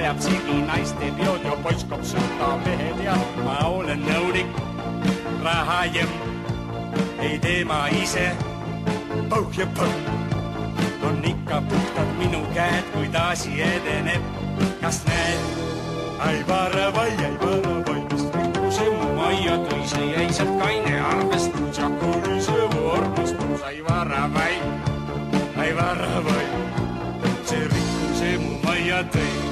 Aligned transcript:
Ajab 0.00 0.20
sigi 0.20 0.54
naiste 0.64 1.08
peod 1.16 1.42
ja 1.44 1.56
poiss 1.60 1.84
koob 1.88 2.04
sõda 2.08 2.46
mehed 2.64 3.00
ja 3.04 3.16
ma 3.44 3.56
olen 3.68 4.00
nõunik, 4.06 4.54
raha 5.44 5.82
jem, 5.92 6.14
ei 7.20 7.36
tee 7.44 7.66
ma 7.68 7.82
ise, 7.92 8.30
pauh 9.28 9.50
ja 9.58 9.66
põmm. 9.76 10.08
on 11.04 11.20
ikka 11.24 11.60
puhtad 11.68 12.14
minu 12.16 12.40
käed, 12.54 12.88
kui 12.94 13.10
asi 13.24 13.60
edeneb, 13.60 14.24
kas 14.80 15.02
näed? 15.04 15.44
ai 16.20 16.40
vara 16.48 16.88
vai, 16.96 17.12
ai 17.28 17.36
vara 17.44 17.76
vai, 17.84 18.00
mis 18.08 18.24
rikkuse 18.38 18.88
mu 18.96 19.12
majja 19.20 19.60
tõi, 19.68 19.84
see 19.92 20.08
jäi 20.14 20.32
sealt 20.32 20.56
kaine 20.64 20.96
arvestus 21.12 21.82
ja 21.82 21.92
kui 22.00 22.40
see 22.40 22.72
mu 22.72 22.88
armastus, 22.96 23.68
ai 23.68 23.84
vara 23.84 24.24
vai, 24.32 24.56
ai 25.60 25.70
vara 25.76 26.24
vai, 26.24 26.44
see 27.44 27.64
rikkuse 27.68 28.36
mu 28.40 28.60
majja 28.64 29.04
tõi. 29.12 29.49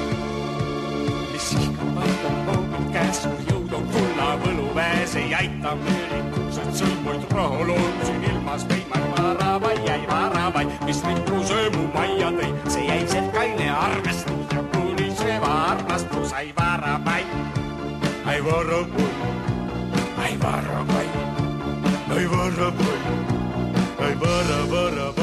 Käes, 2.93 3.21
kui 3.25 3.47
jõud 3.51 3.73
on 3.79 3.87
kulla 3.93 4.29
võluväes, 4.43 5.15
ei 5.21 5.35
aita 5.35 5.75
meelitused 5.83 6.71
sõlmuid 6.81 7.27
raha 7.35 7.67
lootsin 7.69 8.25
ilmas 8.31 8.65
veima, 8.71 8.99
ai 8.99 9.11
vara 9.17 9.53
vai, 9.65 9.77
ai 9.95 10.07
vara 10.09 10.47
vai, 10.55 10.65
mis 10.87 11.03
rikkuse 11.07 11.61
mu 11.77 11.87
majja 11.95 12.33
tõi, 12.39 12.51
see 12.73 12.87
jäi 12.89 13.01
sealt 13.13 13.31
kaine 13.37 13.69
arvestus 13.75 14.57
ja 14.57 14.65
kuni 14.75 15.11
see 15.21 15.39
armastus, 15.51 16.35
ai 16.39 16.49
vara 16.59 16.97
vai, 17.05 17.23
ai 18.25 18.41
vara 18.49 18.83
vai, 18.97 19.13
ai 20.25 20.35
vara 20.43 20.83
vai, 20.93 21.07
ai 22.17 22.27
vara 22.35 22.73
vai, 22.83 23.01
ai 24.09 24.15
vara, 24.25 25.18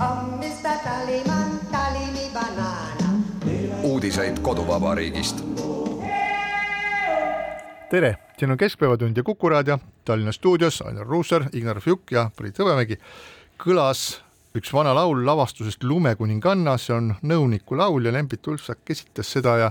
Hommista 0.00 0.68
taliman, 0.84 1.60
talimi 1.72 2.30
banaana. 2.32 3.08
uudiseid 3.82 4.38
koduvabariigist. 4.38 5.44
tere, 7.90 8.16
siin 8.38 8.50
on 8.50 8.56
Keskpäevatund 8.56 9.16
ja 9.16 9.22
Kuku 9.22 9.48
raadio, 9.48 9.78
Tallinna 10.04 10.32
stuudios 10.32 10.82
Ainar 10.82 11.06
Ruussaar, 11.06 11.44
Ignar 11.52 11.80
Fjuk 11.80 12.02
ja 12.10 12.30
Priit 12.36 12.58
Hõbemägi. 12.58 12.98
kõlas 13.64 14.20
üks 14.54 14.72
vana 14.72 14.94
laul 14.94 15.26
lavastusest 15.26 15.84
Lumekuninganna, 15.84 16.76
see 16.76 16.94
on 16.94 17.14
nõuniku 17.22 17.76
laul 17.76 18.04
ja 18.04 18.12
Lembit 18.12 18.46
Ulfsak 18.46 18.90
esitas 18.90 19.32
seda 19.32 19.56
ja 19.58 19.70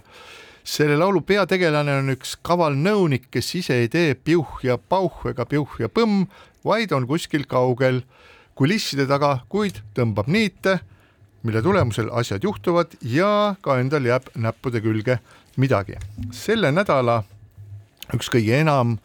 selle 0.64 0.98
laulu 0.98 1.22
peategelane 1.22 2.00
on 2.00 2.10
üks 2.10 2.34
kaval 2.42 2.74
nõunik, 2.74 3.30
kes 3.32 3.56
ise 3.56 3.78
ei 3.78 3.90
tee 3.90 4.16
piuh 4.16 4.58
ja 4.64 4.78
pauh 4.78 5.26
ega 5.30 5.46
piuh 5.46 5.70
ja 5.80 5.90
põmm, 5.90 6.26
vaid 6.66 6.92
on 6.92 7.06
kuskil 7.08 7.46
kaugel 7.46 8.02
kulisside 8.56 9.08
taga, 9.08 9.40
kuid 9.50 9.82
tõmbab 9.96 10.30
niite, 10.32 10.80
mille 11.46 11.62
tulemusel 11.62 12.10
asjad 12.16 12.44
juhtuvad 12.44 12.96
ja 13.06 13.56
ka 13.62 13.80
endal 13.82 14.08
jääb 14.08 14.32
näppude 14.36 14.82
külge 14.82 15.20
midagi. 15.58 16.00
selle 16.32 16.72
nädala 16.72 17.24
üks 18.16 18.30
kõige 18.34 18.60
enam 18.62 18.98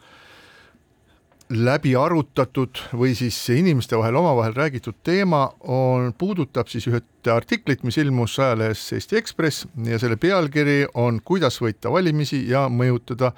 läbi 1.51 1.91
arutatud 1.99 2.79
või 2.95 3.11
siis 3.17 3.37
inimeste 3.51 3.97
vahel 3.99 4.15
omavahel 4.15 4.53
räägitud 4.55 4.95
teema 5.03 5.49
on, 5.67 6.13
puudutab 6.17 6.69
siis 6.71 6.87
ühte 6.87 7.31
artiklit, 7.33 7.83
mis 7.83 7.97
ilmus 7.99 8.37
ajalehes 8.39 8.85
Eesti 8.95 9.17
Ekspress 9.19 9.67
ja 9.85 9.99
selle 9.99 10.15
pealkiri 10.15 10.85
on 10.93 11.19
Kuidas 11.25 11.59
võita 11.61 11.91
valimisi 11.91 12.45
ja 12.49 12.67
mõjutada 12.71 13.33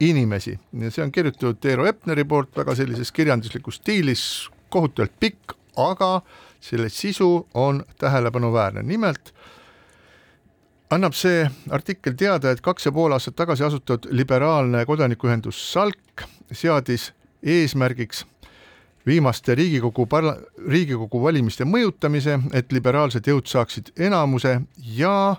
inimesi 0.00 0.54
ja 0.78 0.90
see 0.92 1.02
on 1.04 1.12
kirjutatud 1.12 1.64
Eero 1.66 1.88
Epneri 1.90 2.24
poolt 2.24 2.54
väga 2.56 2.76
sellises 2.78 3.10
kirjanduslikus 3.12 3.80
stiilis, 3.80 4.22
kohutavalt 4.76 5.16
pikk, 5.20 5.56
aga 5.76 6.20
selle 6.60 6.88
sisu 6.92 7.48
on 7.54 7.82
tähelepanuväärne, 7.98 8.82
nimelt 8.82 9.32
annab 10.90 11.16
see 11.16 11.44
artikkel 11.74 12.14
teada, 12.18 12.52
et 12.52 12.62
kaks 12.64 12.86
ja 12.86 12.92
pool 12.94 13.14
aastat 13.16 13.36
tagasi 13.36 13.66
asutatud 13.66 14.10
liberaalne 14.14 14.84
kodanikuühendus 14.86 15.58
SALK 15.72 16.26
seadis 16.52 17.10
eesmärgiks 17.42 18.24
viimaste 19.06 19.54
Riigikogu 19.54 20.06
parla-, 20.10 20.36
Riigikogu 20.68 21.22
valimiste 21.22 21.66
mõjutamise, 21.66 22.38
et 22.54 22.72
liberaalsed 22.74 23.26
jõud 23.26 23.50
saaksid 23.50 23.92
enamuse 24.08 24.58
ja 24.96 25.36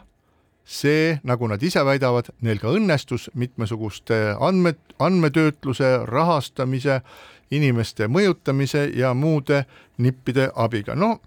see, 0.67 1.17
nagu 1.27 1.47
nad 1.47 1.63
ise 1.63 1.83
väidavad, 1.87 2.31
neil 2.43 2.59
ka 2.59 2.71
õnnestus 2.75 3.29
mitmesuguste 3.39 4.35
andmed, 4.43 4.79
andmetöötluse, 4.99 5.93
rahastamise, 6.07 7.01
inimeste 7.51 8.07
mõjutamise 8.07 8.89
ja 8.95 9.13
muude 9.13 9.63
nippide 9.97 10.49
abiga, 10.55 10.95
no 10.95 11.17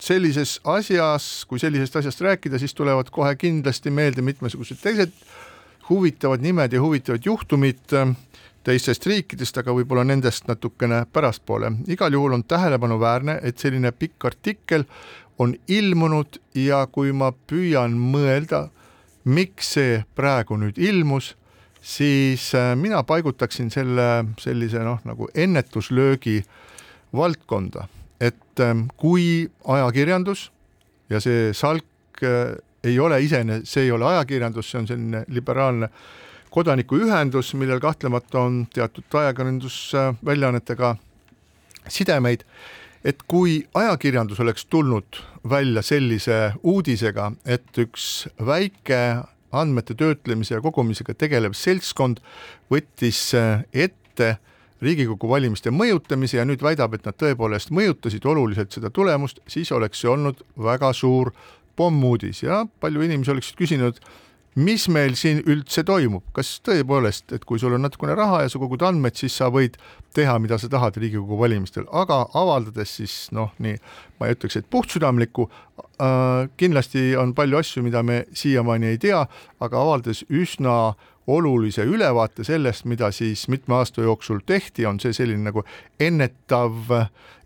sellises 0.00 0.58
asjas, 0.64 1.44
kui 1.48 1.58
sellisest 1.58 1.96
asjast 1.96 2.20
rääkida, 2.20 2.58
siis 2.58 2.74
tulevad 2.74 3.10
kohe 3.14 3.36
kindlasti 3.36 3.90
meelde 3.90 4.22
mitmesugused 4.22 4.80
teised 4.82 5.12
huvitavad 5.88 6.42
nimed 6.42 6.72
ja 6.72 6.82
huvitavad 6.82 7.20
juhtumid 7.24 7.94
teistest 8.64 9.06
riikidest, 9.06 9.58
aga 9.60 9.74
võib-olla 9.76 10.04
nendest 10.08 10.48
natukene 10.48 11.04
pärastpoole. 11.12 11.72
igal 11.88 12.12
juhul 12.12 12.32
on 12.32 12.44
tähelepanuväärne, 12.44 13.38
et 13.42 13.58
selline 13.58 13.92
pikk 13.92 14.24
artikkel 14.24 14.84
on 15.38 15.54
ilmunud 15.68 16.40
ja 16.54 16.86
kui 16.86 17.12
ma 17.12 17.32
püüan 17.32 17.92
mõelda, 17.98 18.68
miks 19.24 19.74
see 19.76 20.04
praegu 20.14 20.56
nüüd 20.56 20.78
ilmus, 20.78 21.34
siis 21.84 22.52
mina 22.80 23.02
paigutaksin 23.04 23.68
selle 23.70 24.24
sellise 24.40 24.80
noh, 24.86 25.02
nagu 25.04 25.28
ennetuslöögi 25.34 26.38
valdkonda, 27.14 27.84
et 28.20 28.62
kui 28.96 29.44
ajakirjandus 29.68 30.48
ja 31.12 31.20
see 31.20 31.52
salk 31.52 32.24
ei 32.84 32.98
ole 33.00 33.20
iseenesest, 33.24 33.68
see 33.68 33.86
ei 33.88 33.92
ole 33.92 34.06
ajakirjandus, 34.14 34.70
see 34.70 34.80
on 34.80 34.88
selline 34.88 35.24
liberaalne 35.28 35.88
kodanikuühendus, 36.54 37.54
millel 37.58 37.80
kahtlemata 37.82 38.40
on 38.46 38.62
teatud 38.72 39.18
ajakirjandusväljaannetega 39.20 40.94
sidemeid, 41.88 42.44
et 43.04 43.22
kui 43.28 43.58
ajakirjandus 43.74 44.40
oleks 44.40 44.66
tulnud 44.70 45.20
välja 45.50 45.82
sellise 45.82 46.52
uudisega, 46.62 47.32
et 47.44 47.78
üks 47.78 48.28
väike 48.46 49.00
andmete 49.60 49.96
töötlemise 49.98 50.56
ja 50.56 50.62
kogumisega 50.64 51.14
tegelev 51.18 51.56
seltskond 51.58 52.20
võttis 52.72 53.30
ette 53.72 54.36
Riigikogu 54.84 55.28
valimiste 55.30 55.70
mõjutamise 55.72 56.36
ja 56.36 56.44
nüüd 56.44 56.60
väidab, 56.62 56.96
et 56.96 57.06
nad 57.06 57.16
tõepoolest 57.16 57.70
mõjutasid 57.72 58.26
oluliselt 58.28 58.74
seda 58.74 58.90
tulemust, 58.92 59.38
siis 59.48 59.70
oleks 59.72 60.02
see 60.02 60.10
olnud 60.10 60.42
väga 60.60 60.90
suur 60.92 61.30
pommuudis. 61.78 62.42
Ja 62.44 62.64
palju 62.82 63.04
inimesi 63.06 63.32
oleksid 63.32 63.56
küsinud, 63.56 64.00
mis 64.54 64.86
meil 64.92 65.16
siin 65.18 65.40
üldse 65.50 65.82
toimub, 65.86 66.24
kas 66.34 66.58
tõepoolest, 66.66 67.32
et 67.34 67.44
kui 67.48 67.58
sul 67.58 67.74
on 67.74 67.82
natukene 67.82 68.14
raha 68.18 68.44
ja 68.44 68.52
sa 68.52 68.60
kogud 68.62 68.84
andmeid, 68.86 69.16
siis 69.18 69.34
sa 69.40 69.50
võid 69.52 69.78
teha, 70.14 70.36
mida 70.42 70.58
sa 70.62 70.70
tahad 70.70 70.98
Riigikogu 71.00 71.38
valimistel, 71.40 71.88
aga 71.90 72.20
avaldades 72.38 72.92
siis 73.00 73.16
noh, 73.34 73.50
nii 73.58 73.74
ma 74.20 74.28
ei 74.28 74.36
ütleks, 74.36 74.60
et 74.60 74.68
puhtsüdamlikku 74.70 75.48
äh,, 75.48 76.46
kindlasti 76.60 77.16
on 77.18 77.34
palju 77.34 77.58
asju, 77.58 77.82
mida 77.86 78.04
me 78.06 78.22
siiamaani 78.32 78.92
ei 78.92 79.02
tea, 79.02 79.24
aga 79.64 79.82
avaldades 79.82 80.22
üsna 80.30 80.94
olulise 81.26 81.84
ülevaate 81.84 82.44
sellest, 82.44 82.84
mida 82.84 83.10
siis 83.12 83.48
mitme 83.48 83.74
aasta 83.74 84.02
jooksul 84.02 84.40
tehti, 84.46 84.86
on 84.86 85.00
see 85.00 85.12
selline 85.16 85.48
nagu 85.48 85.64
ennetav, 86.00 86.92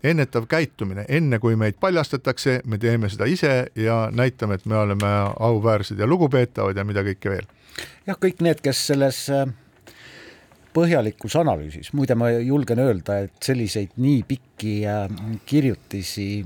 ennetav 0.03 0.49
käitumine, 0.51 1.05
enne 1.07 1.39
kui 1.39 1.55
meid 1.59 1.79
paljastatakse, 1.79 2.59
me 2.65 2.77
teeme 2.77 3.09
seda 3.09 3.27
ise 3.29 3.53
ja 3.75 4.01
näitame, 4.11 4.59
et 4.59 4.65
me 4.65 4.77
oleme 4.77 5.13
auväärsed 5.39 5.99
ja 5.99 6.07
lugupeetavad 6.07 6.77
ja 6.77 6.83
mida 6.83 7.03
kõike 7.07 7.35
veel. 7.35 7.49
jah, 8.07 8.19
kõik 8.19 8.43
need, 8.43 8.61
kes 8.63 8.85
selles 8.91 9.25
äh, 9.31 9.47
põhjalikus 10.75 11.39
analüüsis, 11.39 11.93
muide 11.93 12.15
ma 12.19 12.31
julgen 12.35 12.83
öelda, 12.83 13.21
et 13.25 13.43
selliseid 13.43 13.95
nii 13.97 14.23
pikki 14.27 14.79
äh, 14.87 15.05
kirjutisi, 15.45 16.45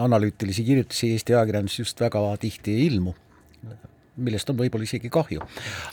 analüütilisi 0.00 0.64
kirjutisi 0.64 1.14
Eesti 1.14 1.34
ajakirjanduses 1.34 1.86
just 1.86 2.00
väga 2.00 2.22
tihti 2.40 2.74
ei 2.74 2.88
ilmu 2.90 3.14
millest 4.16 4.50
on 4.50 4.58
võib-olla 4.58 4.86
isegi 4.86 5.10
kahju. 5.12 5.42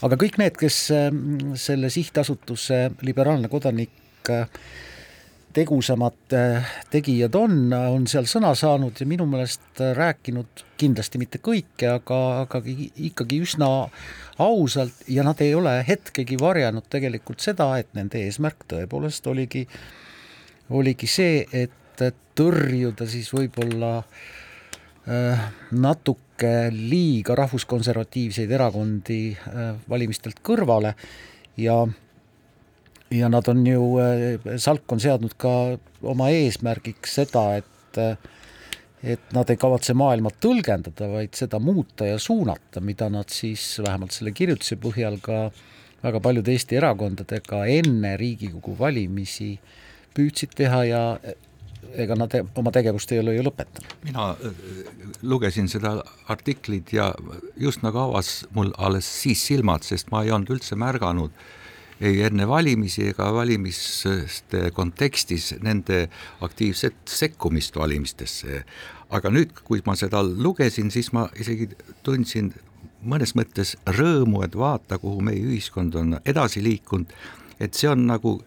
aga 0.06 0.20
kõik 0.20 0.38
need, 0.42 0.58
kes 0.60 0.84
ähm, 0.96 1.52
selle 1.60 1.90
sihtasutuse 1.94 2.84
Liberaalne 3.06 3.50
Kodanik 3.52 4.30
äh, 4.30 4.48
tegusamad 5.52 6.34
tegijad 6.92 7.36
on, 7.36 7.74
on 7.76 8.06
seal 8.08 8.28
sõna 8.30 8.54
saanud 8.56 8.96
ja 8.96 9.08
minu 9.08 9.26
meelest 9.28 9.82
rääkinud 9.98 10.64
kindlasti 10.80 11.20
mitte 11.20 11.42
kõike, 11.44 11.90
aga, 11.98 12.20
aga 12.46 12.62
ikkagi 12.64 13.42
üsna 13.44 13.68
ausalt 14.40 15.04
ja 15.12 15.26
nad 15.28 15.42
ei 15.44 15.52
ole 15.56 15.74
hetkegi 15.88 16.40
varjanud 16.40 16.88
tegelikult 16.88 17.44
seda, 17.44 17.74
et 17.84 17.92
nende 17.98 18.24
eesmärk 18.24 18.64
tõepoolest 18.72 19.28
oligi, 19.28 19.66
oligi 20.72 21.10
see, 21.12 21.44
et 21.52 22.06
tõrjuda 22.40 23.06
siis 23.12 23.28
võib-olla 23.36 23.98
äh, 24.00 24.41
natuke 25.72 26.70
liiga 26.74 27.36
rahvuskonservatiivseid 27.36 28.52
erakondi 28.54 29.32
äh, 29.34 29.74
valimistelt 29.90 30.42
kõrvale 30.46 30.94
ja 31.58 31.82
ja 33.12 33.28
nad 33.30 33.48
on 33.52 33.66
ju, 33.68 33.88
äh, 34.00 34.58
Salk 34.62 34.92
on 34.94 35.02
seadnud 35.02 35.34
ka 35.42 35.78
oma 36.02 36.30
eesmärgiks 36.30 37.18
seda, 37.22 37.48
et 37.58 37.68
et 39.02 39.34
nad 39.34 39.50
ei 39.50 39.58
kavatse 39.58 39.96
maailma 39.98 40.30
tõlgendada, 40.38 41.08
vaid 41.10 41.34
seda 41.34 41.58
muuta 41.60 42.06
ja 42.06 42.20
suunata, 42.22 42.84
mida 42.86 43.08
nad 43.10 43.34
siis 43.34 43.80
vähemalt 43.82 44.14
selle 44.14 44.30
kirjutuse 44.38 44.78
põhjal 44.78 45.18
ka 45.26 45.48
väga 46.04 46.22
paljude 46.22 46.54
Eesti 46.54 46.78
erakondadega 46.78 47.64
enne 47.80 48.14
Riigikogu 48.22 48.76
valimisi 48.78 49.56
püüdsid 50.14 50.54
teha 50.58 50.84
ja 50.86 51.02
ega 52.02 52.16
nad 52.16 52.36
oma 52.56 52.72
tegevust 52.72 53.12
ei 53.12 53.20
ole 53.20 53.36
ju 53.36 53.46
lõpetanud. 53.48 53.96
mina 54.04 54.30
äh, 54.32 54.62
lugesin 55.22 55.68
seda 55.72 55.98
artiklit 56.28 56.94
ja 56.94 57.12
just 57.58 57.84
nagu 57.86 58.00
avas 58.08 58.46
mul 58.56 58.72
alles 58.78 59.10
siis 59.22 59.46
silmad, 59.48 59.84
sest 59.84 60.12
ma 60.12 60.24
ei 60.24 60.32
olnud 60.32 60.56
üldse 60.58 60.76
märganud 60.76 61.32
ei 62.02 62.24
enne 62.26 62.48
valimisi 62.50 63.06
ega 63.12 63.28
valimiste 63.34 64.72
kontekstis 64.74 65.52
nende 65.62 66.08
aktiivset 66.42 66.98
sekkumist 67.06 67.78
valimistesse. 67.78 68.64
aga 69.12 69.30
nüüd, 69.30 69.52
kui 69.68 69.82
ma 69.86 69.94
seda 70.00 70.22
lugesin, 70.24 70.92
siis 70.92 71.12
ma 71.14 71.28
isegi 71.36 71.68
tundsin 72.04 72.54
mõnes 73.04 73.36
mõttes 73.36 73.76
rõõmu, 73.86 74.44
et 74.46 74.56
vaata, 74.56 74.98
kuhu 75.02 75.22
meie 75.26 75.42
ühiskond 75.44 75.96
on 76.00 76.16
edasi 76.26 76.64
liikunud, 76.64 77.12
et 77.60 77.76
see 77.76 77.90
on 77.92 78.06
nagu 78.08 78.40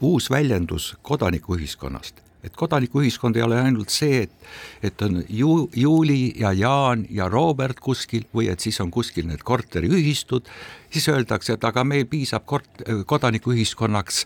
uus 0.00 0.30
väljendus 0.30 0.94
kodanikuühiskonnast. 1.02 2.24
Et 2.44 2.54
kodanikuühiskond 2.56 3.36
ei 3.36 3.42
ole 3.42 3.58
ainult 3.60 3.90
see, 3.90 4.22
et, 4.22 4.34
et 4.82 5.02
on 5.02 5.22
ju, 5.28 5.68
Juuli 5.76 6.34
ja 6.38 6.52
Jaan 6.54 7.02
ja 7.10 7.26
Robert 7.28 7.80
kuskil 7.82 8.28
või 8.34 8.46
et 8.52 8.62
siis 8.62 8.78
on 8.80 8.92
kuskil 8.94 9.26
need 9.26 9.42
korteriühistud, 9.44 10.46
siis 10.90 11.08
öeldakse, 11.10 11.58
et 11.58 11.64
aga 11.66 11.84
meil 11.84 12.06
piisab 12.06 12.46
kort-, 12.46 12.84
kodanikuühiskonnaks 13.06 14.24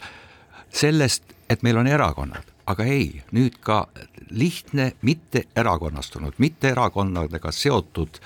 sellest, 0.73 1.25
et 1.50 1.64
meil 1.64 1.81
on 1.81 1.88
erakonnad, 1.88 2.53
aga 2.69 2.85
ei, 2.85 3.23
nüüd 3.32 3.56
ka 3.64 3.87
lihtne 4.31 4.93
mitte 5.03 5.47
erakonnastunud, 5.56 6.37
mitte 6.38 6.73
erakonnadega 6.73 7.53
seotud 7.53 8.20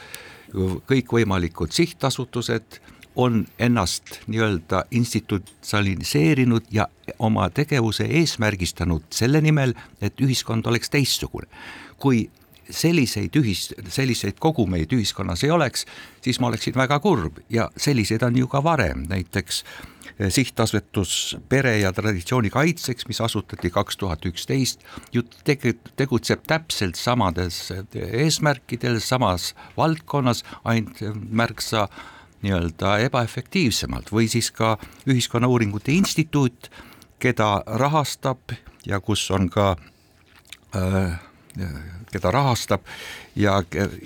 kõikvõimalikud 0.86 1.72
sihtasutused 1.74 2.80
on 3.16 3.46
ennast 3.58 4.20
nii-öelda 4.26 4.84
institutsionaliseerinud 4.90 6.62
ja 6.70 6.88
oma 7.18 7.50
tegevuse 7.50 8.04
eesmärgistanud 8.04 9.02
selle 9.10 9.40
nimel, 9.40 9.74
et 10.00 10.20
ühiskond 10.20 10.66
oleks 10.66 10.90
teistsugune. 10.90 11.48
kui 11.98 12.30
selliseid 12.70 13.36
ühis, 13.38 13.70
selliseid 13.88 14.36
kogumeid 14.42 14.92
ühiskonnas 14.92 15.44
ei 15.46 15.50
oleks, 15.50 15.86
siis 16.20 16.40
ma 16.40 16.50
oleksin 16.50 16.74
väga 16.76 16.98
kurb 17.00 17.38
ja 17.50 17.70
selliseid 17.76 18.22
on 18.26 18.36
ju 18.36 18.48
ka 18.52 18.62
varem, 18.64 19.06
näiteks 19.08 19.62
eh, 20.18 20.32
sihtasutus 20.32 21.36
Pere 21.48 21.78
ja 21.78 21.92
Traditsiooni 21.92 22.50
Kaitseks, 22.50 23.06
mis 23.08 23.20
asutati 23.20 23.70
kaks 23.70 23.96
tuhat 23.96 24.26
üksteist, 24.26 24.84
ju 25.12 25.22
tegutseb 25.96 26.44
täpselt 26.46 27.00
samades 27.00 27.72
eesmärkidel, 27.94 29.00
samas 29.00 29.54
valdkonnas, 29.76 30.44
ainult 30.64 31.00
märksa 31.30 31.86
äh, 31.86 32.04
nii-öelda 32.46 32.96
ebaefektiivsemalt 33.08 34.12
või 34.14 34.30
siis 34.30 34.52
ka 34.54 34.76
Ühiskonnauuringute 35.08 35.92
Instituut, 35.92 36.70
keda 37.18 37.62
rahastab 37.66 38.54
ja 38.86 39.00
kus 39.00 39.24
on 39.34 39.50
ka 39.50 39.74
äh, 40.76 41.18
keda 42.12 42.30
rahastab 42.30 42.86
ja 43.36 43.58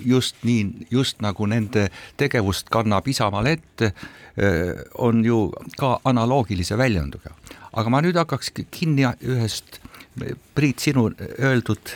just 0.05 0.35
nii, 0.43 0.87
just 0.91 1.21
nagu 1.21 1.45
nende 1.45 1.89
tegevust 2.17 2.69
kannab 2.71 3.07
Isamaal 3.07 3.51
ette, 3.53 3.91
äh, 3.91 4.83
on 4.97 5.25
ju 5.25 5.51
ka 5.77 5.99
analoogilise 6.05 6.77
väljundiga. 6.77 7.35
aga 7.73 7.89
ma 7.89 8.01
nüüd 8.01 8.17
hakkaks 8.19 8.51
kinni 8.71 9.07
ühest 9.21 9.81
Priit, 10.55 10.79
sinu 10.83 11.05
öeldud 11.39 11.93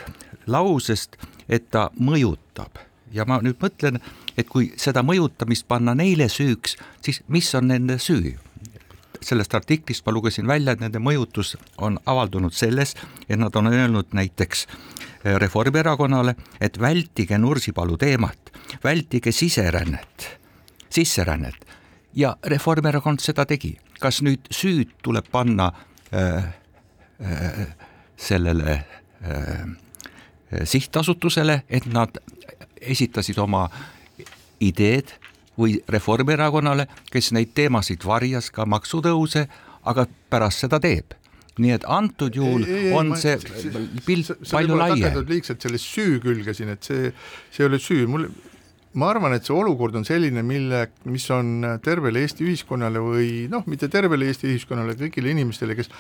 lausest, 0.48 1.18
et 1.52 1.66
ta 1.72 1.90
mõjutab 2.00 2.85
ja 3.16 3.26
ma 3.28 3.40
nüüd 3.44 3.60
mõtlen, 3.62 4.00
et 4.38 4.50
kui 4.52 4.74
seda 4.80 5.04
mõjutamist 5.06 5.68
panna 5.68 5.96
neile 5.96 6.28
süüks, 6.32 6.76
siis 7.06 7.22
mis 7.28 7.54
on 7.56 7.72
nende 7.74 8.00
süü? 8.00 8.36
sellest 9.26 9.56
artiklist 9.58 10.06
ma 10.06 10.12
lugesin 10.14 10.46
välja, 10.46 10.76
et 10.76 10.82
nende 10.84 11.00
mõjutus 11.02 11.56
on 11.82 11.96
avaldunud 12.06 12.54
selles, 12.54 12.94
et 13.30 13.40
nad 13.40 13.56
on 13.56 13.72
öelnud 13.72 14.12
näiteks 14.14 14.66
eh, 14.68 15.38
Reformierakonnale, 15.42 16.36
et 16.62 16.78
vältige 16.80 17.40
Nursipalu 17.42 17.98
teemat, 17.98 18.52
vältige 18.84 19.32
siserännet, 19.32 20.28
sisserännet 20.90 21.66
ja 22.16 22.36
Reformierakond 22.46 23.20
seda 23.20 23.46
tegi. 23.46 23.78
kas 24.00 24.20
nüüd 24.22 24.50
süüd 24.52 24.90
tuleb 25.04 25.30
panna 25.32 25.70
äh, 26.12 26.44
äh, 27.24 27.68
sellele 28.18 28.74
äh, 29.24 30.66
sihtasutusele, 30.68 31.64
et 31.70 31.86
nad 31.86 32.18
esitasid 32.86 33.38
oma 33.42 33.68
ideed 34.64 35.14
või 35.60 35.78
Reformierakonnale, 35.90 36.88
kes 37.12 37.32
neid 37.36 37.54
teemasid 37.56 38.04
varjas, 38.06 38.50
ka 38.52 38.66
maksutõuse, 38.68 39.46
aga 39.86 40.08
pärast 40.30 40.66
seda 40.66 40.82
teeb 40.84 41.16
nii 41.62 41.72
et 41.72 41.86
antud 41.88 42.36
juhul 42.36 42.66
ei, 42.68 42.90
ei, 42.90 42.92
on 42.96 43.14
ma, 43.14 43.20
see 43.20 43.38
pilt 44.04 44.34
palju 44.50 44.76
laiem. 44.76 45.22
liigselt 45.30 45.64
selle 45.64 45.80
süü 45.80 46.20
külge 46.24 46.56
siin, 46.58 46.74
et 46.74 46.84
see, 46.84 47.14
see 47.48 47.64
ei 47.64 47.70
ole 47.70 47.80
süü, 47.80 48.04
mul, 48.12 48.28
ma 48.96 49.10
arvan, 49.12 49.34
et 49.36 49.48
see 49.48 49.56
olukord 49.56 49.96
on 50.00 50.06
selline, 50.08 50.44
mille, 50.46 50.86
mis 51.12 51.26
on 51.34 51.66
tervele 51.84 52.22
Eesti 52.24 52.46
ühiskonnale 52.48 53.02
või 53.04 53.30
noh, 53.52 53.66
mitte 53.70 53.90
tervele 53.92 54.30
Eesti 54.32 54.48
ühiskonnale, 54.54 54.96
kõigile 55.00 55.34
inimestele, 55.34 55.76
kes 55.76 55.92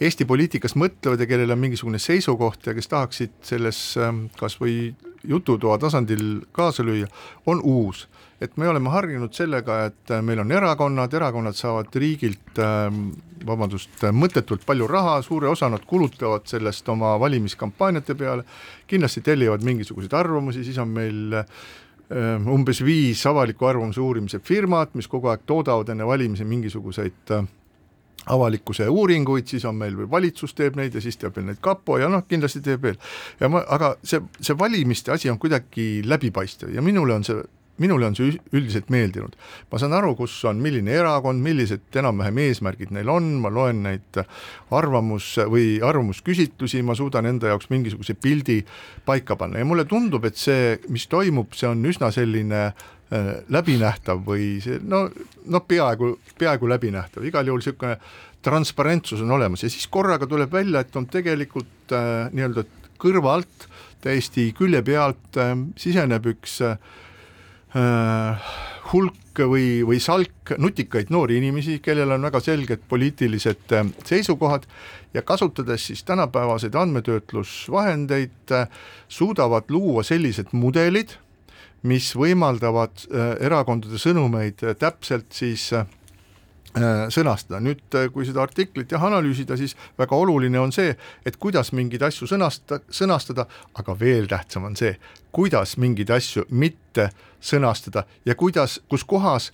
Eesti 0.00 0.24
poliitikas 0.28 0.76
mõtlevad 0.78 1.20
ja 1.20 1.28
kellel 1.28 1.52
on 1.52 1.60
mingisugune 1.60 2.00
seisukoht 2.00 2.70
ja 2.70 2.74
kes 2.76 2.88
tahaksid 2.88 3.34
selles 3.44 3.80
ähm, 4.00 4.26
kas 4.38 4.56
või 4.60 4.94
jututoa 5.28 5.76
tasandil 5.82 6.44
kaasa 6.54 6.86
lüüa, 6.86 7.08
on 7.46 7.60
uus. 7.64 8.06
et 8.40 8.52
me 8.56 8.68
oleme 8.70 8.86
harjunud 8.94 9.34
sellega, 9.34 9.80
et 9.88 10.12
meil 10.22 10.38
on 10.38 10.52
erakonnad, 10.54 11.14
erakonnad 11.14 11.56
saavad 11.58 11.96
riigilt 11.98 12.60
ähm, 12.62 13.08
vabandust, 13.46 13.98
mõttetult 14.14 14.62
palju 14.66 14.86
raha, 14.86 15.16
suure 15.26 15.48
osa 15.50 15.66
nad 15.68 15.82
kulutavad 15.86 16.46
sellest 16.46 16.88
oma 16.88 17.16
valimiskampaaniate 17.18 18.14
peale, 18.14 18.46
kindlasti 18.86 19.24
tellivad 19.26 19.66
mingisuguseid 19.66 20.14
arvamusi, 20.14 20.62
siis 20.64 20.78
on 20.78 20.94
meil 20.94 21.34
ähm, 21.42 21.58
umbes 22.08 22.80
viis 22.84 23.20
avaliku 23.28 23.66
arvamuse 23.68 24.00
uurimise 24.00 24.38
firmat, 24.40 24.94
mis 24.96 25.08
kogu 25.08 25.28
aeg 25.28 25.42
toodavad 25.46 25.90
enne 25.92 26.06
valimisi 26.08 26.44
mingisuguseid 26.48 27.32
äh, 27.36 27.44
avalikkuse 28.26 28.88
uuringuid, 28.88 29.46
siis 29.46 29.64
on 29.68 29.76
meil 29.76 29.96
või 29.96 30.08
valitsus 30.10 30.54
teeb 30.54 30.76
neid 30.76 30.94
ja 30.94 31.02
siis 31.04 31.16
teeb 31.20 31.36
veel 31.36 31.46
neid 31.48 31.60
kapo 31.64 31.98
ja 32.00 32.08
noh, 32.12 32.24
kindlasti 32.28 32.60
teeb 32.64 32.82
veel. 32.82 32.98
ja 33.40 33.48
ma, 33.52 33.62
aga 33.68 33.94
see, 34.02 34.20
see 34.40 34.56
valimiste 34.58 35.12
asi 35.12 35.30
on 35.30 35.38
kuidagi 35.38 36.02
läbipaistev 36.04 36.74
ja 36.74 36.84
minule 36.84 37.14
on 37.14 37.24
see 37.24 37.42
minule 37.82 38.08
on 38.08 38.16
see 38.18 38.34
üldiselt 38.52 38.90
meeldinud. 38.92 39.36
ma 39.70 39.78
saan 39.80 39.94
aru, 39.96 40.14
kus 40.18 40.34
on 40.48 40.60
milline 40.62 40.92
erakond, 40.98 41.42
millised 41.44 41.98
enam-vähem 42.00 42.40
eesmärgid 42.48 42.92
neil 42.94 43.08
on, 43.12 43.30
ma 43.42 43.52
loen 43.52 43.82
neid 43.86 44.20
arvamus 44.74 45.30
või 45.50 45.78
arvamusküsitlusi, 45.84 46.82
ma 46.82 46.96
suudan 46.98 47.28
enda 47.30 47.52
jaoks 47.52 47.70
mingisuguse 47.72 48.14
pildi 48.18 48.60
paika 49.06 49.36
panna. 49.38 49.62
Ja 49.62 49.68
mulle 49.68 49.86
tundub, 49.88 50.26
et 50.28 50.38
see, 50.38 50.76
mis 50.92 51.06
toimub, 51.10 51.54
see 51.58 51.70
on 51.70 51.84
üsna 51.88 52.10
selline 52.14 52.64
äh, 52.68 53.32
läbinähtav 53.48 54.22
või 54.26 54.56
see 54.64 54.80
no, 54.82 55.06
no 55.46 55.62
peaaegu, 55.66 56.16
peaaegu 56.38 56.70
läbinähtav, 56.74 57.26
igal 57.28 57.46
juhul 57.46 57.62
niisugune 57.62 57.98
transparentsus 58.42 59.22
on 59.24 59.34
olemas. 59.34 59.64
Ja 59.64 59.70
siis 59.70 59.86
korraga 59.90 60.26
tuleb 60.30 60.52
välja, 60.52 60.82
et 60.82 60.96
on 60.96 61.06
tegelikult 61.10 61.94
äh, 61.94 62.26
nii-öelda 62.34 62.66
kõrvalt 62.98 63.68
täiesti 64.02 64.52
külje 64.54 64.80
pealt 64.86 65.38
äh, 65.38 65.54
siseneb 65.78 66.26
üks 66.34 66.60
Äh, 66.62 66.76
hulk 68.92 69.42
või, 69.46 69.82
või 69.86 70.00
salk 70.00 70.54
nutikaid 70.58 71.12
noori 71.12 71.38
inimesi, 71.38 71.78
kellel 71.84 72.14
on 72.16 72.26
väga 72.28 72.40
selged 72.42 72.84
poliitilised 72.88 73.74
äh, 73.76 73.86
seisukohad 74.08 74.66
ja 75.14 75.22
kasutades 75.22 75.86
siis 75.90 76.04
tänapäevaseid 76.08 76.74
andmetöötlusvahendeid, 76.74 78.52
äh, 78.52 78.68
suudavad 79.08 79.70
luua 79.70 80.02
sellised 80.02 80.52
mudelid, 80.52 81.16
mis 81.86 82.10
võimaldavad 82.18 83.04
erakondade 83.38 84.00
sõnumeid 84.02 84.64
täpselt 84.80 85.30
siis 85.36 85.68
äh, 85.76 85.86
sõnastada, 86.76 87.60
nüüd 87.64 87.96
äh, 87.96 88.08
kui 88.12 88.26
seda 88.28 88.42
artiklit 88.44 88.92
jah 88.92 89.04
analüüsida, 89.08 89.56
siis 89.56 89.74
väga 89.98 90.16
oluline 90.16 90.60
on 90.60 90.72
see, 90.72 90.92
et 91.26 91.38
kuidas 91.40 91.72
mingeid 91.72 92.02
asju 92.02 92.28
sõnasta, 92.28 92.80
sõnastada, 92.90 93.46
aga 93.78 93.96
veel 93.98 94.28
tähtsam 94.28 94.68
on 94.68 94.76
see, 94.76 94.94
kuidas 95.32 95.76
mingeid 95.80 96.10
asju 96.10 96.44
mitte 96.50 97.10
sõnastada 97.40 98.04
ja 98.26 98.36
kuidas, 98.38 98.80
kus 98.88 99.04
kohas 99.04 99.52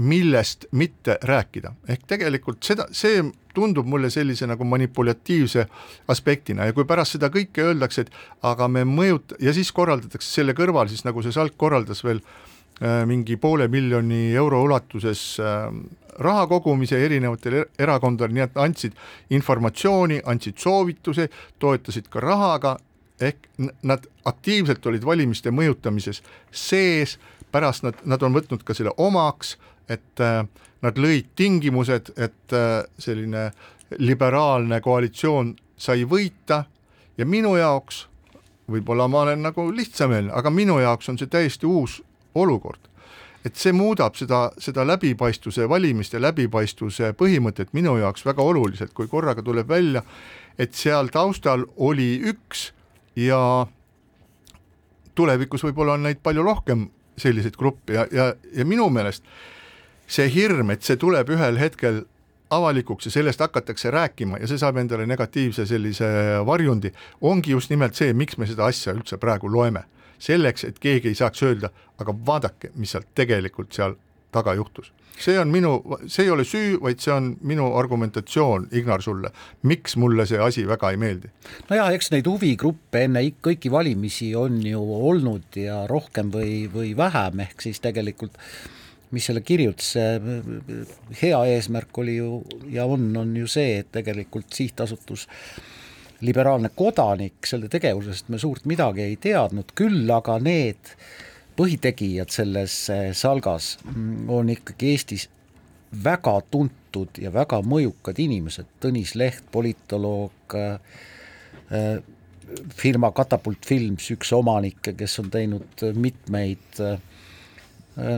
millest 0.00 0.64
mitte 0.72 1.18
rääkida, 1.26 1.74
ehk 1.90 2.06
tegelikult 2.08 2.62
seda, 2.64 2.86
see 2.92 3.24
tundub 3.52 3.88
mulle 3.90 4.08
sellise 4.10 4.46
nagu 4.46 4.64
manipulatiivse 4.64 5.66
aspektina 6.08 6.68
ja 6.68 6.72
kui 6.72 6.86
pärast 6.88 7.18
seda 7.18 7.28
kõike 7.34 7.66
öeldakse, 7.66 8.06
et 8.06 8.14
aga 8.46 8.68
me 8.68 8.86
mõjut- 8.86 9.34
ja 9.42 9.52
siis 9.52 9.72
korraldatakse 9.72 10.30
selle 10.30 10.54
kõrval 10.54 10.88
siis 10.88 11.04
nagu 11.04 11.22
see 11.22 11.34
Salk 11.34 11.58
korraldas 11.58 12.04
veel 12.06 12.22
äh, 12.22 12.49
mingi 13.06 13.36
poole 13.36 13.66
miljoni 13.68 14.30
euro 14.32 14.62
ulatuses 14.64 15.22
äh, 15.40 15.66
raha 16.18 16.46
kogumise 16.48 16.96
erinevatele 17.04 17.66
erakondadele, 17.78 18.38
nii 18.38 18.44
et 18.46 18.56
andsid 18.60 18.96
informatsiooni, 19.36 20.22
andsid 20.24 20.56
soovitusi, 20.60 21.26
toetasid 21.60 22.08
ka 22.08 22.22
rahaga, 22.24 22.76
ehk 23.20 23.50
nad 23.84 24.06
aktiivselt 24.24 24.86
olid 24.86 25.04
valimiste 25.04 25.52
mõjutamises 25.52 26.22
sees, 26.50 27.18
pärast 27.52 27.84
nad, 27.84 28.00
nad 28.08 28.22
on 28.22 28.32
võtnud 28.32 28.64
ka 28.64 28.76
selle 28.76 28.94
omaks 28.96 29.58
et 29.90 30.22
äh, 30.22 30.44
nad 30.84 30.98
lõid 31.00 31.32
tingimused, 31.36 32.12
et 32.16 32.54
äh, 32.54 32.82
selline 32.98 33.50
liberaalne 33.98 34.80
koalitsioon 34.80 35.54
sai 35.80 36.04
võita 36.08 36.64
ja 37.18 37.26
minu 37.26 37.56
jaoks, 37.58 38.04
võib-olla 38.70 39.08
ma 39.10 39.24
olen 39.26 39.42
nagu 39.48 39.66
lihtsameelne, 39.74 40.32
aga 40.32 40.52
minu 40.54 40.78
jaoks 40.80 41.10
on 41.10 41.18
see 41.18 41.30
täiesti 41.30 41.66
uus 41.66 41.98
olukord. 42.34 42.80
et 43.44 43.56
see 43.56 43.72
muudab 43.72 44.18
seda, 44.20 44.50
seda 44.60 44.84
läbipaistvuse, 44.84 45.64
valimiste 45.68 46.20
läbipaistvuse 46.20 47.14
põhimõtet 47.16 47.70
minu 47.72 47.96
jaoks 47.96 48.26
väga 48.26 48.42
oluliselt, 48.42 48.92
kui 48.92 49.08
korraga 49.08 49.42
tuleb 49.42 49.68
välja, 49.68 50.02
et 50.58 50.74
seal 50.76 51.08
taustal 51.08 51.64
oli 51.76 52.20
üks 52.20 52.72
ja 53.16 53.66
tulevikus 55.14 55.64
võib-olla 55.64 55.96
on 55.96 56.04
neid 56.04 56.20
palju 56.22 56.44
rohkem 56.44 56.90
selliseid 57.20 57.56
gruppe 57.56 57.96
ja, 57.96 58.06
ja, 58.12 58.32
ja 58.52 58.64
minu 58.64 58.90
meelest 58.92 59.24
see 60.10 60.28
hirm, 60.32 60.72
et 60.74 60.84
see 60.84 60.98
tuleb 61.00 61.30
ühel 61.32 61.58
hetkel 61.60 62.02
avalikuks 62.50 63.06
ja 63.06 63.14
sellest 63.14 63.40
hakatakse 63.40 63.90
rääkima 63.94 64.40
ja 64.40 64.48
see 64.50 64.58
saab 64.58 64.80
endale 64.82 65.06
negatiivse 65.06 65.66
sellise 65.66 66.08
varjundi, 66.46 66.90
ongi 67.20 67.54
just 67.54 67.70
nimelt 67.70 67.94
see, 67.94 68.12
miks 68.12 68.38
me 68.38 68.48
seda 68.50 68.66
asja 68.66 68.94
üldse 68.96 69.20
praegu 69.22 69.50
loeme. 69.52 69.84
Selleks, 70.20 70.64
et 70.68 70.78
keegi 70.78 71.10
ei 71.10 71.18
saaks 71.18 71.42
öelda, 71.46 71.72
aga 72.00 72.14
vaadake, 72.26 72.72
mis 72.76 72.94
seal 72.94 73.06
tegelikult 73.16 73.72
seal 73.76 73.96
taga 74.32 74.54
juhtus. 74.54 74.92
see 75.20 75.36
on 75.36 75.50
minu, 75.52 75.74
see 76.08 76.24
ei 76.24 76.30
ole 76.32 76.44
süü, 76.48 76.78
vaid 76.80 77.02
see 77.02 77.12
on 77.12 77.34
minu 77.44 77.66
argumentatsioon, 77.76 78.70
Ignar, 78.72 79.02
sulle, 79.04 79.28
miks 79.68 79.96
mulle 80.00 80.24
see 80.26 80.38
asi 80.40 80.64
väga 80.68 80.90
ei 80.90 80.96
meeldi. 80.96 81.28
nojah, 81.68 81.92
eks 81.92 82.10
neid 82.14 82.28
huvigruppe 82.30 83.04
enne 83.04 83.24
kõiki 83.42 83.72
valimisi 83.72 84.34
on 84.36 84.60
ju 84.64 84.80
olnud 85.10 85.58
ja 85.60 85.82
rohkem 85.90 86.32
või, 86.32 86.70
või 86.72 86.94
vähem, 86.96 87.44
ehk 87.46 87.68
siis 87.68 87.80
tegelikult 87.84 88.38
mis 89.10 89.26
selle 89.26 89.42
kirjutas, 89.42 89.94
hea 91.22 91.38
eesmärk 91.54 91.98
oli 91.98 92.16
ju 92.16 92.40
ja 92.70 92.86
on, 92.86 93.10
on 93.16 93.36
ju 93.36 93.48
see, 93.50 93.80
et 93.82 93.90
tegelikult 93.92 94.54
sihtasutus 94.54 95.26
liberaalne 96.20 96.70
kodanik, 96.76 97.40
selle 97.48 97.68
tegevusest 97.72 98.28
me 98.28 98.38
suurt 98.38 98.66
midagi 98.68 99.04
ei 99.06 99.16
teadnud, 99.20 99.72
küll 99.76 100.10
aga 100.12 100.38
need 100.42 100.94
põhitegijad 101.58 102.32
selles 102.32 102.76
eh, 102.92 103.10
salgas 103.16 103.74
on 104.28 104.52
ikkagi 104.52 104.94
Eestis 104.94 105.28
väga 106.04 106.36
tuntud 106.50 107.18
ja 107.18 107.32
väga 107.34 107.60
mõjukad 107.66 108.20
inimesed, 108.22 108.68
Tõnis 108.80 109.16
Leht, 109.18 109.44
politoloog, 109.52 110.56
eh, 110.56 112.02
firma 112.74 113.12
Katapult 113.14 113.66
Films, 113.66 114.10
üks 114.14 114.32
omanikke, 114.34 114.94
kes 114.98 115.18
on 115.22 115.30
teinud 115.30 115.84
mitmeid 115.94 116.80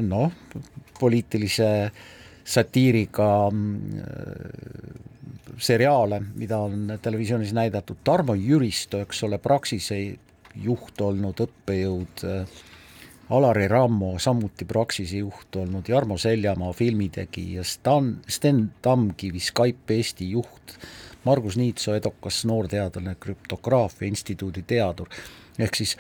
noh, 0.07 0.33
poliitilise 1.01 1.69
satiiriga 2.45 3.31
äh, 3.49 3.55
seriaale, 5.59 6.23
mida 6.35 6.59
on 6.59 6.99
televisioonis 7.03 7.53
näidatud, 7.53 7.97
Tarmo 8.05 8.35
Jüristo, 8.35 9.01
eks 9.03 9.23
ole, 9.27 9.39
Praxise 9.39 9.99
juht 10.55 11.01
olnud 11.01 11.41
õppejõud, 11.45 12.25
äh, 12.29 12.61
Alari 13.33 13.69
Rammo, 13.69 14.15
samuti 14.19 14.65
Praxise 14.69 15.23
juht 15.23 15.57
olnud, 15.57 15.89
Jarmo 15.89 16.19
Seljamaa 16.19 16.73
filmitegija, 16.77 17.65
Stan, 17.65 18.17
Sten 18.29 18.67
Tamkivi, 18.83 19.41
Skype 19.41 19.97
Eesti 19.97 20.31
juht, 20.31 20.77
Margus 21.25 21.57
Niitso, 21.57 21.95
edukas 21.95 22.43
noorteadlane, 22.49 23.15
krüptograafia 23.21 24.09
instituudi 24.11 24.65
teadur, 24.67 25.09
ehk 25.59 25.79
siis 25.79 25.97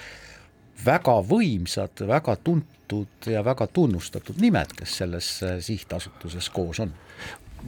väga 0.85 1.21
võimsad, 1.29 2.05
väga 2.09 2.37
tuntud 2.43 2.81
tuntud 2.93 3.33
ja 3.33 3.45
väga 3.45 3.67
tunnustatud 3.67 4.41
nimed, 4.41 4.75
kes 4.77 4.97
selles 5.03 5.29
äh, 5.43 5.59
sihtasutuses 5.61 6.51
koos 6.51 6.81
on. 6.81 6.93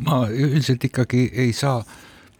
Ma 0.03 0.25
üldiselt 0.31 0.85
ikkagi 0.91 1.29
ei 1.33 1.53
saa 1.53 1.83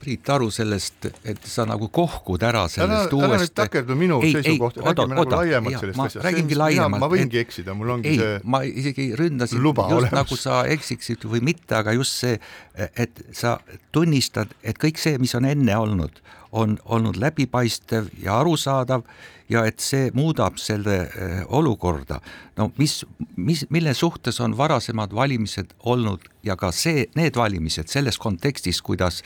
Priit 0.05 0.29
aru 0.29 0.51
sellest, 0.53 1.07
et 1.25 1.47
sa 1.49 1.65
nagu 1.65 1.87
kohkud 1.95 2.43
ära 2.45 2.67
sellest 2.69 3.07
ära, 3.07 3.17
uuest. 3.17 3.25
ära 3.25 3.39
nüüd 3.41 3.53
takerdu 3.57 3.95
minu 3.97 4.19
seisukohta, 4.21 4.83
räägime 4.85 5.15
nagu 5.17 5.25
laiemalt 5.33 5.79
sellest 5.81 6.03
asjast. 6.05 6.25
räägingi 6.27 6.59
laiemalt. 6.61 7.01
ma 7.01 7.09
võingi 7.09 7.41
et... 7.41 7.47
eksida, 7.47 7.77
mul 7.79 7.95
ongi 7.95 8.11
ei, 8.13 8.19
see. 8.21 8.35
ma 8.45 8.61
isegi 8.69 9.07
ründasin 9.17 9.63
just 9.65 9.81
olemas. 9.81 10.13
nagu 10.19 10.37
sa 10.37 10.59
eksiksid 10.75 11.25
või 11.31 11.41
mitte, 11.49 11.79
aga 11.79 11.95
just 11.97 12.21
see, 12.21 12.37
et 12.77 13.25
sa 13.33 13.55
tunnistad, 13.97 14.53
et 14.61 14.81
kõik 14.83 15.01
see, 15.01 15.17
mis 15.23 15.33
on 15.39 15.49
enne 15.49 15.79
olnud, 15.87 16.21
on 16.55 16.79
olnud 16.85 17.17
läbipaistev 17.19 18.07
ja 18.23 18.39
arusaadav 18.39 19.03
ja 19.49 19.65
et 19.69 19.83
see 19.83 20.11
muudab 20.15 20.57
selle 20.61 20.97
eh, 21.03 21.41
olukorda. 21.49 22.21
no 22.57 22.71
mis, 22.79 23.05
mis, 23.37 23.67
mille 23.71 23.95
suhtes 23.95 24.41
on 24.41 24.57
varasemad 24.57 25.15
valimised 25.15 25.75
olnud 25.85 26.29
ja 26.43 26.57
ka 26.57 26.73
see, 26.73 27.07
need 27.15 27.37
valimised 27.37 27.91
selles 27.91 28.19
kontekstis, 28.19 28.83
kuidas 28.83 29.23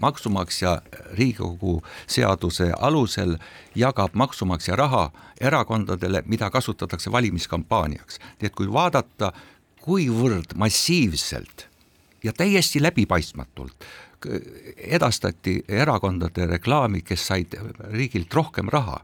maksumaksja 0.00 0.80
Riigikogu 1.12 1.82
seaduse 2.08 2.72
alusel 2.78 3.36
jagab 3.74 4.14
maksumaksja 4.14 4.76
raha 4.76 5.10
erakondadele, 5.40 6.22
mida 6.26 6.50
kasutatakse 6.50 7.12
valimiskampaaniaks. 7.12 8.18
nii 8.40 8.46
et 8.46 8.54
kui 8.54 8.72
vaadata, 8.72 9.32
kuivõrd 9.84 10.56
massiivselt 10.56 11.68
ja 12.24 12.32
täiesti 12.32 12.82
läbipaistmatult 12.82 13.84
edastati 14.76 15.60
erakondade 15.68 16.46
reklaami, 16.46 17.02
kes 17.06 17.26
said 17.32 17.56
riigilt 17.92 18.34
rohkem 18.34 18.68
raha 18.72 19.00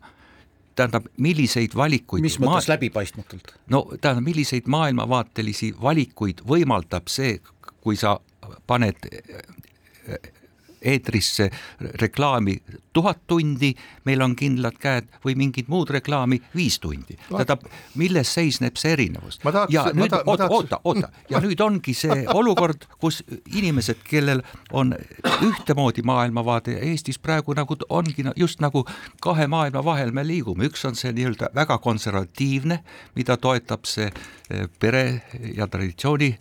tähendab, 0.76 1.06
milliseid 1.22 1.74
valikuid 1.76 2.24
mis 2.24 2.38
mõttes 2.42 2.68
ma... 2.68 2.74
läbipaistmatult? 2.74 3.54
no 3.72 3.82
tähendab, 4.00 4.24
milliseid 4.26 4.68
maailmavaatelisi 4.68 5.72
valikuid 5.82 6.42
võimaldab 6.48 7.08
see, 7.08 7.38
kui 7.80 7.96
sa 7.96 8.18
paned 8.66 9.08
eetrisse 10.86 11.50
reklaami 12.00 12.56
tuhat 12.96 13.26
tundi, 13.26 13.74
meil 14.04 14.22
on 14.24 14.36
kindlad 14.36 14.78
käed 14.80 15.08
või 15.24 15.34
mingit 15.36 15.68
muud 15.68 15.90
reklaami 15.92 16.38
viis 16.54 16.78
tundi. 16.80 17.18
tähendab, 17.28 17.66
milles 17.94 18.32
seisneb 18.34 18.78
see 18.80 18.94
erinevus? 18.96 19.40
ja 19.68 19.86
nüüd 19.92 20.10
ta, 20.10 20.22
oota, 20.26 20.48
oota, 20.48 20.80
oota 20.84 21.10
ja 21.30 21.40
nüüd 21.44 21.60
ongi 21.60 21.94
see 21.94 22.24
olukord, 22.40 22.88
kus 23.00 23.22
inimesed, 23.52 24.00
kellel 24.08 24.42
on 24.72 24.94
ühtemoodi 25.44 26.02
maailmavaade 26.06 26.78
Eestis 26.88 27.18
praegu 27.18 27.54
nagu 27.56 27.76
ongi 27.88 28.24
just 28.36 28.60
nagu 28.64 28.86
kahe 29.22 29.46
maailma 29.46 29.84
vahel 29.84 30.12
me 30.12 30.24
liigume, 30.26 30.70
üks 30.70 30.84
on 30.88 30.96
see 30.96 31.12
nii-öelda 31.16 31.52
väga 31.54 31.78
konservatiivne, 31.78 32.80
mida 33.14 33.36
toetab 33.36 33.84
see 33.84 34.08
eh, 34.08 34.68
pere 34.80 35.22
ja 35.56 35.68
traditsiooni 35.68 36.36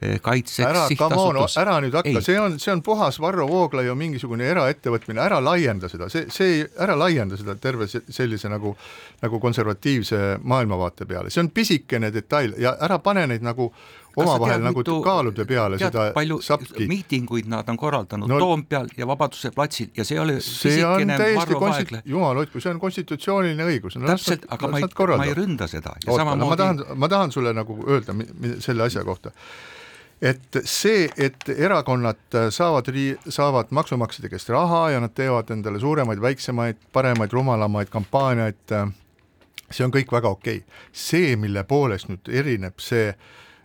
kaitseks 0.00 0.64
ära, 0.64 0.86
sihtasutus. 0.88 1.56
ära 1.60 1.76
nüüd 1.84 1.94
hakka, 1.98 2.22
see 2.24 2.38
on, 2.40 2.56
see 2.62 2.72
on 2.72 2.80
puhas 2.84 3.20
Varro 3.20 3.44
Vooglaiu 3.48 3.94
mingisugune 3.98 4.46
eraettevõtmine, 4.48 5.20
ära 5.20 5.40
laienda 5.44 5.90
seda, 5.92 6.08
see, 6.12 6.26
see, 6.32 6.62
ära 6.80 6.96
laienda 6.96 7.36
seda 7.36 7.56
terve 7.60 7.88
sellise 7.90 8.48
nagu, 8.48 8.72
nagu 9.20 9.40
konservatiivse 9.42 10.38
maailmavaate 10.40 11.08
peale, 11.08 11.32
see 11.32 11.44
on 11.44 11.50
pisikene 11.52 12.12
detail 12.14 12.56
ja 12.60 12.76
ära 12.80 13.00
pane 13.04 13.26
neid 13.28 13.44
nagu 13.44 13.68
omavahel 14.16 14.62
nagu 14.64 14.80
mitu, 14.80 14.96
kaalude 15.04 15.44
peale 15.46 15.78
tead, 15.78 15.92
seda 15.92 16.06
palju 16.14 16.40
sapki. 16.42 16.86
miitinguid 16.90 17.50
nad 17.50 17.68
on 17.70 17.78
korraldanud 17.78 18.30
no, 18.30 18.38
Toompeal 18.42 18.88
ja 18.96 19.06
Vabaduse 19.06 19.52
platsil 19.54 19.90
ja 19.96 20.04
see 20.06 20.16
ei 20.16 20.22
ole 20.22 20.38
see 20.44 20.78
on 20.86 21.12
täiesti 21.12 21.58
konsti-, 21.60 22.00
jumal 22.10 22.40
hoidku, 22.40 22.62
see 22.62 22.72
on 22.72 22.80
konstitutsiooniline 22.82 23.68
õigus 23.68 23.98
no,. 24.00 24.08
täpselt, 24.10 24.48
aga 24.48 24.72
ma 24.72 24.80
ei, 24.80 24.88
ma 25.16 25.28
ei 25.28 25.36
ründa 25.36 25.68
seda. 25.70 25.94
oota, 26.06 26.24
no 26.34 26.48
ma 26.50 26.58
tahan, 26.58 26.82
ma 26.96 27.10
tahan 27.12 27.36
sulle 27.36 27.54
nagu 27.56 27.76
öelda 27.86 28.16
selle 28.64 28.88
asja 28.88 29.04
kohta 29.06 29.34
et 30.20 30.60
see, 30.68 31.08
et 31.16 31.48
erakonnad 31.56 32.38
saavad, 32.52 32.90
saavad 33.28 33.70
maksumaksjate 33.72 34.28
käest 34.28 34.52
raha 34.52 34.90
ja 34.94 35.00
nad 35.00 35.14
teevad 35.16 35.50
endale 35.50 35.80
suuremaid, 35.80 36.20
väiksemaid, 36.20 36.80
paremaid, 36.92 37.32
rumalamaid 37.32 37.92
kampaaniaid, 37.92 38.76
see 39.70 39.86
on 39.86 39.94
kõik 39.94 40.12
väga 40.12 40.28
okei 40.28 40.60
okay.. 40.60 40.82
see, 40.92 41.36
mille 41.40 41.64
poolest 41.64 42.10
nüüd 42.10 42.28
erineb 42.42 42.82
see 42.82 43.08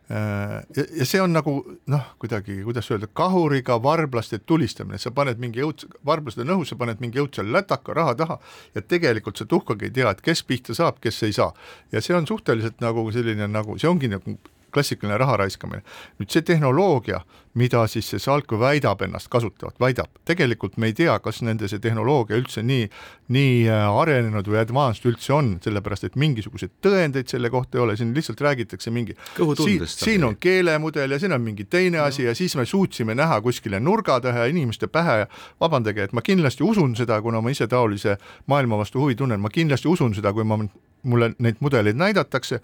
ja, 0.10 0.64
ja 0.98 1.06
see 1.06 1.22
on 1.22 1.34
nagu 1.34 1.56
noh, 1.92 2.08
kuidagi, 2.22 2.60
kuidas 2.64 2.90
öelda, 2.94 3.10
kahuriga 3.14 3.78
varblaste 3.84 4.40
tulistamine, 4.46 5.00
sa 5.02 5.12
paned 5.16 5.42
mingi 5.42 5.64
õudse, 5.66 5.90
varblased 6.06 6.44
on 6.46 6.56
õhus, 6.58 6.72
sa 6.72 6.80
paned 6.80 7.02
mingi 7.04 7.22
õudse 7.22 7.46
lätaka 7.46 7.96
raha 7.98 8.16
taha 8.20 8.40
ja 8.76 8.84
tegelikult 8.86 9.42
sa 9.42 9.50
tuhkagi 9.50 9.90
ei 9.90 9.96
tea, 10.00 10.12
et 10.12 10.22
kes 10.26 10.44
pihta 10.46 10.78
saab, 10.78 11.02
kes 11.04 11.24
ei 11.26 11.34
saa. 11.36 11.52
ja 11.92 12.02
see 12.06 12.16
on 12.18 12.28
suhteliselt 12.30 12.80
nagu 12.86 13.08
selline 13.12 13.50
nagu, 13.52 13.80
see 13.82 13.90
ongi 13.90 14.12
nagu 14.12 14.38
klassikaline 14.76 15.18
raha 15.22 15.40
raiskamine. 15.46 15.82
nüüd 16.20 16.32
see 16.32 16.46
tehnoloogia, 16.46 17.24
mida 17.56 17.86
siis 17.92 18.10
see 18.12 18.22
Salko 18.22 18.60
väidab 18.60 19.02
ennast 19.06 19.30
kasutavat, 19.32 19.78
väidab, 19.80 20.12
tegelikult 20.28 20.78
me 20.82 20.92
ei 20.92 20.98
tea, 20.98 21.18
kas 21.24 21.42
nende 21.46 21.70
see 21.72 21.82
tehnoloogia 21.84 22.40
üldse 22.40 22.64
nii, 22.66 22.88
nii 23.36 23.56
äh, 23.72 23.86
arenenud 24.02 24.48
või 24.52 24.60
advanced 24.62 25.08
üldse 25.10 25.34
on, 25.36 25.56
sellepärast 25.64 26.10
et 26.10 26.20
mingisuguseid 26.20 26.76
tõendeid 26.86 27.32
selle 27.32 27.52
kohta 27.54 27.80
ei 27.80 27.86
ole, 27.86 27.98
siin 28.00 28.14
lihtsalt 28.16 28.42
räägitakse 28.44 28.92
mingi 28.92 29.16
siin, 29.36 29.88
siin 29.88 30.28
on 30.28 30.38
keelemudel 30.40 31.16
ja 31.16 31.20
siin 31.22 31.36
on 31.36 31.44
mingi 31.44 31.68
teine 31.70 32.04
asi 32.04 32.28
ja 32.28 32.36
siis 32.36 32.56
me 32.60 32.66
suutsime 32.66 33.16
näha 33.16 33.40
kuskile 33.42 33.80
nurga 33.80 34.20
taha 34.22 34.46
inimeste 34.52 34.88
pähe. 34.88 35.16
Ja 35.16 35.28
vabandage, 35.60 36.04
et 36.04 36.14
ma 36.14 36.24
kindlasti 36.26 36.64
usun 36.64 36.96
seda, 36.98 37.20
kuna 37.24 37.42
ma 37.42 37.54
ise 37.54 37.68
taolise 37.72 38.18
maailma 38.52 38.80
vastu 38.82 39.02
huvi 39.02 39.16
tunnen, 39.16 39.40
ma 39.42 39.52
kindlasti 39.54 39.88
usun 39.88 40.16
seda, 40.18 40.34
kui 40.34 40.44
ma 40.48 40.60
mulle 41.06 41.32
neid 41.40 41.62
mudeleid 41.64 41.98
näidatakse, 42.00 42.62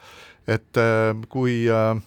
et 0.49 0.79
äh, 0.81 1.13
kui 1.29 1.63
äh, 1.69 2.01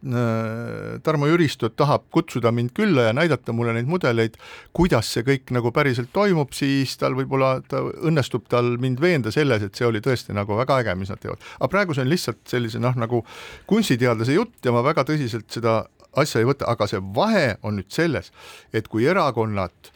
Tarmo 0.00 1.26
Jüristo 1.28 1.68
tahab 1.76 2.06
kutsuda 2.10 2.48
mind 2.56 2.72
külla 2.72 3.10
ja 3.10 3.12
näidata 3.12 3.52
mulle 3.52 3.74
neid 3.76 3.88
mudeleid, 3.90 4.38
kuidas 4.72 5.10
see 5.12 5.26
kõik 5.26 5.52
nagu 5.52 5.72
päriselt 5.76 6.08
toimub, 6.14 6.54
siis 6.56 6.96
tal 7.00 7.18
võib-olla, 7.18 7.58
ta 7.68 7.82
õnnestub 7.84 8.48
tal 8.48 8.78
mind 8.80 9.02
veenda 9.02 9.32
selles, 9.34 9.66
et 9.66 9.76
see 9.76 9.84
oli 9.84 10.00
tõesti 10.00 10.32
nagu 10.36 10.56
väga 10.56 10.80
äge, 10.80 10.96
mis 10.96 11.12
nad 11.12 11.20
teevad. 11.20 11.44
aga 11.58 11.68
praegu 11.68 11.96
see 11.96 12.06
on 12.06 12.12
lihtsalt 12.12 12.40
sellise 12.48 12.80
noh, 12.80 12.96
nagu 12.96 13.24
kunstiteadlase 13.68 14.38
jutt 14.38 14.64
ja 14.64 14.72
ma 14.72 14.84
väga 14.86 15.04
tõsiselt 15.04 15.50
seda 15.52 15.82
asja 16.16 16.40
ei 16.40 16.48
võta, 16.48 16.66
aga 16.70 16.88
see 16.90 17.00
vahe 17.14 17.56
on 17.62 17.76
nüüd 17.78 17.90
selles, 17.92 18.32
et 18.72 18.88
kui 18.88 19.04
erakonnad 19.08 19.92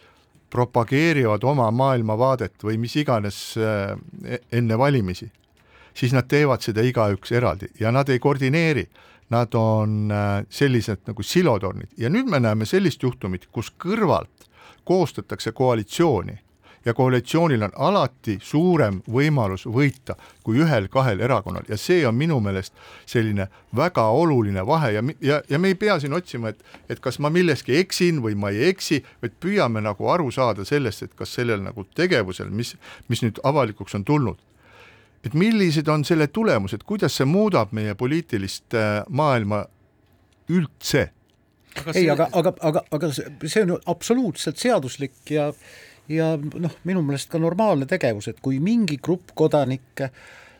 propageerivad 0.54 1.44
oma 1.50 1.70
maailmavaadet 1.74 2.62
või 2.62 2.78
mis 2.78 2.94
iganes 3.00 3.38
äh, 3.58 3.96
enne 4.54 4.78
valimisi, 4.78 5.26
siis 5.94 6.14
nad 6.14 6.28
teevad 6.30 6.62
seda 6.62 6.84
igaüks 6.86 7.34
eraldi 7.34 7.72
ja 7.80 7.90
nad 7.94 8.08
ei 8.08 8.22
koordineeri. 8.22 8.86
Nad 9.30 9.54
on 9.54 10.10
äh, 10.12 10.46
sellised 10.52 11.06
nagu 11.08 11.22
silotornid. 11.22 11.94
Ja 11.96 12.10
nüüd 12.12 12.28
me 12.30 12.40
näeme 12.40 12.66
sellist 12.68 13.02
juhtumit, 13.02 13.46
kus 13.52 13.72
kõrvalt 13.80 14.48
koostatakse 14.84 15.52
koalitsiooni. 15.52 16.38
Ja 16.84 16.94
koalitsioonil 16.94 17.62
on 17.62 17.72
alati 17.80 18.36
suurem 18.42 18.98
võimalus 19.08 19.64
võita 19.64 20.18
kui 20.44 20.58
ühel-kahel 20.60 21.22
erakonnal. 21.24 21.64
Ja 21.68 21.78
see 21.80 22.02
on 22.06 22.14
minu 22.14 22.36
meelest 22.44 22.74
selline 23.08 23.46
väga 23.76 24.04
oluline 24.12 24.66
vahe. 24.66 24.90
Ja, 24.92 25.02
ja, 25.20 25.40
ja 25.48 25.58
me 25.58 25.72
ei 25.72 25.78
pea 25.80 25.96
siin 26.00 26.12
otsima, 26.12 26.52
et, 26.52 26.60
et 26.88 27.00
kas 27.00 27.18
ma 27.18 27.32
milleski 27.32 27.78
eksin 27.80 28.20
või 28.22 28.36
ma 28.36 28.52
ei 28.52 28.68
eksi, 28.68 29.00
vaid 29.24 29.38
püüame 29.40 29.80
nagu 29.80 30.10
aru 30.12 30.28
saada 30.30 30.68
sellest, 30.68 31.02
et 31.02 31.14
kas 31.16 31.32
sellel 31.32 31.64
nagu 31.64 31.86
tegevusel, 31.96 32.52
mis, 32.52 32.74
mis 33.08 33.24
nüüd 33.24 33.40
avalikuks 33.42 33.96
on 33.96 34.04
tulnud, 34.04 34.36
et 35.24 35.34
millised 35.34 35.88
on 35.88 36.04
selle 36.04 36.28
tulemused, 36.32 36.84
kuidas 36.86 37.16
see 37.18 37.28
muudab 37.28 37.72
meie 37.76 37.94
poliitilist 37.98 38.76
äh, 38.76 39.02
maailma 39.08 39.64
üldse? 40.52 41.08
Aga 41.80 41.96
ei, 41.98 42.06
aga, 42.10 42.28
aga, 42.32 42.52
aga, 42.62 42.84
aga 42.94 43.10
see 43.16 43.64
on 43.64 43.74
absoluutselt 43.90 44.60
seaduslik 44.62 45.34
ja 45.34 45.50
ja 46.08 46.34
noh, 46.36 46.72
minu 46.84 47.00
meelest 47.02 47.30
ka 47.32 47.40
normaalne 47.40 47.88
tegevus, 47.88 48.28
et 48.28 48.42
kui 48.44 48.58
mingi 48.60 48.98
grupp 49.02 49.32
kodanikke 49.34 50.10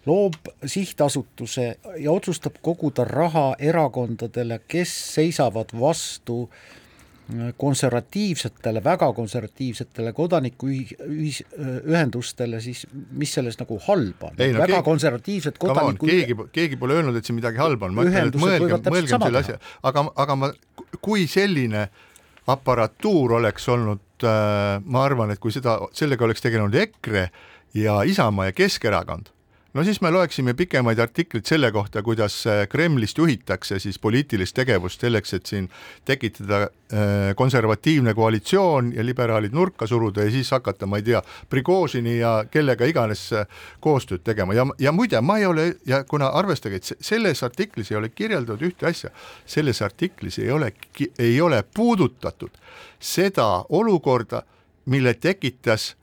loob 0.08 0.48
sihtasutuse 0.68 1.66
ja 2.00 2.12
otsustab 2.12 2.56
koguda 2.64 3.04
raha 3.08 3.50
erakondadele, 3.60 4.62
kes 4.68 4.94
seisavad 5.14 5.76
vastu 5.76 6.46
äh, 6.48 6.83
konservatiivsetele, 7.56 8.82
väga 8.84 9.06
konservatiivsetele 9.16 10.12
kodanikuühendustele, 10.12 12.60
siis 12.60 12.86
mis 13.16 13.32
selles 13.34 13.58
nagu 13.60 13.78
halba 13.86 14.26
on? 14.28 14.34
No, 14.36 14.44
väga 14.58 14.66
keegi, 14.66 14.82
konservatiivsed 14.90 15.58
kodaniku 15.62 16.06
keegi, 16.10 16.34
keegi 16.52 16.76
pole 16.80 16.94
öelnud, 16.98 17.16
et 17.16 17.24
siin 17.24 17.36
midagi 17.38 17.58
halba 17.62 17.86
on, 17.88 17.94
ma 17.96 18.02
ütlen, 18.04 18.28
et 18.28 18.36
mõelgem, 18.42 18.80
mõelgem 18.92 19.20
selle 19.24 19.40
asja, 19.40 19.56
aga, 19.88 19.98
aga 20.26 20.32
ma, 20.36 20.46
kui 21.00 21.22
selline 21.30 21.82
aparatuur 22.52 23.28
oleks 23.40 23.64
olnud 23.72 24.04
äh, 24.28 24.76
ma 24.84 24.98
arvan, 25.08 25.32
et 25.32 25.40
kui 25.40 25.52
seda, 25.54 25.72
sellega 25.96 26.24
oleks 26.28 26.44
tegelenud 26.44 26.74
EKRE 26.76 27.24
ja 27.80 27.94
Isamaa 28.04 28.46
ja 28.50 28.54
Keskerakond, 28.56 29.26
no 29.74 29.84
siis 29.84 30.00
me 30.00 30.10
loeksime 30.10 30.54
pikemaid 30.54 30.98
artikleid 31.02 31.46
selle 31.48 31.70
kohta, 31.72 32.02
kuidas 32.02 32.36
äh, 32.46 32.64
Kremlist 32.70 33.18
juhitakse 33.18 33.78
siis 33.82 33.98
poliitilist 33.98 34.54
tegevust 34.56 35.02
selleks, 35.02 35.34
et 35.34 35.50
siin 35.50 35.68
tekitada 36.04 36.60
äh, 36.62 37.34
konservatiivne 37.36 38.14
koalitsioon 38.14 38.92
ja 38.94 39.04
liberaalid 39.06 39.54
nurka 39.54 39.86
suruda 39.86 40.24
ja 40.24 40.30
siis 40.30 40.50
hakata, 40.54 40.86
ma 40.86 41.00
ei 41.02 41.06
tea, 41.10 41.22
Prigožini 41.50 42.18
ja 42.18 42.34
kellega 42.50 42.86
iganes 42.86 43.26
äh, 43.32 43.46
koostööd 43.80 44.22
tegema. 44.24 44.54
Ja, 44.54 44.66
ja 44.78 44.92
muide, 44.92 45.20
ma 45.20 45.38
ei 45.38 45.46
ole 45.46 45.66
ja 45.86 46.04
kuna 46.08 46.30
arvestage, 46.38 46.80
et 46.80 46.94
selles 47.00 47.42
artiklis 47.42 47.90
ei 47.90 47.98
ole 47.98 48.12
kirjeldatud 48.14 48.70
ühte 48.70 48.88
asja, 48.90 49.10
selles 49.46 49.82
artiklis 49.82 50.38
ei 50.38 50.50
ole, 50.54 50.72
ei 51.18 51.40
ole 51.40 51.62
puudutatud 51.74 52.62
seda 53.00 53.64
olukorda, 53.68 54.42
mille 54.86 55.14
tekitas 55.14 55.94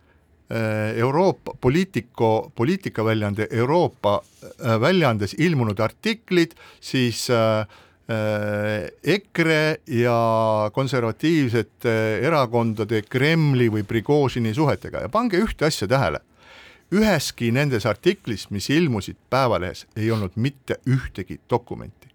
Euroopa 0.96 1.54
poliitiku, 1.62 2.52
poliitikaväljaande 2.56 3.48
Euroopa 3.52 4.18
äh, 4.20 4.82
väljaandes 4.82 5.36
ilmunud 5.40 5.80
artiklid, 5.80 6.52
siis 6.80 7.30
äh, 7.30 7.68
EKRE 9.04 9.78
ja 9.88 10.18
konservatiivsete 10.74 11.96
erakondade 12.28 13.02
Kremli 13.08 13.70
või 13.72 13.86
Prigožini 13.88 14.52
suhetega 14.54 15.06
ja 15.06 15.10
pange 15.10 15.40
ühte 15.40 15.70
asja 15.70 15.88
tähele. 15.88 16.20
üheski 16.92 17.54
nendes 17.56 17.86
artiklis, 17.86 18.50
mis 18.52 18.70
ilmusid 18.70 19.16
Päevalehes, 19.30 19.86
ei 19.96 20.12
olnud 20.12 20.36
mitte 20.36 20.76
ühtegi 20.84 21.40
dokumenti 21.50 22.11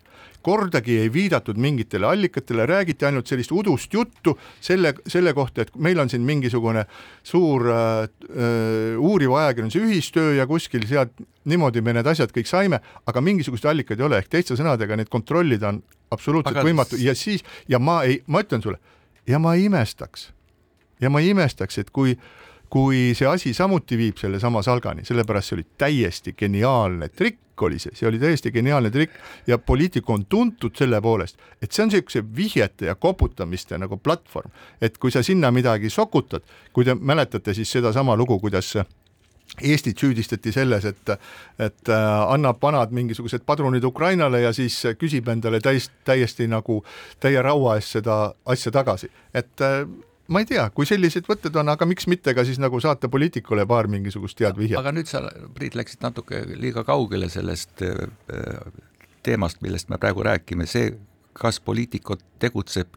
kordagi 0.47 0.99
ei 1.03 1.11
viidatud 1.13 1.59
mingitele 1.59 2.07
allikatele, 2.07 2.67
räägiti 2.71 3.07
ainult 3.09 3.27
sellist 3.27 3.53
udust 3.55 3.95
juttu 3.95 4.37
selle, 4.63 4.95
selle 5.11 5.35
kohta, 5.35 5.65
et 5.67 5.75
meil 5.83 5.99
on 5.99 6.11
siin 6.13 6.23
mingisugune 6.27 6.85
suur 7.27 7.67
äh, 7.73 8.07
äh, 8.07 8.95
uuriva 8.99 9.43
ajakirjanduse 9.43 9.83
ühistöö 9.83 10.37
ja 10.39 10.47
kuskil 10.47 10.87
sealt 10.87 11.15
niimoodi 11.47 11.83
me 11.83 11.97
need 11.97 12.07
asjad 12.11 12.33
kõik 12.35 12.51
saime, 12.51 12.81
aga 13.07 13.23
mingisuguseid 13.25 13.73
allikaid 13.73 14.03
ei 14.03 14.09
ole, 14.09 14.23
ehk 14.23 14.31
teiste 14.31 14.59
sõnadega 14.59 14.99
neid 14.99 15.11
kontrollida 15.13 15.73
on 15.75 15.83
absoluutselt 16.15 16.55
aga... 16.55 16.67
võimatu. 16.67 16.99
Ja 17.03 17.15
siis, 17.19 17.45
ja 17.69 17.83
ma 17.83 18.01
ei, 18.07 18.21
ma 18.27 18.43
ütlen 18.45 18.63
sulle, 18.63 18.79
ja 19.27 19.43
ma 19.43 19.57
ei 19.59 19.67
imestaks, 19.71 20.31
ja 21.03 21.11
ma 21.11 21.23
ei 21.23 21.35
imestaks, 21.35 21.83
et 21.83 21.91
kui 21.95 22.15
kui 22.71 23.15
see 23.15 23.29
asi 23.29 23.55
samuti 23.55 23.99
viib 23.99 24.19
sellesama 24.21 24.63
salgani, 24.63 25.05
sellepärast 25.07 25.51
see 25.53 25.57
oli 25.59 25.67
täiesti 25.79 26.35
geniaalne 26.39 27.09
trikk, 27.09 27.63
oli 27.63 27.79
see, 27.81 27.95
see 27.97 28.09
oli 28.09 28.19
täiesti 28.21 28.53
geniaalne 28.53 28.91
trikk 28.93 29.17
ja 29.47 29.59
Politico 29.59 30.13
on 30.13 30.27
tuntud 30.27 30.77
selle 30.77 31.01
poolest, 31.01 31.41
et 31.63 31.73
see 31.73 31.87
on 31.87 31.93
niisuguse 31.93 32.25
vihjete 32.37 32.91
ja 32.91 32.95
koputamiste 32.95 33.79
nagu 33.79 33.97
platvorm, 33.97 34.53
et 34.81 34.99
kui 34.99 35.15
sa 35.15 35.23
sinna 35.27 35.51
midagi 35.55 35.91
sokutad, 35.91 36.45
kui 36.73 36.85
te 36.85 36.95
mäletate 36.95 37.55
siis 37.55 37.73
sedasama 37.79 38.17
lugu, 38.17 38.39
kuidas 38.43 38.75
Eestit 39.63 39.99
süüdistati 39.99 40.51
selles, 40.53 40.85
et, 40.85 41.11
et 41.63 41.89
äh, 41.89 42.33
annab 42.33 42.59
vanad 42.63 42.91
mingisugused 42.93 43.45
padrunid 43.47 43.85
Ukrainale 43.87 44.41
ja 44.43 44.51
siis 44.53 44.75
küsib 44.99 45.31
endale 45.33 45.61
täis, 45.65 45.87
täiesti 46.05 46.49
nagu 46.51 46.81
täie 47.23 47.41
raua 47.43 47.77
eest 47.79 47.95
seda 47.95 48.17
asja 48.45 48.75
tagasi, 48.75 49.09
et 49.33 49.63
äh, 49.65 49.87
ma 50.29 50.43
ei 50.43 50.49
tea, 50.49 50.65
kui 50.75 50.89
sellised 50.89 51.29
võtted 51.29 51.57
on, 51.61 51.71
aga 51.73 51.89
miks 51.89 52.09
mitte 52.11 52.35
ka 52.35 52.45
siis 52.47 52.59
nagu 52.63 52.81
saata 52.83 53.11
poliitikule 53.13 53.67
paar 53.69 53.89
mingisugust 53.91 54.41
head 54.43 54.59
vihjet. 54.59 54.79
aga 54.81 54.95
nüüd 54.97 55.11
sa, 55.11 55.23
Priit, 55.55 55.77
läksid 55.79 56.03
natuke 56.05 56.43
liiga 56.55 56.85
kaugele 56.87 57.29
sellest 57.33 57.85
äh, 57.87 58.07
teemast, 59.27 59.63
millest 59.63 59.91
me 59.93 60.01
praegu 60.03 60.25
räägime, 60.27 60.67
see 60.71 60.93
kas 61.39 61.61
poliitikut 61.61 62.23
tegutseb 62.41 62.89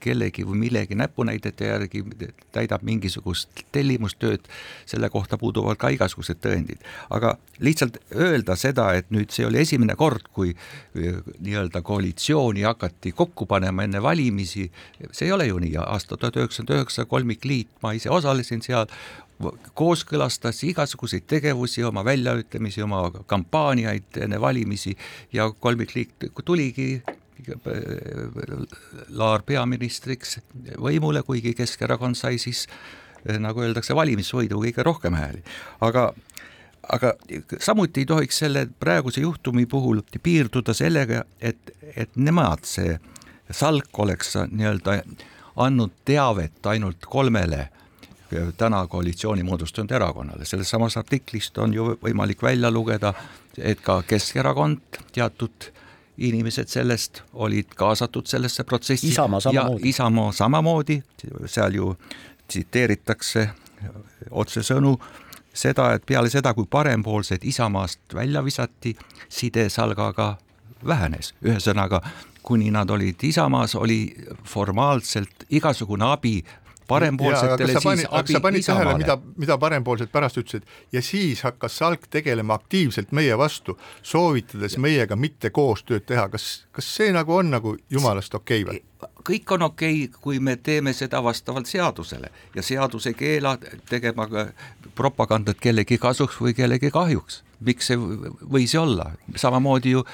kellegi 0.00 0.44
või 0.46 0.58
millegi 0.66 0.96
näpunäidete 0.98 1.68
järgi, 1.68 2.02
täidab 2.52 2.84
mingisugust 2.86 3.64
tellimustööd, 3.72 4.48
selle 4.88 5.08
kohta 5.12 5.38
puuduvad 5.40 5.78
ka 5.80 5.92
igasugused 5.94 6.40
tõendid. 6.44 6.82
aga 7.10 7.36
lihtsalt 7.60 7.98
öelda 8.14 8.56
seda, 8.56 8.92
et 8.94 9.10
nüüd 9.10 9.32
see 9.32 9.46
oli 9.46 9.62
esimene 9.62 9.96
kord, 9.96 10.28
kui 10.32 10.54
nii-öelda 10.94 11.82
koalitsiooni 11.82 12.66
hakati 12.68 13.12
kokku 13.16 13.46
panema 13.46 13.84
enne 13.84 14.02
valimisi, 14.02 14.70
see 15.10 15.26
ei 15.26 15.32
ole 15.32 15.46
ju 15.46 15.58
nii, 15.62 15.76
aasta 15.86 16.16
tuhat 16.16 16.36
üheksasada 16.36 16.80
üheksa 16.80 17.04
kolmikliit, 17.08 17.70
ma 17.82 17.92
ise 17.96 18.10
osalesin 18.10 18.64
seal, 18.64 18.88
kooskõlastas 19.74 20.60
igasuguseid 20.68 21.24
tegevusi, 21.26 21.82
oma 21.84 22.04
väljaütlemisi, 22.06 22.82
oma 22.84 23.08
kampaaniaid 23.26 24.20
enne 24.26 24.40
valimisi 24.40 24.94
ja 25.32 25.48
kolmikliit 25.50 26.30
tuligi 26.44 27.02
Laar 29.08 29.42
peaministriks 29.46 30.38
võimule, 30.78 31.22
kuigi 31.26 31.54
Keskerakond 31.58 32.18
sai 32.18 32.38
siis 32.38 32.66
nagu 33.42 33.62
öeldakse, 33.62 33.94
valimisvõidu 33.94 34.60
kõige 34.62 34.84
rohkem 34.86 35.14
hääli. 35.14 35.42
aga 35.80 36.12
aga 36.92 37.12
samuti 37.60 38.02
ei 38.02 38.06
tohiks 38.06 38.38
selle 38.42 38.66
praeguse 38.80 39.20
juhtumi 39.20 39.66
puhul 39.66 40.00
piirduda 40.22 40.74
sellega, 40.74 41.24
et, 41.40 41.70
et 41.96 42.16
nemad, 42.16 42.64
see 42.66 42.98
Salk 43.52 43.98
oleks 43.98 44.34
nii-öelda 44.48 45.02
andnud 45.60 45.92
teavet 46.08 46.66
ainult 46.66 47.04
kolmele 47.06 47.68
täna 48.56 48.86
koalitsiooni 48.88 49.42
moodustanud 49.44 49.92
erakonnale, 49.92 50.46
selles 50.48 50.70
samas 50.70 50.96
artiklist 50.96 51.58
on 51.58 51.74
ju 51.74 51.90
võimalik 52.02 52.42
välja 52.42 52.70
lugeda, 52.72 53.12
et 53.58 53.82
ka 53.84 54.00
Keskerakond, 54.08 55.02
teatud 55.12 55.68
inimesed 56.18 56.68
sellest 56.68 57.22
olid 57.32 57.74
kaasatud 57.76 58.26
sellesse 58.26 58.64
protsessi. 58.64 59.08
Isamaa 59.08 59.40
samamoodi. 59.40 59.88
Isamaa 59.88 60.32
samamoodi, 60.32 61.02
seal 61.46 61.74
ju 61.74 61.96
tsiteeritakse 62.48 63.48
otsesõnu 64.30 64.96
seda, 65.54 65.92
et 65.94 66.04
peale 66.06 66.30
seda, 66.30 66.54
kui 66.54 66.66
parempoolsed 66.70 67.44
Isamaast 67.44 68.14
välja 68.14 68.44
visati, 68.44 68.96
side 69.28 69.68
Salgaga 69.68 70.36
vähenes, 70.86 71.34
ühesõnaga 71.44 72.02
kuni 72.42 72.70
nad 72.70 72.90
olid 72.90 73.22
Isamaas, 73.22 73.74
oli 73.74 74.14
formaalselt 74.44 75.46
igasugune 75.50 76.04
abi 76.04 76.40
parempoolsetele 76.88 77.72
siis 77.72 77.84
pani, 77.84 78.06
abi 78.10 78.32
sa 78.32 78.40
panid 78.40 78.64
Isamaale. 78.64 78.98
mida, 78.98 79.18
mida 79.36 79.58
parempoolsed 79.58 80.12
pärast 80.12 80.38
ütlesid 80.42 80.66
ja 80.92 81.02
siis 81.02 81.42
hakkas 81.46 81.78
Salk 81.78 82.06
tegelema 82.10 82.54
aktiivselt 82.60 83.12
meie 83.12 83.38
vastu, 83.38 83.78
soovitades 84.02 84.78
meiega 84.78 85.16
mitte 85.16 85.50
koostööd 85.50 86.06
teha, 86.06 86.28
kas, 86.32 86.66
kas 86.72 86.88
see 86.96 87.12
nagu 87.14 87.36
on 87.36 87.52
nagu 87.54 87.76
jumalast 87.90 88.34
okei 88.34 88.64
okay 88.64 88.72
või? 88.72 88.82
kõik 89.26 89.54
on 89.54 89.66
okei 89.68 90.04
okay,, 90.04 90.20
kui 90.20 90.40
me 90.40 90.56
teeme 90.56 90.92
seda 90.96 91.22
vastavalt 91.24 91.70
seadusele 91.70 92.30
ja 92.54 92.62
seadus 92.62 93.06
ei 93.10 93.14
keela 93.18 93.56
tegema 93.90 94.28
propagandat 94.94 95.60
kellegi 95.62 95.98
kasuks 95.98 96.40
või 96.40 96.54
kellegi 96.54 96.90
kahjuks. 96.90 97.42
miks 97.60 97.86
see 97.86 97.96
võis 97.96 98.74
olla, 98.78 99.12
samamoodi 99.36 99.90
ju 99.90 100.04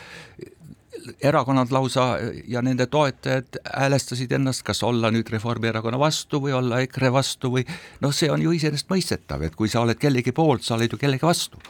erakonnad 1.23 1.73
lausa 1.73 2.07
ja 2.49 2.63
nende 2.63 2.87
toetajad 2.87 3.61
häälestasid 3.65 4.33
ennast, 4.33 4.63
kas 4.67 4.83
olla 4.87 5.11
nüüd 5.15 5.31
Reformierakonna 5.33 5.99
vastu 5.99 6.41
või 6.45 6.55
olla 6.57 6.81
EKRE 6.85 7.13
vastu 7.13 7.53
või 7.55 7.65
noh, 8.01 8.15
see 8.15 8.31
on 8.33 8.43
ju 8.43 8.53
iseenesestmõistetav, 8.57 9.43
et 9.47 9.57
kui 9.59 9.69
sa 9.69 9.83
oled 9.85 9.99
kellegi 10.01 10.33
poolt, 10.33 10.67
sa 10.67 10.77
oled 10.77 10.93
ju 10.93 10.99
kellegi 10.99 11.27
vastu. 11.27 11.61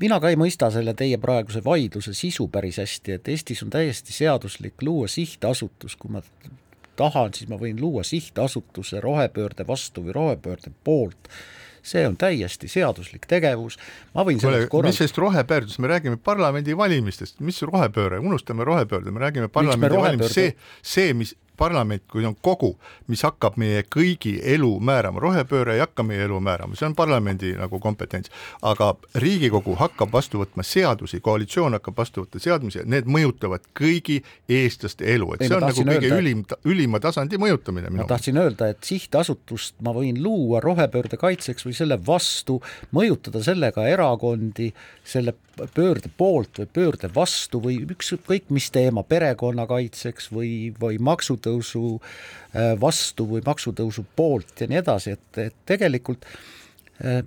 mina 0.00 0.20
ka 0.20 0.28
ei 0.28 0.36
mõista 0.36 0.70
selle 0.70 0.94
teie 0.94 1.18
praeguse 1.18 1.64
vaidluse 1.64 2.14
sisu 2.14 2.48
päris 2.48 2.78
hästi, 2.78 3.12
et 3.12 3.28
Eestis 3.28 3.62
on 3.62 3.70
täiesti 3.70 4.12
seaduslik 4.12 4.82
luua 4.82 5.08
sihtasutus, 5.08 5.96
kui 5.96 6.10
ma 6.10 6.22
tahan, 6.96 7.34
siis 7.34 7.48
ma 7.48 7.56
võin 7.60 7.80
luua 7.80 8.02
sihtasutuse 8.02 9.00
rohepöörde 9.00 9.66
vastu 9.66 10.02
või 10.06 10.16
rohepöörde 10.16 10.72
poolt 10.84 11.30
see 11.88 12.04
on 12.08 12.16
täiesti 12.20 12.70
seaduslik 12.70 13.26
tegevus, 13.30 13.78
ma 14.14 14.24
võin 14.28 14.40
sellest 14.42 14.70
korral- 14.72 14.92
mis 14.92 15.00
sellest 15.00 15.18
rohepöördest, 15.18 15.80
me 15.82 15.90
räägime 15.90 16.20
parlamendivalimistest, 16.30 17.40
mis 17.44 17.60
rohepööre, 17.66 18.20
unustame 18.20 18.66
rohepöörde, 18.68 19.12
me 19.14 19.24
räägime 19.24 19.48
parlamendivalimist, 19.52 20.34
see, 20.36 20.54
see, 20.82 21.14
mis 21.16 21.34
parlament, 21.58 22.04
kui 22.10 22.26
on 22.28 22.36
kogu, 22.42 22.72
mis 23.10 23.22
hakkab 23.26 23.58
meie 23.60 23.82
kõigi 23.86 24.36
elu 24.54 24.70
määrama, 24.84 25.20
rohepööre 25.22 25.76
ei 25.76 25.82
hakka 25.82 26.04
meie 26.06 26.24
elu 26.28 26.38
määrama, 26.44 26.78
see 26.78 26.86
on 26.88 26.96
parlamendi 26.98 27.54
nagu 27.58 27.80
kompetents, 27.82 28.32
aga 28.62 28.92
Riigikogu 29.18 29.74
hakkab 29.78 30.12
vastu 30.14 30.42
võtma 30.42 30.64
seadusi, 30.66 31.20
koalitsioon 31.24 31.78
hakkab 31.78 31.98
vastu 31.98 32.24
võtma 32.24 32.42
seadusi, 32.42 32.84
need 32.86 33.08
mõjutavad 33.10 33.66
kõigi 33.78 34.20
eestlaste 34.48 35.08
elu, 35.14 35.32
et 35.34 35.44
Ei, 35.44 35.50
see 35.50 35.58
on 35.58 35.66
nagu 35.66 35.84
kõige 35.84 36.08
öelda, 36.10 36.22
ülim, 36.22 36.44
ülima 36.68 37.02
tasandi 37.02 37.40
mõjutamine 37.40 37.92
ma 37.98 38.06
tahtsin 38.08 38.38
öelda, 38.40 38.70
et 38.72 38.86
sihtasutust 38.86 39.78
ma 39.84 39.94
võin 39.96 40.20
luua 40.22 40.62
rohepöörde 40.64 41.18
kaitseks 41.20 41.66
või 41.66 41.76
selle 41.76 41.98
vastu, 42.06 42.60
mõjutada 42.94 43.42
sellega 43.44 43.86
erakondi 43.90 44.70
selle 45.06 45.34
pöörde 45.74 46.10
poolt 46.16 46.60
või 46.60 46.68
pöörde 46.78 47.10
vastu 47.14 47.60
või 47.64 47.80
ükskõik 47.84 48.50
mis 48.54 48.70
teema, 48.74 49.02
perekonna 49.02 49.66
kaitseks 49.70 50.30
või, 50.34 50.52
või 50.80 51.00
maksutõusu 51.02 51.82
äh, 51.98 52.74
vastu 52.80 53.28
või 53.32 53.42
maksutõusu 53.46 54.04
poolt 54.16 54.62
ja 54.62 54.70
nii 54.70 54.80
edasi, 54.82 55.16
et, 55.18 55.42
et 55.48 55.58
tegelikult 55.68 56.26
äh, 56.28 57.22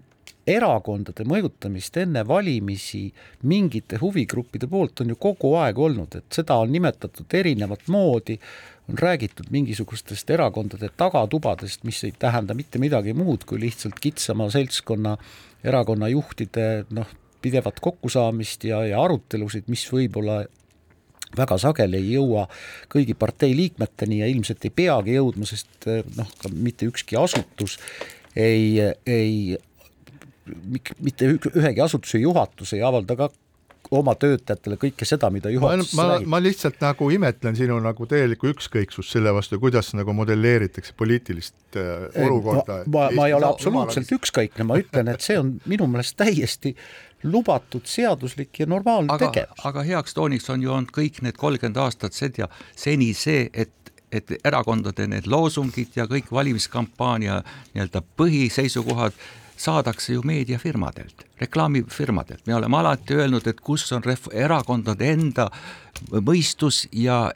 erakondade 0.48 1.26
mõjutamist 1.28 1.98
enne 2.02 2.24
valimisi 2.28 3.06
mingite 3.48 4.00
huvigruppide 4.02 4.68
poolt 4.68 5.04
on 5.04 5.14
ju 5.14 5.18
kogu 5.22 5.54
aeg 5.62 5.80
olnud, 5.80 6.18
et 6.18 6.40
seda 6.40 6.58
on 6.62 6.72
nimetatud 6.74 7.34
erinevat 7.38 7.86
moodi, 7.94 8.40
on 8.90 8.98
räägitud 8.98 9.52
mingisugustest 9.54 10.30
erakondade 10.34 10.90
tagatubadest, 10.98 11.84
mis 11.84 12.04
ei 12.04 12.14
tähenda 12.20 12.58
mitte 12.58 12.82
midagi 12.82 13.14
muud 13.14 13.46
kui 13.46 13.62
lihtsalt 13.62 14.00
kitsama 14.02 14.50
seltskonna 14.52 15.18
erakonnajuhtide 15.64 16.68
noh, 16.98 17.18
pidevat 17.42 17.80
kokkusaamist 17.84 18.66
ja, 18.70 18.84
ja 18.86 19.02
arutelusid, 19.04 19.68
mis 19.72 19.86
võib-olla 19.92 20.42
väga 21.38 21.58
sageli 21.62 22.00
ei 22.02 22.16
jõua 22.18 22.46
kõigi 22.92 23.16
partei 23.18 23.56
liikmeteni 23.56 24.20
ja 24.20 24.30
ilmselt 24.32 24.66
ei 24.68 24.74
peagi 24.76 25.16
jõudma, 25.16 25.48
sest 25.48 25.88
noh, 26.18 26.32
ka 26.42 26.52
mitte 26.52 26.90
ükski 26.92 27.20
asutus 27.20 27.78
ei, 28.36 28.80
ei 29.08 29.58
mitte 31.00 31.36
ühegi 31.56 31.84
asutuse 31.84 32.20
juhatus 32.22 32.74
ei 32.76 32.84
avalda 32.84 33.16
ka 33.20 33.30
oma 33.92 34.14
töötajatele 34.16 34.78
kõike 34.80 35.06
seda, 35.08 35.28
mida 35.34 35.52
juhatus 35.52 35.92
ma, 35.98 36.06
räägib. 36.14 36.30
ma 36.32 36.40
lihtsalt 36.44 36.80
nagu 36.84 37.10
imetlen 37.12 37.58
sinu 37.60 37.78
nagu 37.84 38.08
täielikku 38.08 38.52
ükskõiksust 38.54 39.18
selle 39.18 39.34
vastu, 39.36 39.60
kuidas 39.60 39.92
nagu 39.98 40.16
modelleeritakse 40.16 40.96
poliitilist 40.98 41.80
äh, 41.80 42.08
olukorda. 42.24 42.82
ma, 42.86 43.08
ma, 43.10 43.10
ma 43.18 43.28
ei 43.28 43.36
ole 43.36 43.50
absoluutselt 43.50 44.14
ükskõikne, 44.20 44.68
ma 44.68 44.80
ütlen, 44.82 45.12
et 45.12 45.26
see 45.26 45.40
on 45.40 45.58
minu 45.72 45.90
meelest 45.92 46.16
täiesti 46.20 46.76
lubatud, 47.24 47.86
seaduslik 47.86 48.60
ja 48.60 48.66
normaalne 48.66 49.14
aga, 49.14 49.30
tegevus. 49.30 49.66
aga 49.66 49.84
heaks 49.84 50.14
tooniks 50.18 50.50
on 50.50 50.64
ju 50.64 50.72
olnud 50.74 50.94
kõik 50.96 51.22
need 51.22 51.38
kolmkümmend 51.38 51.78
aastat 51.78 52.18
seda, 52.18 52.50
seni 52.76 53.14
see, 53.14 53.50
et 53.54 53.78
et 54.12 54.28
erakondade 54.44 55.06
need 55.08 55.28
loosungid 55.32 55.96
ja 55.96 56.04
kõik 56.04 56.34
valimiskampaania 56.36 57.38
nii-öelda 57.72 58.02
põhiseisukohad 58.20 59.16
saadakse 59.62 60.14
ju 60.14 60.22
meediafirmadelt, 60.26 61.26
reklaamifirmadelt, 61.40 62.44
me 62.48 62.56
oleme 62.56 62.78
alati 62.78 63.16
öelnud, 63.16 63.48
et 63.48 63.62
kus 63.62 63.86
on 63.96 64.04
ref-, 64.04 64.28
erakondade 64.34 65.12
enda 65.14 65.48
mõistus 66.12 66.88
ja 66.92 67.28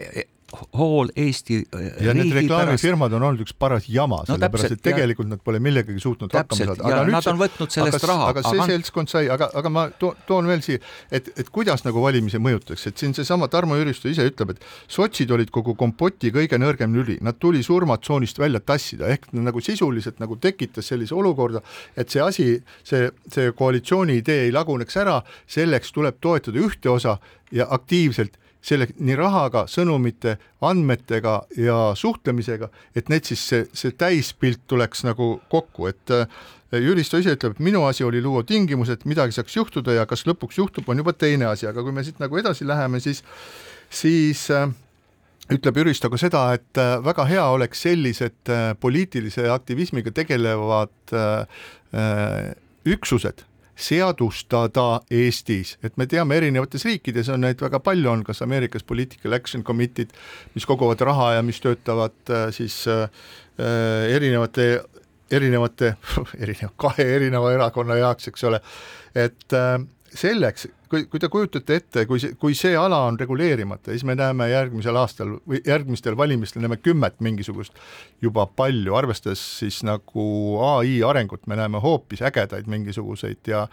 hool 0.78 1.10
Eesti 1.18 1.58
ja 1.64 2.14
need 2.14 2.30
riigi 2.30 2.30
pärast. 2.30 2.36
reklaamifirmad 2.38 3.14
on 3.18 3.24
olnud 3.28 3.42
üks 3.44 3.56
paras 3.60 3.88
jama 3.90 4.22
No 4.28 4.36
sellepärast 4.36 4.76
et 4.76 4.82
tegelikult 4.86 5.28
ja, 5.28 5.34
nad 5.34 5.42
pole 5.44 5.60
millegagi 5.64 6.00
suutnud 6.00 6.30
Täpselt, 6.32 6.70
hakkama 6.70 6.84
saada. 6.84 6.92
ja 6.94 7.08
nüüd 7.08 7.16
nad 7.18 7.30
on 7.32 7.40
võtnud 7.40 7.74
sellest 7.74 7.98
aga, 7.98 8.10
raha, 8.12 8.28
aga 8.30 8.44
see 8.46 8.60
aga- 8.62 8.68
seltskond 8.70 9.12
sai, 9.12 9.24
aga, 9.34 9.50
aga 9.58 9.72
ma 9.74 9.86
toon, 10.00 10.22
toon 10.30 10.50
veel 10.52 10.62
siia, 10.66 10.84
et, 11.10 11.32
et 11.36 11.50
kuidas 11.54 11.84
nagu 11.88 12.04
valimisi 12.04 12.40
mõjutatakse, 12.42 12.94
et 12.94 13.04
siin 13.04 13.18
seesama 13.18 13.50
Tarmo 13.52 13.80
Jüristo 13.80 14.10
ise 14.12 14.28
ütleb, 14.30 14.54
et 14.56 14.64
sotsid 14.88 15.34
olid 15.34 15.52
kogu 15.56 15.76
kompoti 15.80 16.32
kõige 16.36 16.62
nõrgem 16.62 16.94
lüli, 16.96 17.18
nad 17.26 17.42
tuli 17.42 17.64
surmatsoonist 17.66 18.40
välja 18.40 18.62
tassida, 18.62 19.10
ehk 19.12 19.32
nagu 19.34 19.66
sisuliselt 19.66 20.22
nagu 20.24 20.38
tekitas 20.38 20.94
sellise 20.94 21.18
olukorda, 21.18 21.66
et 21.98 22.14
see 22.14 22.22
asi, 22.22 22.48
see, 22.86 23.10
see 23.34 23.52
koalitsiooni 23.58 24.22
idee 24.22 24.46
ei 24.48 24.56
laguneks 24.56 25.02
ära, 25.02 25.20
selleks 25.50 25.92
tuleb 25.96 26.22
toetada 26.22 26.62
ühte 26.62 26.94
osa 26.94 27.18
ja 27.52 27.68
aktiivselt 27.74 28.38
selle 28.66 28.88
nii 28.98 29.16
rahaga, 29.20 29.66
sõnumite, 29.70 30.38
andmetega 30.66 31.36
ja 31.62 31.80
suhtlemisega, 31.98 32.72
et 32.98 33.12
need 33.14 33.28
siis 33.30 33.44
see, 33.52 33.66
see 33.78 33.94
täispilt 33.98 34.64
tuleks 34.68 35.06
nagu 35.06 35.36
kokku, 35.52 35.90
et 35.92 36.16
äh, 36.16 36.26
Jüristo 36.76 37.20
ise 37.22 37.36
ütleb, 37.38 37.56
et 37.56 37.64
minu 37.64 37.86
asi 37.88 38.04
oli 38.04 38.20
luua 38.26 38.42
tingimused, 38.44 39.06
midagi 39.06 39.36
saaks 39.38 39.54
juhtuda 39.56 40.00
ja 40.00 40.08
kas 40.10 40.26
lõpuks 40.28 40.58
juhtub, 40.60 40.90
on 40.90 41.04
juba 41.04 41.14
teine 41.14 41.48
asi, 41.52 41.70
aga 41.70 41.86
kui 41.86 41.94
me 41.96 42.04
siit 42.04 42.18
nagu 42.20 42.42
edasi 42.42 42.66
läheme, 42.68 43.00
siis, 43.04 43.22
siis 43.94 44.48
äh, 44.52 44.66
ütleb 45.54 45.78
Jüristo 45.78 46.10
ka 46.10 46.20
seda, 46.20 46.46
et 46.58 46.82
äh, 46.82 46.98
väga 47.06 47.26
hea 47.30 47.46
oleks 47.54 47.84
sellised 47.86 48.52
äh, 48.52 48.72
poliitilise 48.82 49.46
aktivismiga 49.54 50.14
tegelevad 50.16 51.14
äh, 51.14 52.56
üksused 52.86 53.46
seadustada 53.76 55.02
Eestis, 55.12 55.76
et 55.84 55.98
me 56.00 56.08
teame, 56.08 56.38
erinevates 56.40 56.86
riikides 56.88 57.30
on 57.34 57.44
neid 57.44 57.62
väga 57.62 57.82
palju, 57.84 58.10
on 58.12 58.24
kas 58.28 58.42
Ameerikas 58.46 58.86
Political 58.88 59.36
Action 59.36 59.64
Committee'd, 59.68 60.14
mis 60.56 60.68
koguvad 60.68 61.02
raha 61.04 61.34
ja 61.38 61.44
mis 61.46 61.60
töötavad 61.64 62.16
äh, 62.32 62.48
siis 62.56 62.86
äh, 62.88 63.10
erinevate, 64.16 64.70
erinevate, 65.32 65.96
erineva, 66.44 66.72
kahe 66.80 67.10
erineva 67.18 67.52
erakonna 67.56 68.00
jaoks, 68.00 68.32
eks 68.32 68.48
ole, 68.48 68.62
et 69.16 69.58
äh, 69.58 69.78
selleks, 70.16 70.70
kui, 70.90 71.06
kui 71.12 71.22
te 71.22 71.30
kujutate 71.32 71.80
ette, 71.80 72.06
kui 72.10 72.22
see, 72.22 72.36
kui 72.40 72.56
see 72.58 72.76
ala 72.80 73.02
on 73.10 73.20
reguleerimata, 73.20 73.92
siis 73.94 74.06
me 74.08 74.16
näeme 74.18 74.50
järgmisel 74.52 74.98
aastal 75.00 75.36
või 75.48 75.62
järgmistel 75.66 76.18
valimistel 76.18 76.66
näeme 76.66 76.78
kümmet 76.82 77.20
mingisugust 77.26 77.78
juba 78.24 78.48
palju, 78.48 78.96
arvestades 78.98 79.44
siis 79.60 79.82
nagu 79.88 80.26
ai 80.66 81.00
arengut, 81.06 81.46
me 81.48 81.60
näeme 81.60 81.82
hoopis 81.84 82.24
ägedaid 82.26 82.70
mingisuguseid 82.72 83.52
ja 83.52 83.66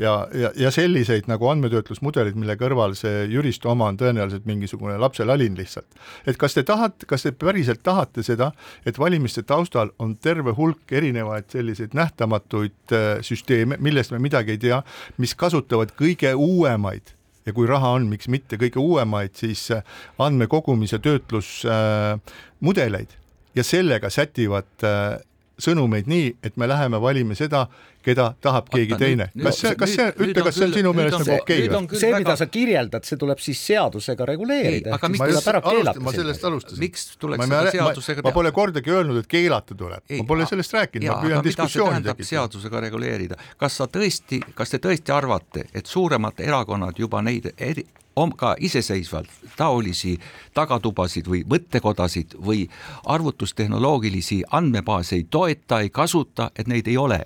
ja, 0.00 0.28
ja, 0.34 0.50
ja 0.56 0.70
selliseid 0.70 1.28
nagu 1.28 1.48
andmetöötlusmudelid, 1.50 2.36
mille 2.38 2.56
kõrval 2.60 2.94
see 2.98 3.26
jüristu 3.30 3.70
oma 3.72 3.90
on 3.90 3.98
tõenäoliselt 4.00 4.46
mingisugune 4.48 4.96
lapselalin 5.00 5.56
lihtsalt. 5.58 5.86
et 6.26 6.38
kas 6.40 6.56
te 6.56 6.64
tahate, 6.66 7.06
kas 7.06 7.26
te 7.26 7.32
päriselt 7.36 7.82
tahate 7.84 8.24
seda, 8.24 8.50
et 8.86 8.98
valimiste 8.98 9.42
taustal 9.42 9.92
on 9.98 10.16
terve 10.16 10.54
hulk 10.56 10.92
erinevaid 10.92 11.50
selliseid 11.52 11.94
nähtamatuid 11.96 12.96
äh, 12.96 13.08
süsteeme, 13.26 13.76
millest 13.80 14.14
me 14.14 14.18
midagi 14.18 14.56
ei 14.56 14.62
tea, 14.62 14.80
mis 15.18 15.34
kasutavad 15.34 15.92
kõige 15.98 16.32
uuemaid. 16.60 17.16
Ja 17.48 17.52
kui 17.56 17.64
raha 17.68 17.88
on, 17.96 18.04
miks 18.10 18.28
mitte 18.28 18.56
kõige 18.60 18.78
uuemaid 18.82 19.32
siis 19.40 19.70
äh, 19.72 19.80
andmekogumise 20.20 20.98
töötlusmudeleid 21.02 23.10
äh, 23.10 23.16
ja 23.56 23.62
sellega 23.64 24.10
sätivad 24.12 24.68
äh, 24.84 25.16
sõnumeid 25.60 26.06
nii, 26.08 26.36
et 26.44 26.56
me 26.60 26.68
läheme 26.68 27.00
valima 27.02 27.34
seda, 27.36 27.66
keda 28.04 28.30
tahab 28.40 28.68
Oota, 28.68 28.76
keegi 28.78 28.96
teine. 29.00 29.26
kas 29.42 29.58
see, 29.60 29.74
kas 29.76 29.92
see, 29.94 30.06
ütle, 30.16 30.40
on 30.40 30.46
kas 30.48 30.56
see 30.56 30.66
on 30.66 30.72
sinu 30.74 30.92
meelest 30.96 31.16
nagu 31.18 31.26
see- 31.28 31.40
okei 31.42 31.68
või 31.68 32.00
see, 32.00 32.12
mida 32.16 32.36
sa 32.40 32.46
kirjeldad, 32.46 33.04
see 33.04 33.18
tuleb 33.20 33.42
siis 33.44 33.60
seadusega 33.66 34.26
reguleerida 34.32 34.98
ma 35.00 35.28
just 35.28 35.48
alustasin, 35.48 35.76
keelata 35.76 36.00
ma 36.06 36.12
sellest 36.16 36.44
alustasin. 36.50 36.80
miks 36.80 37.06
tuleks 37.20 37.44
ma, 37.44 37.46
seda 37.64 37.74
seadusega 37.76 38.22
ma, 38.24 38.30
ma 38.30 38.34
pole 38.40 38.52
kordagi 38.56 38.90
öelnud, 38.96 39.20
et 39.24 39.30
keelatud 39.30 39.76
tuleb, 39.84 40.04
ma 40.18 40.24
pole 40.32 40.46
sellest 40.48 40.76
rääkinud, 40.78 41.08
ma 41.10 41.20
püüan 41.24 41.44
diskussiooni 41.44 42.02
tekitada. 42.02 42.28
seadusega 42.32 42.80
reguleerida, 42.88 43.36
kas 43.60 43.76
sa 43.80 43.88
tõesti, 43.90 44.40
kas 44.54 44.70
te 44.72 44.78
tõesti 44.78 45.12
arvate, 45.14 45.66
et 45.74 45.86
suuremad 45.86 46.40
erakonnad 46.40 46.98
juba 46.98 47.20
neid 47.22 47.52
eri, 47.58 47.84
om- 48.16 48.32
ka 48.36 48.54
iseseisvalt 48.60 49.28
taolisi 49.56 50.16
tagatubasid 50.54 51.28
või 51.28 51.44
mõttekodasid 51.48 52.34
või 52.40 52.64
arvutustehnoloogilisi 53.04 54.42
andmebaase 54.50 55.16
ei 55.16 55.26
toeta, 55.30 55.80
ei 55.80 55.90
kasuta, 55.90 56.50
et 56.56 56.66
neid 56.68 56.88
ei 56.88 56.96
ole? 56.96 57.20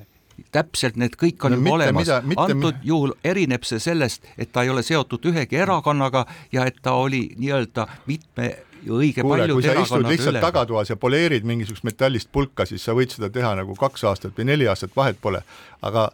Täpselt 0.54 0.96
need 1.00 1.16
kõik 1.20 1.44
on 1.48 1.54
No 1.54 1.56
no, 1.58 1.62
mitte 1.64 1.74
olemas, 1.78 2.10
mida- 2.24 2.44
antud 2.46 2.78
mi- 2.78 2.88
juhul 2.90 3.14
erineb 3.24 3.66
see 3.66 3.80
sellest, 3.82 4.26
et 4.38 4.52
ta 4.54 4.62
ei 4.62 4.70
ole 4.70 4.82
seotud 4.86 5.26
ühegi 5.32 5.58
erakonnaga 5.60 6.24
ja 6.52 6.66
et 6.70 6.78
ta 6.82 6.94
oli 7.00 7.26
nii-öelda 7.36 7.86
mitme 8.06 8.52
õige 8.84 9.22
kuule, 9.24 9.46
sa 9.46 9.52
istud 9.54 9.64
erakonnade 9.70 10.12
lihtsalt 10.12 10.34
üle. 10.34 10.40
tagatoas 10.44 10.90
ja 10.92 10.96
poleerid 11.00 11.44
mingisugust 11.48 11.84
metallist 11.88 12.28
pulka, 12.32 12.66
siis 12.68 12.84
sa 12.84 12.92
võid 12.92 13.14
seda 13.16 13.30
teha 13.32 13.54
nagu 13.56 13.74
kaks 13.80 14.04
aastat 14.10 14.36
või 14.38 14.44
neli 14.52 14.68
aastat, 14.68 14.92
vahet 14.96 15.16
pole. 15.24 15.40
aga 15.82 16.10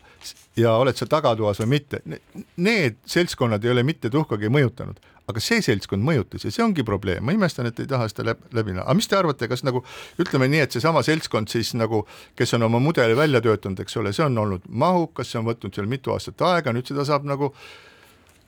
ja 0.57 0.77
oled 0.79 0.97
sa 0.97 1.07
tagatoas 1.07 1.61
või 1.65 1.67
mitte, 1.77 2.01
need 2.57 2.97
seltskonnad 3.07 3.65
ei 3.65 3.71
ole 3.75 3.83
mitte 3.87 4.11
tuhkagi 4.11 4.49
mõjutanud, 4.53 4.99
aga 5.31 5.43
see 5.43 5.63
seltskond 5.65 6.05
mõjutas 6.07 6.45
ja 6.47 6.53
see 6.55 6.65
ongi 6.65 6.85
probleem, 6.87 7.25
ma 7.27 7.35
imestan, 7.37 7.69
et 7.71 7.81
ei 7.83 7.89
taha 7.91 8.09
seda 8.11 8.31
läbi, 8.31 8.51
läbi 8.57 8.75
näha, 8.77 8.87
aga 8.87 8.97
mis 8.99 9.11
te 9.11 9.19
arvate, 9.19 9.49
kas 9.51 9.65
nagu 9.67 9.83
ütleme 10.23 10.49
nii, 10.51 10.65
et 10.67 10.77
seesama 10.77 11.03
seltskond 11.07 11.53
siis 11.53 11.73
nagu, 11.79 12.03
kes 12.39 12.57
on 12.59 12.67
oma 12.69 12.81
mudeli 12.83 13.17
välja 13.19 13.43
töötanud, 13.45 13.81
eks 13.85 13.97
ole, 14.01 14.15
see 14.17 14.27
on 14.27 14.39
olnud 14.45 14.67
mahukas, 14.69 15.31
see 15.31 15.41
on 15.41 15.49
võtnud 15.49 15.77
seal 15.77 15.89
mitu 15.91 16.15
aastat 16.15 16.43
aega, 16.51 16.75
nüüd 16.77 16.91
seda 16.91 17.07
saab 17.09 17.29
nagu 17.29 17.53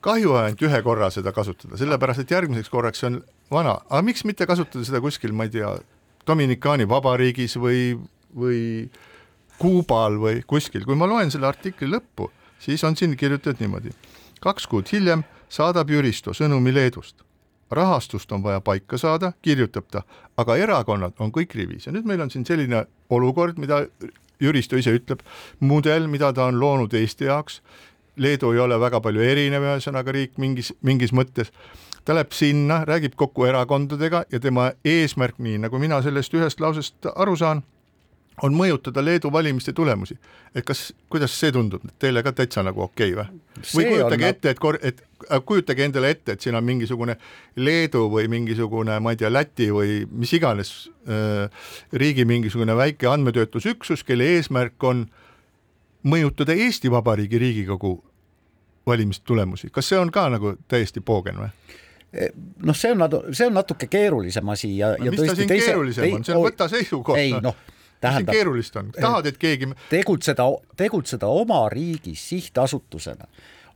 kahju 0.03 0.35
ainult 0.39 0.63
ühe 0.67 0.81
korra 0.83 1.09
seda 1.13 1.31
kasutada, 1.35 1.79
sellepärast 1.79 2.23
et 2.23 2.31
järgmiseks 2.35 2.71
korraks 2.71 3.03
see 3.03 3.09
on 3.11 3.21
vana, 3.53 3.77
aga 3.89 4.03
miks 4.05 4.25
mitte 4.27 4.47
kasutada 4.49 4.85
seda 4.87 5.01
kuskil, 5.03 5.35
ma 5.35 5.47
ei 5.47 5.53
tea, 5.57 5.73
Dominikaani 6.23 6.85
vabariigis 6.87 7.57
või, 7.59 7.97
või 8.31 8.87
Kuubal 9.59 10.15
või 10.21 10.39
kuskil, 10.47 10.85
kui 10.87 10.95
ma 10.95 11.07
loen 11.07 11.31
selle 11.33 11.49
artikli 11.49 11.89
lõppu, 11.91 12.29
siis 12.63 12.83
on 12.87 12.95
siin 12.95 13.17
kirjutatud 13.19 13.59
niimoodi. 13.59 13.91
kaks 14.43 14.67
kuud 14.67 14.87
hiljem 14.91 15.23
saadab 15.53 15.89
Jüristo 15.89 16.33
sõnumi 16.33 16.73
Leedust. 16.73 17.23
rahastust 17.73 18.31
on 18.31 18.43
vaja 18.43 18.61
paika 18.61 18.97
saada, 19.01 19.31
kirjutab 19.41 19.87
ta, 19.89 20.03
aga 20.37 20.55
erakonnad 20.61 21.13
on 21.19 21.31
kõik 21.33 21.55
rivis. 21.57 21.87
Ja 21.87 21.91
nüüd 21.91 22.05
meil 22.05 22.21
on 22.21 22.29
siin 22.29 22.45
selline 22.45 22.83
olukord, 23.09 23.57
mida 23.57 23.87
Jüristo 24.41 24.77
ise 24.77 24.93
ütleb, 24.93 25.23
mudel, 25.59 26.05
mida 26.07 26.29
ta 26.33 26.45
on 26.51 26.59
loonud 26.59 26.93
Eesti 26.93 27.25
jaoks, 27.25 27.61
Leedu 28.15 28.51
ei 28.53 28.59
ole 28.61 28.77
väga 28.77 28.99
palju 29.01 29.23
erinev, 29.25 29.63
ühesõnaga 29.65 30.13
riik 30.13 30.37
mingis, 30.37 30.69
mingis 30.85 31.09
mõttes, 31.17 31.49
ta 32.05 32.13
läheb 32.13 32.35
sinna, 32.35 32.83
räägib 32.85 33.15
kokku 33.17 33.47
erakondadega 33.49 34.25
ja 34.29 34.39
tema 34.39 34.69
eesmärk, 34.85 35.39
nii 35.41 35.63
nagu 35.65 35.79
mina 35.81 35.97
sellest 36.05 36.33
ühest 36.37 36.61
lausest 36.61 37.09
aru 37.15 37.33
saan, 37.39 37.63
on 38.41 38.55
mõjutada 38.57 39.03
Leedu 39.05 39.31
valimiste 39.31 39.73
tulemusi. 39.73 40.17
et 40.55 40.65
kas, 40.65 40.93
kuidas 41.09 41.33
see 41.39 41.51
tundub 41.51 41.81
teile 41.99 42.23
ka 42.23 42.31
täitsa 42.31 42.63
nagu 42.63 42.81
okei 42.81 43.13
okay, 43.13 43.25
või? 43.25 43.39
või 43.75 43.85
kujutage 43.89 44.23
on- 44.23 44.29
ette, 44.29 44.49
et 44.49 44.59
kor-, 44.59 44.79
et 44.81 45.03
kujutage 45.45 45.85
endale 45.85 46.09
ette, 46.09 46.31
et 46.31 46.41
siin 46.41 46.55
on 46.55 46.63
mingisugune 46.63 47.17
Leedu 47.55 48.09
või 48.09 48.27
mingisugune, 48.27 48.99
ma 48.99 49.11
ei 49.11 49.17
tea, 49.17 49.33
Läti 49.33 49.69
või 49.71 50.03
mis 50.11 50.33
iganes 50.33 50.89
äh, 51.07 51.49
riigi 51.93 52.25
mingisugune 52.25 52.75
väike 52.75 53.07
andmetöötlusüksus, 53.07 54.03
kelle 54.03 54.23
eesmärk 54.35 54.83
on 54.83 55.07
mõjutada 56.03 56.53
Eesti 56.53 56.91
Vabariigi 56.91 57.39
Riigikogu 57.39 58.03
valimiste 58.85 59.23
tulemusi, 59.25 59.69
kas 59.71 59.89
see 59.89 59.99
on 59.99 60.11
ka 60.11 60.27
nagu 60.29 60.57
täiesti 60.67 61.01
poogen 61.01 61.39
või? 61.39 61.53
noh, 62.61 62.75
see 62.77 62.91
on 62.93 62.99
natu-, 63.01 63.23
see 63.33 63.47
on 63.47 63.55
natuke 63.57 63.87
keerulisem 63.89 64.49
asi 64.53 64.75
ja, 64.77 64.93
ja 65.01 65.11
mis 65.11 65.21
ta 65.21 65.35
siin 65.35 65.49
keerulisem 65.49 66.11
on, 66.13 66.25
see 66.25 66.35
on 66.35 66.43
võta 66.45 66.67
seisukoht. 66.69 67.17
ei 67.17 67.33
noh, 67.41 67.57
mis 68.03 68.17
siin 68.17 68.25
tähendab, 68.25 68.37
keerulist 68.37 68.75
on, 68.75 68.91
tahad, 68.99 69.25
et 69.31 69.37
keegi 69.41 69.71
tegutseda, 69.89 70.47
tegutseda 70.77 71.27
oma 71.27 71.65
riigis 71.73 72.29
sihtasutusena 72.29 73.27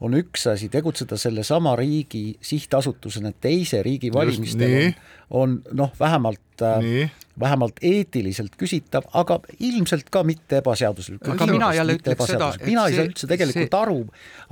on 0.01 0.13
üks 0.17 0.45
asi, 0.51 0.69
tegutseda 0.69 1.17
sellesama 1.17 1.75
riigi 1.79 2.37
sihtasutusena 2.41 3.31
teise 3.41 3.81
riigi 3.85 4.11
valimistel 4.13 4.75
on, 4.77 4.93
on 5.41 5.61
noh, 5.77 5.93
vähemalt 5.99 6.63
Nii. 6.81 7.09
vähemalt 7.39 7.81
eetiliselt 7.81 8.55
küsitav, 8.57 9.05
aga 9.13 9.39
ilmselt 9.59 10.09
ka 10.09 10.23
mitte 10.25 10.61
ebaseaduslik. 10.61 11.21
Aga 11.29 11.45
mina 11.49 11.73
jälle 11.73 11.97
ütleks 11.97 12.31
seda, 12.31 12.53
et 12.55 12.65
mina 12.65 12.87
ei 12.87 12.97
saa 12.97 13.05
üldse 13.09 13.29
tegelikult 13.29 13.69
see- 13.69 13.81
aru, 13.81 13.99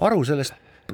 aru 0.10 0.24
sellest, 0.26 0.54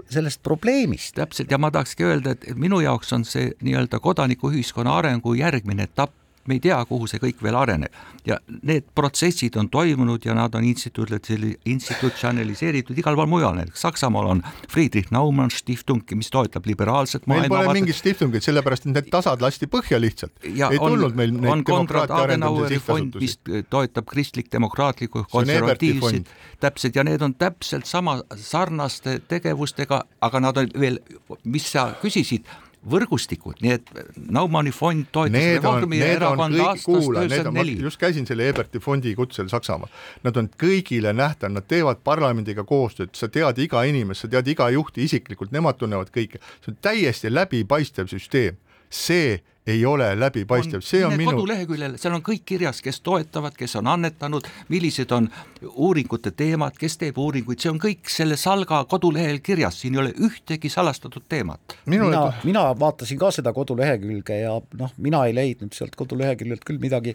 sellest 0.10 0.44
probleemist. 0.44 1.16
täpselt 1.16 1.52
ja 1.52 1.58
ma 1.58 1.72
tahakski 1.72 2.08
öelda, 2.08 2.32
et 2.32 2.56
minu 2.56 2.80
jaoks 2.80 3.14
on 3.14 3.26
see 3.26 3.52
nii-öelda 3.62 4.00
kodanikuühiskonna 4.00 4.98
arengu 4.98 5.34
järgmine 5.34 5.84
etapp, 5.84 6.16
me 6.48 6.58
ei 6.58 6.64
tea, 6.64 6.78
kuhu 6.90 7.08
see 7.10 7.22
kõik 7.22 7.42
veel 7.44 7.56
areneb 7.58 7.94
ja 8.26 8.38
need 8.68 8.86
protsessid 8.96 9.56
on 9.58 9.70
toimunud 9.70 10.26
ja 10.26 10.36
nad 10.38 10.56
on 10.56 10.66
institutsionali- 10.66 11.56
institutsionaliseeritud 11.66 12.98
igal 12.98 13.18
pool 13.18 13.30
mujal, 13.30 13.56
näiteks 13.58 13.82
Saksamaal 13.82 14.30
on 14.36 14.44
Friedrich 14.70 15.12
Naumann 15.12 15.52
Stiftung, 15.52 16.04
mis 16.16 16.30
toetab 16.34 16.66
liberaalset 16.70 17.28
meil 17.28 17.46
pole 17.46 17.50
maailmavaadet 17.50 17.82
mingit 17.82 18.00
stiftungit, 18.00 18.46
sellepärast 18.46 18.88
et 18.88 18.96
need 18.96 19.12
tasad 19.14 19.42
lasti 19.42 19.70
põhja 19.72 20.00
lihtsalt. 20.02 20.34
ei 20.46 20.64
on, 20.80 20.96
tulnud 20.96 21.18
meil 21.18 21.34
neid 21.36 21.66
demokraatia 21.68 22.22
arendamise 22.26 22.74
sihtasutusi. 22.76 23.66
toetab 23.70 24.10
kristlik-demokraatlikku 24.14 25.26
See 25.26 25.38
on 25.38 25.50
Eberti 25.50 25.62
konservatiivset 25.62 26.32
fond., 26.32 26.60
täpselt, 26.62 26.96
ja 26.96 27.04
need 27.04 27.22
on 27.22 27.36
täpselt 27.36 27.86
sama 27.86 28.20
sarnaste 28.36 29.20
tegevustega, 29.28 30.04
aga 30.22 30.40
nad 30.40 30.58
on 30.58 30.70
veel, 30.80 31.00
mis 31.44 31.72
sa 31.72 31.92
küsisid, 32.02 32.46
võrgustikud, 32.90 33.60
nii 33.62 33.74
et 33.76 33.92
Naumanni 34.34 34.72
fond 34.74 35.06
toetas 35.14 35.36
Need 35.36 35.60
on, 35.60 35.78
Reformi 35.78 36.00
need 36.00 36.08
on 36.08 36.16
erakonda 36.16 36.58
kõik, 36.58 36.70
aastast 36.72 37.12
üheksakümmend 37.12 37.60
neli. 37.60 37.76
just 37.86 38.02
käisin 38.02 38.26
selle 38.30 38.48
Eberti 38.50 38.82
fondi 38.82 39.14
kutsel 39.18 39.52
Saksamaal, 39.52 39.92
nad 40.26 40.40
on 40.42 40.50
kõigile 40.62 41.14
nähtav, 41.14 41.54
nad 41.54 41.68
teevad 41.70 42.02
parlamendiga 42.06 42.66
koostööd, 42.68 43.14
sa 43.18 43.30
tead 43.30 43.62
iga 43.62 43.84
inimest, 43.90 44.26
sa 44.26 44.32
tead 44.34 44.50
iga 44.50 44.72
juhti 44.74 45.06
isiklikult, 45.06 45.54
nemad 45.54 45.78
tunnevad 45.78 46.10
kõike, 46.16 46.42
see 46.64 46.74
on 46.74 46.82
täiesti 46.82 47.34
läbipaistev 47.34 48.10
süsteem, 48.10 48.58
see 48.90 49.40
ei 49.68 49.86
ole 49.86 50.20
läbipaistev, 50.20 50.82
see 50.82 51.04
on 51.06 51.14
minu 51.14 51.36
koduleheküljel, 51.36 51.94
seal 52.02 52.16
on 52.18 52.24
kõik 52.26 52.42
kirjas, 52.50 52.80
kes 52.82 52.98
toetavad, 53.06 53.54
kes 53.58 53.76
on 53.78 53.90
annetanud, 53.92 54.48
millised 54.74 55.12
on 55.14 55.28
uuringute 55.70 56.32
teemad, 56.34 56.74
kes 56.80 56.98
teeb 57.02 57.20
uuringuid, 57.22 57.62
see 57.62 57.70
on 57.70 57.78
kõik 57.82 58.10
selle 58.10 58.38
Salga 58.42 58.82
kodulehel 58.90 59.38
kirjas, 59.46 59.78
siin 59.84 59.98
ei 59.98 60.02
ole 60.02 60.14
ühtegi 60.18 60.72
salastatud 60.74 61.28
teemat 61.30 61.76
mina, 61.86 62.24
mina 62.44 62.64
vaatasin 62.80 63.20
ka 63.22 63.30
seda 63.36 63.54
kodulehekülge 63.54 64.40
ja 64.42 64.56
noh, 64.80 64.96
mina 64.98 65.22
ei 65.30 65.36
leidnud 65.38 65.78
sealt 65.78 65.96
koduleheküljelt 66.00 66.66
küll 66.66 66.82
midagi, 66.82 67.14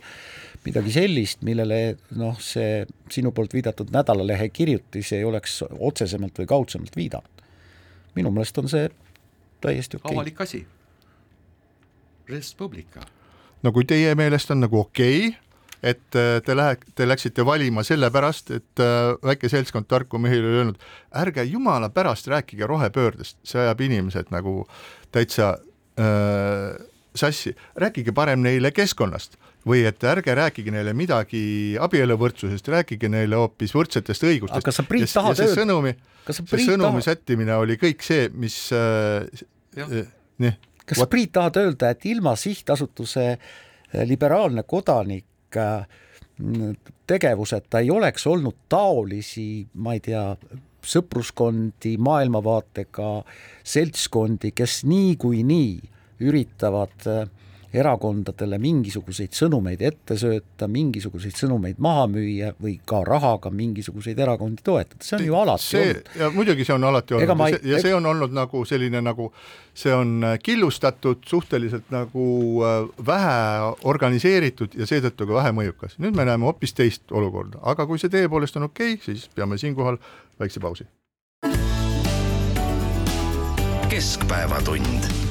midagi 0.67 0.95
sellist, 0.95 1.43
millele 1.47 1.81
noh, 2.15 2.39
see 2.43 2.85
sinu 3.13 3.35
poolt 3.35 3.59
viidatud 3.59 3.91
nädalalehe 3.95 4.49
kirjutis 4.55 5.11
ei 5.19 5.27
oleks 5.27 5.65
otsesemalt 5.67 6.39
või 6.39 6.51
kaudsemalt 6.55 6.97
viidanud. 6.97 7.45
minu 8.15 8.31
meelest 8.31 8.59
on 8.63 8.71
see 8.71 8.89
täiesti 9.61 9.99
okei 9.99 10.11
okay.. 10.11 10.17
avalik 10.17 10.41
asi. 10.41 10.67
Res 12.29 12.55
Publica. 12.55 13.05
no 13.63 13.73
kui 13.73 13.85
teie 13.89 14.15
meelest 14.19 14.51
on 14.51 14.65
nagu 14.65 14.81
okei 14.81 15.29
okay, 15.29 15.35
et 15.83 16.19
äh, 16.19 16.41
te 16.45 16.57
lähe-, 16.57 16.93
te 16.95 17.07
läksite 17.07 17.45
valima 17.47 17.85
sellepärast, 17.87 18.51
et 18.57 18.83
äh, 18.83 19.15
väike 19.25 19.51
seltskond 19.53 19.89
tarku 19.91 20.19
mehi 20.23 20.41
oli 20.41 20.59
öelnud, 20.61 20.85
ärge 21.23 21.45
jumala 21.47 21.91
pärast 21.95 22.29
rääkige 22.33 22.67
rohepöördest, 22.67 23.39
see 23.47 23.61
ajab 23.63 23.83
inimesed 23.87 24.33
nagu 24.35 24.65
täitsa 25.15 25.55
äh, 26.01 26.77
sassi, 27.17 27.55
rääkige 27.77 28.15
parem 28.17 28.43
neile 28.45 28.73
keskkonnast 28.75 29.39
või 29.67 29.83
et 29.89 30.05
ärge 30.07 30.35
rääkige 30.39 30.71
neile 30.71 30.93
midagi 30.95 31.41
abieluvõrdsusest, 31.83 32.69
rääkige 32.71 33.11
neile 33.11 33.41
hoopis 33.41 33.75
võrdsetest 33.75 34.27
õigustest. 34.29 34.61
aga 34.61 34.71
kas 34.71 34.79
sa, 34.81 34.87
Priit, 34.87 35.11
tahad 35.11 35.35
öelda? 35.39 35.57
sõnumi, 35.59 35.97
see 36.31 36.63
sõnumi 36.69 37.03
tahad... 37.03 37.09
sättimine 37.09 37.59
oli 37.59 37.79
kõik 37.81 38.07
see, 38.07 38.29
mis 38.35 38.61
äh, 38.77 39.27
nii. 40.43 40.55
Kas 40.87 41.03
sa, 41.03 41.07
Priit, 41.11 41.33
tahad 41.35 41.59
öelda, 41.61 41.91
et 41.91 42.07
ilma 42.07 42.37
sihtasutuse 42.39 43.27
äh, 43.33 43.39
liberaalne 44.07 44.63
kodanik 44.63 45.57
äh, 45.57 45.87
tegevuseta 47.07 47.81
ei 47.81 47.91
oleks 47.91 48.27
olnud 48.27 48.67
taolisi, 48.69 49.67
ma 49.75 49.97
ei 49.97 50.03
tea, 50.05 50.29
sõpruskondi, 50.87 51.97
maailmavaatega 51.99 53.11
seltskondi, 53.67 54.53
kes 54.55 54.85
niikuinii 54.87 55.73
üritavad 56.27 57.09
äh, 57.11 57.27
erakondadele 57.77 58.59
mingisuguseid 58.63 59.35
sõnumeid 59.37 59.83
ette 59.87 60.17
sööta, 60.21 60.69
mingisuguseid 60.71 61.37
sõnumeid 61.39 61.81
maha 61.83 62.07
müüa 62.11 62.53
või 62.63 62.77
ka 62.89 63.03
rahaga 63.07 63.51
mingisuguseid 63.55 64.19
erakondi 64.23 64.65
toetada, 64.67 65.03
see 65.05 65.19
on 65.19 65.27
ju 65.27 65.37
alati 65.39 65.67
see, 65.67 65.83
olnud. 65.91 66.11
ja 66.21 66.31
muidugi 66.35 66.67
see 66.69 66.77
on 66.77 66.89
alati 66.91 67.19
olnud 67.19 67.35
ma, 67.39 67.51
ja, 67.53 67.61
see, 67.61 67.73
ja 67.73 67.83
see 67.85 67.95
on 67.97 68.09
olnud 68.13 68.37
nagu 68.37 68.63
selline 68.69 69.03
nagu, 69.05 69.29
see 69.77 69.95
on 69.95 70.15
äh, 70.25 70.39
killustatud, 70.43 71.23
suhteliselt 71.29 71.93
nagu 71.95 72.27
äh, 72.65 72.79
vähe 73.07 73.37
organiseeritud 73.89 74.79
ja 74.79 74.89
seetõttu 74.89 75.29
ka 75.29 75.41
vähe 75.41 75.55
mõjukas. 75.61 75.99
nüüd 76.03 76.17
me 76.17 76.29
näeme 76.29 76.49
hoopis 76.49 76.75
teist 76.77 77.13
olukorda, 77.13 77.61
aga 77.63 77.89
kui 77.89 78.01
see 78.03 78.13
teie 78.13 78.31
poolest 78.33 78.57
on 78.61 78.71
okei 78.71 78.97
okay,, 78.97 79.05
siis 79.05 79.29
peame 79.35 79.59
siinkohal 79.61 80.01
väikse 80.41 80.61
pausi. 80.61 80.89
keskpäevatund 83.87 85.26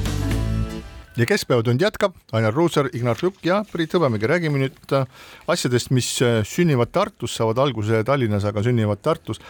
ja 1.16 1.26
Keskpäevatund 1.26 1.80
jätkab, 1.80 2.14
Ainar 2.32 2.54
Ruussaar, 2.54 2.90
Ignar 2.92 3.16
Šuk 3.16 3.38
ja 3.46 3.62
Priit 3.72 3.94
Hõbemägi, 3.96 4.28
räägime 4.28 4.60
nüüd 4.60 4.92
äh, 4.92 5.06
asjadest, 5.48 5.90
mis 5.96 6.10
äh, 6.24 6.42
sünnivad 6.44 6.92
Tartus, 6.92 7.36
saavad 7.38 7.60
alguse 7.62 8.02
Tallinnas, 8.04 8.44
aga 8.44 8.62
sünnivad 8.64 9.00
Tartus. 9.02 9.40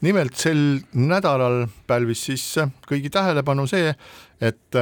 nimelt 0.00 0.36
sel 0.36 0.80
nädalal 0.92 1.68
pälvis 1.86 2.24
siis 2.26 2.44
äh, 2.58 2.70
kõigi 2.88 3.12
tähelepanu 3.14 3.66
see, 3.70 3.94
et 4.40 4.78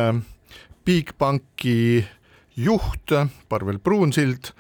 Bigbanki 0.85 2.05
juht 2.57 3.13
Parvel 3.49 3.79
Pruunsild 3.79 4.51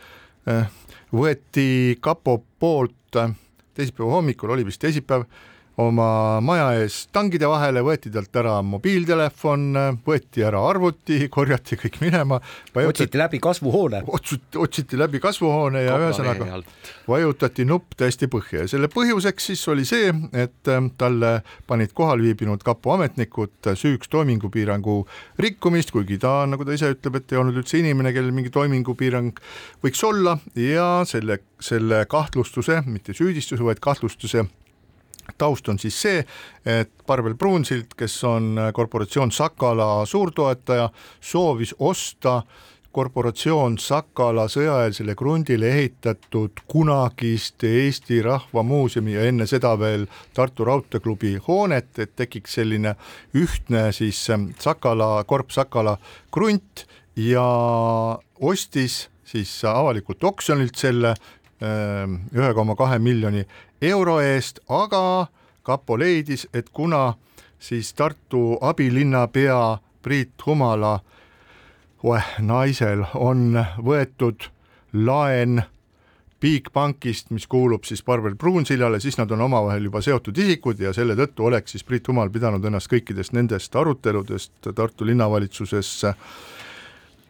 võeti 1.12 1.96
kapo 2.00 2.37
poolt 2.58 3.16
teisipäeva 3.74 4.12
hommikul, 4.12 4.52
oli 4.52 4.66
vist 4.68 4.80
teisipäev 4.80 5.24
oma 5.80 6.40
maja 6.44 6.72
ees 6.82 7.06
tangide 7.12 7.48
vahele, 7.48 7.80
võeti 7.85 8.11
talt 8.12 8.37
ära 8.37 8.58
mobiiltelefon, 8.66 9.64
võeti 10.04 10.44
ära 10.44 10.61
arvuti, 10.68 11.26
korjati 11.37 11.78
kõik 11.80 12.00
minema. 12.02 12.40
otsiti 12.74 13.18
läbi 13.18 13.40
kasvuhoone. 13.40 14.02
otsiti, 14.06 14.58
otsiti 14.58 15.00
läbi 15.00 15.20
kasvuhoone 15.20 15.85
ja 15.87 15.96
ühesõnaga 16.00 16.61
vajutati 17.08 17.64
nupp 17.64 17.96
täiesti 17.96 18.28
põhja 18.30 18.66
ja 18.66 18.70
selle 18.70 18.90
põhjuseks 18.92 19.50
siis 19.52 19.64
oli 19.72 19.85
see, 19.88 20.12
et 20.32 20.68
ähm, 20.70 20.92
talle 20.98 21.40
panid 21.66 21.94
kohal 21.96 22.22
viibinud 22.22 22.62
kapo 22.66 22.94
ametnikud 22.96 23.72
süüks 23.78 24.11
toimingupiirangu 24.12 24.98
rikkumist, 25.40 25.90
kuigi 25.94 26.18
ta, 26.22 26.42
nagu 26.48 26.66
ta 26.68 26.76
ise 26.76 26.92
ütleb, 26.94 27.18
et 27.18 27.32
ei 27.32 27.40
olnud 27.40 27.62
üldse 27.62 27.80
inimene, 27.80 28.12
kellel 28.14 28.35
mingi 28.37 28.52
toimingupiirang 28.52 29.40
võiks 29.85 30.04
olla 30.06 30.37
ja 30.58 30.88
selle, 31.08 31.40
selle 31.62 32.04
kahtlustuse, 32.11 32.82
mitte 32.87 33.16
süüdistuse, 33.16 33.64
vaid 33.64 33.80
kahtlustuse 33.82 34.46
taust 35.38 35.68
on 35.68 35.78
siis 35.78 35.96
see, 36.02 36.24
et 36.66 36.90
Parvel 37.06 37.35
Pruunsild, 37.38 37.94
kes 37.96 38.18
on 38.24 38.58
korporatsioon 38.74 39.32
Sakala 39.32 40.06
suurtoetaja, 40.06 40.90
soovis 41.20 41.74
osta 41.78 42.42
korporatsioon 42.92 43.78
Sakala 43.80 44.44
sõjaeelsele 44.52 45.14
krundile 45.16 45.70
ehitatud 45.72 46.62
kunagist 46.68 47.64
Eesti 47.64 48.20
Rahva 48.22 48.62
Muuseumi 48.62 49.16
ja 49.16 49.24
enne 49.28 49.46
seda 49.50 49.72
veel 49.80 50.06
Tartu 50.35 50.66
Raudteeklubi 50.68 51.38
hoonet, 51.46 51.98
et 51.98 52.14
tekiks 52.16 52.58
selline 52.61 52.94
ühtne 53.38 53.88
siis 53.96 54.20
Sakala, 54.61 55.14
Korp 55.24 55.50
Sakala 55.54 55.96
krunt 56.35 56.85
ja 57.16 57.46
ostis 58.40 59.06
siis 59.24 59.54
avalikult 59.64 60.24
oksjonilt 60.24 60.76
selle 60.76 61.14
ühe 61.62 62.54
koma 62.54 62.74
kahe 62.76 62.98
miljoni 62.98 63.44
euro 63.82 64.20
eest, 64.20 64.60
aga 64.68 65.26
kapo 65.62 65.98
leidis, 65.98 66.46
et 66.54 66.70
kuna 66.70 67.14
siis 67.58 67.94
Tartu 67.94 68.58
abilinnapea 68.60 69.78
Priit 70.02 70.46
Humala 70.46 71.00
oeh, 72.02 72.32
naisel 72.38 73.04
on 73.14 73.60
võetud 73.78 74.48
laen 74.92 75.62
Bigbankist, 76.42 77.30
mis 77.30 77.46
kuulub 77.46 77.84
siis 77.86 78.02
Parvel 78.02 78.34
Pruunsillale, 78.36 78.98
siis 79.00 79.14
nad 79.18 79.30
on 79.30 79.44
omavahel 79.44 79.84
juba 79.86 80.00
seotud 80.02 80.38
isikud 80.42 80.80
ja 80.82 80.90
selle 80.92 81.14
tõttu 81.18 81.46
oleks 81.46 81.76
siis 81.76 81.86
Priit 81.86 82.08
Humal 82.10 82.32
pidanud 82.34 82.64
ennast 82.66 82.90
kõikidest 82.90 83.36
nendest 83.36 83.76
aruteludest 83.78 84.72
Tartu 84.74 85.06
linnavalitsuses 85.06 85.92
äh, 86.10 86.16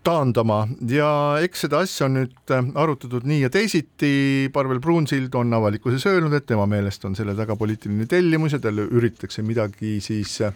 taandama. 0.05 0.65
Ja 0.89 1.11
eks 1.43 1.67
seda 1.67 1.83
asja 1.87 2.07
on 2.09 2.19
nüüd 2.21 2.55
äh, 2.55 2.65
arutatud 2.79 3.27
nii 3.29 3.45
ja 3.45 3.51
teisiti, 3.53 4.49
Parvel 4.53 4.81
Pruunsild 4.83 5.35
on 5.39 5.55
avalikkuses 5.55 6.07
öelnud, 6.11 6.35
et 6.37 6.47
tema 6.49 6.67
meelest 6.71 7.05
on 7.09 7.17
selle 7.19 7.37
taga 7.39 7.57
poliitiline 7.59 8.09
tellimus 8.11 8.57
ja 8.57 8.63
talle 8.63 8.89
üritatakse 8.91 9.45
midagi 9.47 9.99
siis 10.05 10.41
äh, 10.47 10.55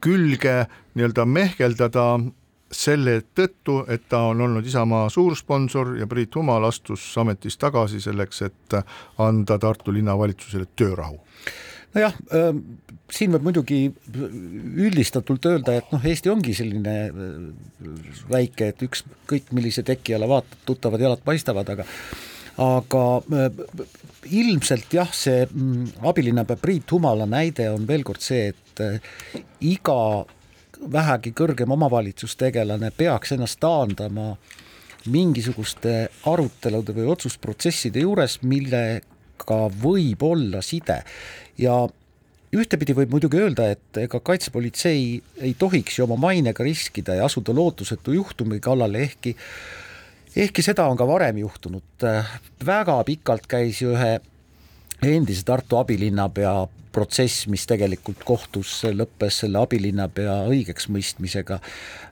külge 0.00 0.62
nii-öelda 0.94 1.26
mehkeldada 1.26 2.06
selle 2.70 3.16
tõttu, 3.34 3.80
et 3.90 4.04
ta 4.08 4.22
on 4.30 4.44
olnud 4.46 4.66
Isamaa 4.66 5.08
suursponsor 5.10 5.96
ja 5.98 6.06
Priit 6.06 6.36
Humal 6.38 6.68
astus 6.68 7.02
ametist 7.18 7.58
tagasi 7.58 7.98
selleks, 8.00 8.44
et 8.46 8.76
anda 9.18 9.58
Tartu 9.58 9.92
linnavalitsusele 9.96 10.70
töörahu 10.78 11.18
nojah, 11.94 12.16
siin 13.10 13.34
võib 13.34 13.46
muidugi 13.48 13.80
üldistatult 14.14 15.46
öelda, 15.50 15.76
et 15.80 15.92
noh, 15.94 16.04
Eesti 16.06 16.30
ongi 16.32 16.54
selline 16.56 16.96
väike, 18.30 18.70
et 18.70 18.84
ükskõik 18.86 19.50
millise 19.56 19.84
teki 19.86 20.14
alla 20.16 20.28
vaatad, 20.30 20.60
tuttavad 20.68 21.02
jalad 21.02 21.24
paistavad, 21.26 21.72
aga 21.74 21.86
aga 22.60 23.04
ilmselt 24.28 24.92
jah, 24.92 25.08
see 25.16 25.46
mm, 25.46 26.02
abilinnapea 26.10 26.60
Priit 26.60 26.92
Humala 26.92 27.24
näide 27.30 27.70
on 27.72 27.86
veel 27.88 28.04
kord 28.04 28.20
see, 28.20 28.50
et 28.52 28.82
iga 29.64 30.00
vähegi 30.80 31.32
kõrgem 31.36 31.72
omavalitsustegelane 31.76 32.90
peaks 32.96 33.34
ennast 33.36 33.60
taandama 33.60 34.34
mingisuguste 35.10 35.94
arutelude 36.28 36.94
või 36.96 37.08
otsusprotsesside 37.14 38.04
juures, 38.04 38.38
millega 39.40 39.70
võib 39.82 40.22
olla 40.22 40.62
side. 40.62 41.02
Ja 41.58 41.86
ühtepidi 42.52 42.94
võib 42.94 43.10
muidugi 43.10 43.38
öelda, 43.38 43.70
et 43.70 43.96
ega 43.96 44.20
kaitsepolitsei 44.20 45.22
ei 45.40 45.54
tohiks 45.58 45.98
ju 45.98 46.04
oma 46.04 46.16
mainega 46.16 46.64
riskida 46.64 47.14
ja 47.14 47.24
asuda 47.24 47.52
lootusetu 47.54 48.12
juhtumi 48.12 48.60
kallale, 48.60 49.02
ehkki 49.02 49.36
ehkki 50.36 50.62
seda 50.62 50.86
on 50.86 50.96
ka 50.96 51.06
varem 51.06 51.38
juhtunud, 51.38 52.06
väga 52.64 53.02
pikalt 53.04 53.46
käis 53.50 53.80
ühe 53.82 54.20
endise 55.02 55.44
Tartu 55.48 55.78
abilinnapea 55.80 56.54
protsess, 56.92 57.46
mis 57.46 57.66
tegelikult 57.70 58.24
kohtus 58.26 58.72
lõppes 58.90 59.42
selle 59.44 59.60
abilinnapea 59.62 60.40
õigeksmõistmisega. 60.50 61.60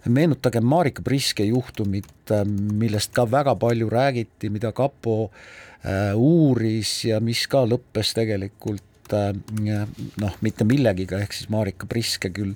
meenutagem 0.08 0.64
Marika 0.64 1.02
Priske 1.02 1.44
juhtumit, 1.44 2.30
millest 2.46 3.12
ka 3.12 3.26
väga 3.26 3.56
palju 3.58 3.90
räägiti, 3.90 4.50
mida 4.50 4.72
kapo 4.72 5.30
äh, 5.30 6.14
uuris 6.14 7.04
ja 7.04 7.20
mis 7.20 7.46
ka 7.46 7.66
lõppes 7.66 8.14
tegelikult 8.14 8.84
Äh, 9.12 9.86
noh, 10.20 10.36
mitte 10.44 10.66
millegiga, 10.68 11.20
ehk 11.22 11.34
siis 11.36 11.48
Marika 11.52 11.88
Priske 11.88 12.30
küll 12.34 12.54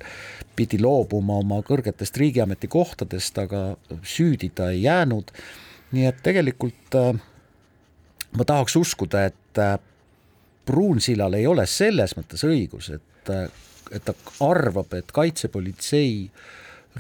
pidi 0.57 0.81
loobuma 0.81 1.39
oma 1.41 1.61
kõrgetest 1.65 2.19
riigiameti 2.21 2.69
kohtadest, 2.73 3.39
aga 3.41 3.63
süüdi 4.05 4.53
ta 4.55 4.71
ei 4.73 4.83
jäänud. 4.85 5.33
nii 5.93 6.07
et 6.09 6.23
tegelikult 6.25 6.97
äh, 6.97 7.17
ma 8.37 8.45
tahaks 8.49 8.77
uskuda, 8.77 9.27
et 9.29 9.61
Pruunsillal 10.67 11.35
ei 11.35 11.47
ole 11.47 11.67
selles 11.67 12.17
mõttes 12.17 12.45
õigus, 12.47 12.91
et, 12.95 13.31
et 13.91 14.05
ta 14.05 14.15
arvab, 14.47 14.95
et 14.95 15.13
kaitsepolitsei 15.13 16.31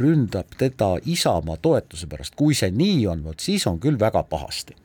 ründab 0.01 0.57
teda 0.59 0.96
Isamaa 1.07 1.59
toetuse 1.62 2.09
pärast, 2.09 2.35
kui 2.37 2.57
see 2.59 2.72
nii 2.75 3.07
on, 3.12 3.25
vot 3.25 3.40
siis 3.40 3.66
on 3.70 3.79
küll 3.81 4.01
väga 4.01 4.25
pahasti. 4.25 4.77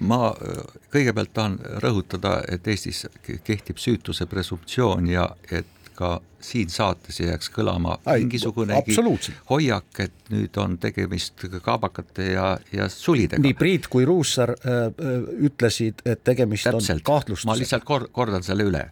Ma 0.00 0.28
äh, 0.30 0.62
kõigepealt 0.92 1.32
tahan 1.34 1.58
rõhutada, 1.82 2.38
et 2.48 2.66
Eestis 2.68 3.06
kehtib 3.44 3.80
süütuse 3.82 4.26
presumptsioon 4.30 5.08
ja 5.10 5.28
et 5.50 5.77
ka 5.98 6.18
siin 6.40 6.70
saates 6.70 7.18
jääks 7.20 7.50
kõlama 7.50 7.96
mingisugunegi 8.06 8.94
hoiak, 9.50 9.88
et 10.04 10.30
nüüd 10.30 10.54
on 10.62 10.76
tegemist 10.78 11.42
kaabakate 11.64 12.28
ja, 12.32 12.52
ja 12.72 12.86
sulidega. 12.92 13.42
nii 13.42 13.56
Priit 13.58 13.88
kui 13.90 14.06
Ruussaar 14.06 14.54
äh, 14.54 14.78
äh, 14.86 15.26
ütlesid, 15.48 16.04
et 16.06 16.22
tegemist 16.24 16.68
Täpselt. 16.68 17.02
on 17.02 17.06
kahtlustusega. 17.10 17.50
ma 17.50 17.58
lihtsalt 17.58 17.88
kor-, 17.88 18.08
kordan 18.14 18.46
selle 18.46 18.68
üle. 18.70 18.84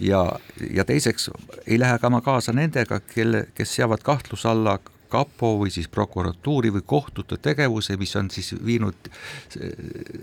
ja, 0.00 0.24
ja 0.70 0.84
teiseks 0.88 1.30
ei 1.66 1.78
lähe 1.80 1.98
ka 2.00 2.10
ma 2.10 2.22
kaasa 2.24 2.56
nendega, 2.56 3.00
kelle, 3.12 3.46
kes 3.54 3.76
seavad 3.80 4.04
kahtluse 4.06 4.48
alla 4.48 4.78
kapo 5.08 5.54
või 5.60 5.72
siis 5.74 5.88
prokuratuuri 5.88 6.72
või 6.74 6.84
kohtute 6.86 7.36
tegevuse, 7.42 7.96
mis 7.96 8.14
on 8.16 8.30
siis 8.30 8.54
viinud 8.64 9.10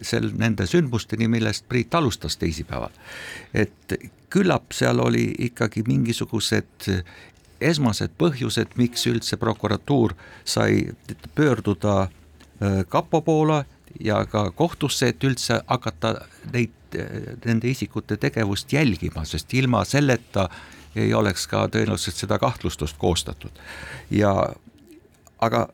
sel, 0.02 0.32
nende 0.38 0.68
sündmusteni, 0.68 1.28
millest 1.32 1.68
Priit 1.70 1.96
alustas 1.96 2.38
teisipäeval. 2.38 2.92
et 3.54 3.98
küllap 4.30 4.72
seal 4.72 5.00
oli 5.00 5.34
ikkagi 5.50 5.84
mingisugused 5.88 6.90
esmased 7.62 8.16
põhjused, 8.18 8.76
miks 8.76 9.06
üldse 9.08 9.38
prokuratuur 9.38 10.16
sai 10.44 10.90
pöörduda 11.36 12.02
äh, 12.02 12.82
kapo 12.90 13.22
poole 13.22 13.66
ja 14.00 14.26
ka 14.26 14.52
kohtusse, 14.52 15.12
et 15.12 15.24
üldse 15.24 15.62
hakata 15.68 16.16
neid, 16.54 16.74
nende 17.46 17.70
isikute 17.72 18.18
tegevust 18.20 18.74
jälgima, 18.74 19.24
sest 19.26 19.54
ilma 19.54 19.84
selleta 19.88 20.50
ei 20.96 21.14
oleks 21.16 21.46
ka 21.48 21.66
tõenäoliselt 21.72 22.18
seda 22.20 22.40
kahtlustust 22.40 22.98
koostatud. 23.00 23.52
ja 24.12 24.34
aga 25.42 25.68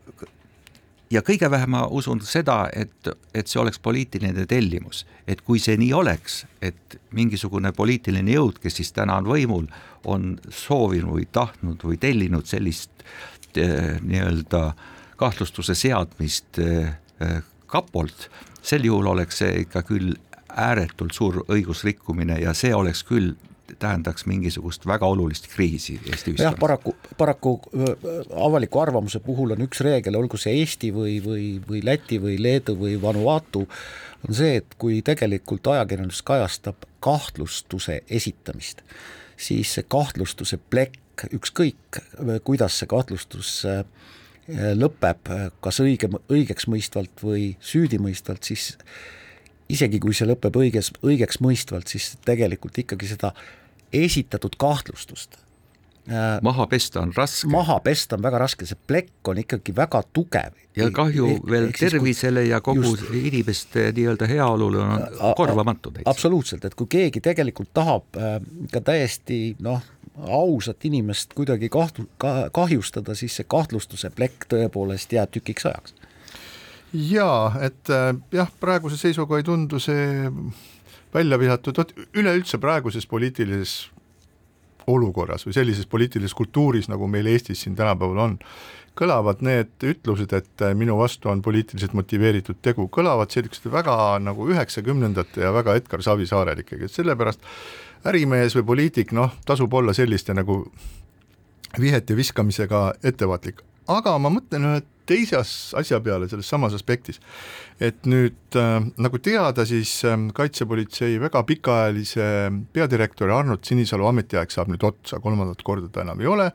ja 1.11 1.22
kõige 1.26 1.49
vähem 1.51 1.72
ma 1.76 1.86
usun 1.88 2.22
seda, 2.26 2.68
et, 2.76 3.09
et 3.36 3.47
see 3.47 3.61
oleks 3.61 3.80
poliitiline 3.84 4.45
tellimus, 4.49 5.05
et 5.28 5.41
kui 5.45 5.59
see 5.63 5.78
nii 5.80 5.93
oleks, 5.95 6.41
et 6.61 6.97
mingisugune 7.15 7.72
poliitiline 7.76 8.36
jõud, 8.36 8.59
kes 8.63 8.80
siis 8.82 8.91
täna 8.95 9.20
on 9.22 9.30
võimul, 9.32 9.68
on 10.07 10.36
soovinud 10.49 11.15
või 11.18 11.28
tahtnud 11.32 11.84
või 11.84 11.99
tellinud 12.01 12.47
sellist 12.47 12.91
eh, 13.55 13.97
nii-öelda 14.03 14.63
kahtlustuse 15.18 15.76
seadmist 15.76 16.59
eh, 16.61 16.93
kapolt, 17.68 18.30
sel 18.61 18.86
juhul 18.86 19.07
oleks 19.13 19.41
see 19.41 19.63
ikka 19.63 19.84
küll 19.88 20.15
ääretult 20.57 21.13
suur 21.13 21.43
õigusrikkumine 21.47 22.39
ja 22.41 22.53
see 22.57 22.74
oleks 22.76 23.03
küll 23.07 23.36
tähendaks 23.80 24.26
mingisugust 24.26 24.86
väga 24.88 25.07
olulist 25.07 25.47
kriisi 25.51 25.97
Eesti 25.97 26.32
ühiskonnas. 26.32 26.43
jah, 26.43 26.59
paraku, 26.59 26.95
paraku 27.18 27.53
avaliku 28.47 28.80
arvamuse 28.80 29.20
puhul 29.24 29.55
on 29.55 29.65
üks 29.68 29.82
reegel, 29.86 30.18
olgu 30.20 30.39
see 30.41 30.55
Eesti 30.61 30.91
või, 30.95 31.18
või, 31.24 31.47
või 31.70 31.84
Läti 31.86 32.22
või 32.24 32.38
Leedu 32.41 32.78
või 32.80 32.95
Vanuatu, 33.01 33.65
on 34.28 34.38
see, 34.38 34.57
et 34.61 34.78
kui 34.80 35.01
tegelikult 35.05 35.68
ajakirjandus 35.74 36.24
kajastab 36.28 36.88
kahtlustuse 37.03 38.01
esitamist, 38.09 38.84
siis 39.38 39.76
see 39.78 39.86
kahtlustuse 39.88 40.59
plekk, 40.70 41.28
ükskõik 41.34 42.01
kuidas 42.45 42.78
see 42.80 42.89
kahtlustus 42.89 43.53
lõpeb, 44.47 45.30
kas 45.61 45.82
õige, 45.84 46.09
õigeks 46.32 46.68
mõistvalt 46.72 47.24
või 47.24 47.49
süüdimõistvalt, 47.59 48.47
siis 48.47 48.78
isegi 49.70 49.99
kui 50.03 50.15
see 50.15 50.28
lõpeb 50.30 50.55
õiges, 50.59 50.91
õigeks 51.05 51.41
mõistvalt, 51.43 51.91
siis 51.91 52.15
tegelikult 52.26 52.78
ikkagi 52.84 53.09
seda 53.09 53.34
esitatud 53.93 54.55
kahtlustust 54.59 55.38
äh, 56.11 56.39
maha 56.43 56.68
pesta 56.72 57.01
on 57.03 57.11
raske. 57.15 57.49
maha 57.51 57.80
pesta 57.84 58.18
on 58.18 58.24
väga 58.24 58.41
raske, 58.43 58.68
see 58.68 58.80
plekk 58.88 59.32
on 59.32 59.41
ikkagi 59.43 59.76
väga 59.76 60.01
tugev. 60.13 60.55
ja 60.76 60.89
kahju 60.93 61.28
ehk, 61.34 61.51
veel 61.51 61.70
ehk 61.70 61.82
tervisele 61.84 62.45
kui, 62.45 62.51
ja 62.51 62.61
kogu 62.63 62.84
just, 62.93 63.11
inimeste 63.11 63.91
nii-öelda 63.95 64.32
heaolule 64.32 64.84
on 64.84 65.05
korvamatu 65.38 65.91
täitsa. 65.91 66.09
absoluutselt, 66.09 66.65
et 66.65 66.76
kui 66.76 66.89
keegi 66.97 67.24
tegelikult 67.24 67.72
tahab 67.74 68.20
äh, 68.20 68.39
ka 68.72 68.84
täiesti 68.91 69.55
noh, 69.63 69.84
ausat 70.18 70.86
inimest 70.89 71.36
kuidagi 71.38 71.70
kahtlu-, 71.70 72.09
ka, 72.18 72.49
kahjustada, 72.55 73.15
siis 73.15 73.36
see 73.38 73.47
kahtlustuse 73.47 74.09
plekk 74.15 74.49
tõepoolest 74.51 75.13
jääb 75.13 75.36
tükiks 75.36 75.68
ajaks 75.70 75.95
jaa, 76.98 77.52
et 77.62 77.91
äh, 77.93 78.10
jah, 78.34 78.50
praeguse 78.60 78.98
seisuga 79.00 79.38
ei 79.38 79.45
tundu 79.45 79.80
see 79.82 80.32
välja 81.14 81.39
visatud, 81.39 81.78
vot 81.78 81.93
üleüldse 82.18 82.60
praeguses 82.62 83.08
poliitilises 83.10 83.78
olukorras 84.88 85.43
või 85.45 85.56
sellises 85.56 85.88
poliitilises 85.89 86.36
kultuuris, 86.38 86.88
nagu 86.91 87.08
meil 87.12 87.28
Eestis 87.28 87.66
siin 87.66 87.76
tänapäeval 87.76 88.22
on, 88.24 88.38
kõlavad 88.98 89.43
need 89.45 89.86
ütlused, 89.86 90.34
et 90.34 90.64
äh, 90.66 90.74
minu 90.78 90.98
vastu 90.98 91.30
on 91.32 91.41
poliitiliselt 91.45 91.93
motiveeritud 91.98 92.62
tegu, 92.66 92.88
kõlavad 92.93 93.34
sellised 93.34 93.68
väga 93.72 94.18
nagu 94.24 94.48
üheksakümnendate 94.52 95.43
ja 95.45 95.54
väga 95.56 95.78
Edgar 95.78 96.04
Savisaarel 96.06 96.64
ikkagi, 96.64 96.88
et 96.88 96.95
sellepärast 96.95 97.43
ärimees 98.08 98.56
või 98.58 98.66
poliitik, 98.74 99.14
noh, 99.16 99.36
tasub 99.45 99.74
olla 99.74 99.93
selliste 99.93 100.34
nagu 100.38 100.64
vihete 101.78 102.16
viskamisega 102.18 102.82
ettevaatlik, 103.06 103.62
aga 103.88 104.17
ma 104.21 104.31
mõtlen 104.33 104.67
ühe 104.69 104.83
teise 105.07 105.39
asja 105.39 105.99
peale 106.03 106.27
selles 106.29 106.49
samas 106.49 106.75
aspektis. 106.75 107.19
et 107.79 108.07
nüüd 108.09 108.55
äh, 108.57 108.81
nagu 108.97 109.19
teada, 109.21 109.65
siis 109.65 109.91
äh, 110.05 110.17
Kaitsepolitsei 110.33 111.19
väga 111.21 111.43
pikaajalise 111.45 112.29
peadirektori 112.73 113.33
Arnold 113.33 113.63
Sinisalu 113.63 114.07
ametiaeg 114.09 114.51
saab 114.51 114.71
nüüd 114.73 114.83
otsa, 114.83 115.19
kolmandat 115.21 115.61
korda 115.63 115.91
ta 115.93 116.01
enam 116.01 116.21
ei 116.21 116.27
ole 116.27 116.49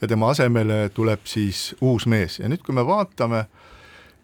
ja 0.00 0.08
tema 0.08 0.30
asemele 0.34 0.90
tuleb 0.94 1.24
siis 1.24 1.70
uus 1.80 2.06
mees 2.06 2.38
ja 2.38 2.50
nüüd, 2.52 2.62
kui 2.66 2.76
me 2.76 2.84
vaatame 2.86 3.46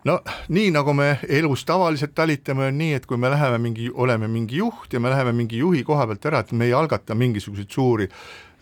no 0.04 0.18
nii, 0.52 0.70
nagu 0.74 0.94
me 0.98 1.16
elus 1.28 1.64
tavaliselt 1.66 2.14
talitame, 2.14 2.68
on 2.68 2.78
nii, 2.78 2.92
et 2.98 3.08
kui 3.08 3.18
me 3.20 3.30
läheme 3.32 3.58
mingi, 3.62 3.90
oleme 3.90 4.28
mingi 4.28 4.60
juht 4.60 4.92
ja 4.92 5.00
me 5.00 5.12
läheme 5.12 5.32
mingi 5.36 5.62
juhi 5.62 5.82
koha 5.86 6.06
pealt 6.10 6.30
ära, 6.30 6.44
et 6.44 6.52
me 6.52 6.68
ei 6.68 6.76
algata 6.76 7.16
mingisuguseid 7.18 7.70
suuri 7.72 8.08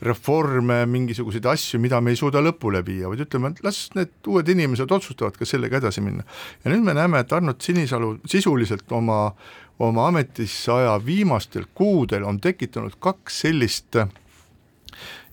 reforme, 0.00 0.84
mingisuguseid 0.88 1.46
asju, 1.52 1.80
mida 1.82 2.00
me 2.00 2.14
ei 2.14 2.18
suuda 2.18 2.40
lõpule 2.44 2.80
viia, 2.86 3.08
vaid 3.10 3.24
ütleme, 3.26 3.52
et 3.52 3.64
las 3.64 3.82
need 3.96 4.12
uued 4.30 4.48
inimesed 4.48 4.92
otsustavad, 4.96 5.36
kas 5.36 5.52
sellega 5.52 5.80
edasi 5.80 6.04
minna. 6.04 6.24
ja 6.64 6.72
nüüd 6.72 6.86
me 6.86 6.96
näeme, 6.96 7.20
et 7.20 7.32
Arnold 7.32 7.60
Sinisalu 7.64 8.16
sisuliselt 8.28 8.92
oma, 8.96 9.34
oma 9.78 10.08
ametisse 10.08 10.72
aja 10.72 10.96
viimastel 11.04 11.68
kuudel 11.74 12.24
on 12.24 12.40
tekitanud 12.40 12.96
kaks 13.00 13.42
sellist 13.44 14.00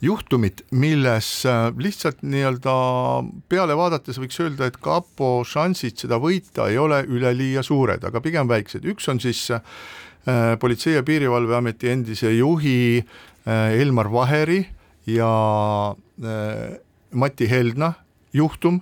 juhtumit, 0.01 0.65
milles 0.72 1.30
äh, 1.49 1.70
lihtsalt 1.78 2.20
nii-öelda 2.22 2.74
peale 3.49 3.78
vaadates 3.78 4.20
võiks 4.22 4.38
öelda, 4.43 4.68
et 4.68 4.78
kapo 4.84 5.41
šansid 5.47 6.03
seda 6.03 6.20
võita 6.22 6.68
ei 6.70 6.78
ole 6.78 7.01
üleliia 7.07 7.63
suured, 7.65 8.03
aga 8.03 8.22
pigem 8.22 8.51
väiksed, 8.51 8.86
üks 8.86 9.07
on 9.09 9.24
siis 9.24 9.47
äh, 9.55 9.63
Politsei- 10.59 10.97
ja 10.97 11.03
Piirivalveameti 11.07 11.89
endise 11.89 12.34
juhi 12.36 12.99
Äh, 12.99 13.27
Elmar 13.48 14.12
Vaheri 14.12 14.66
ja 15.08 15.32
äh, 16.24 16.78
Mati 17.12 17.50
Heldna 17.50 17.93
juhtum, 18.34 18.82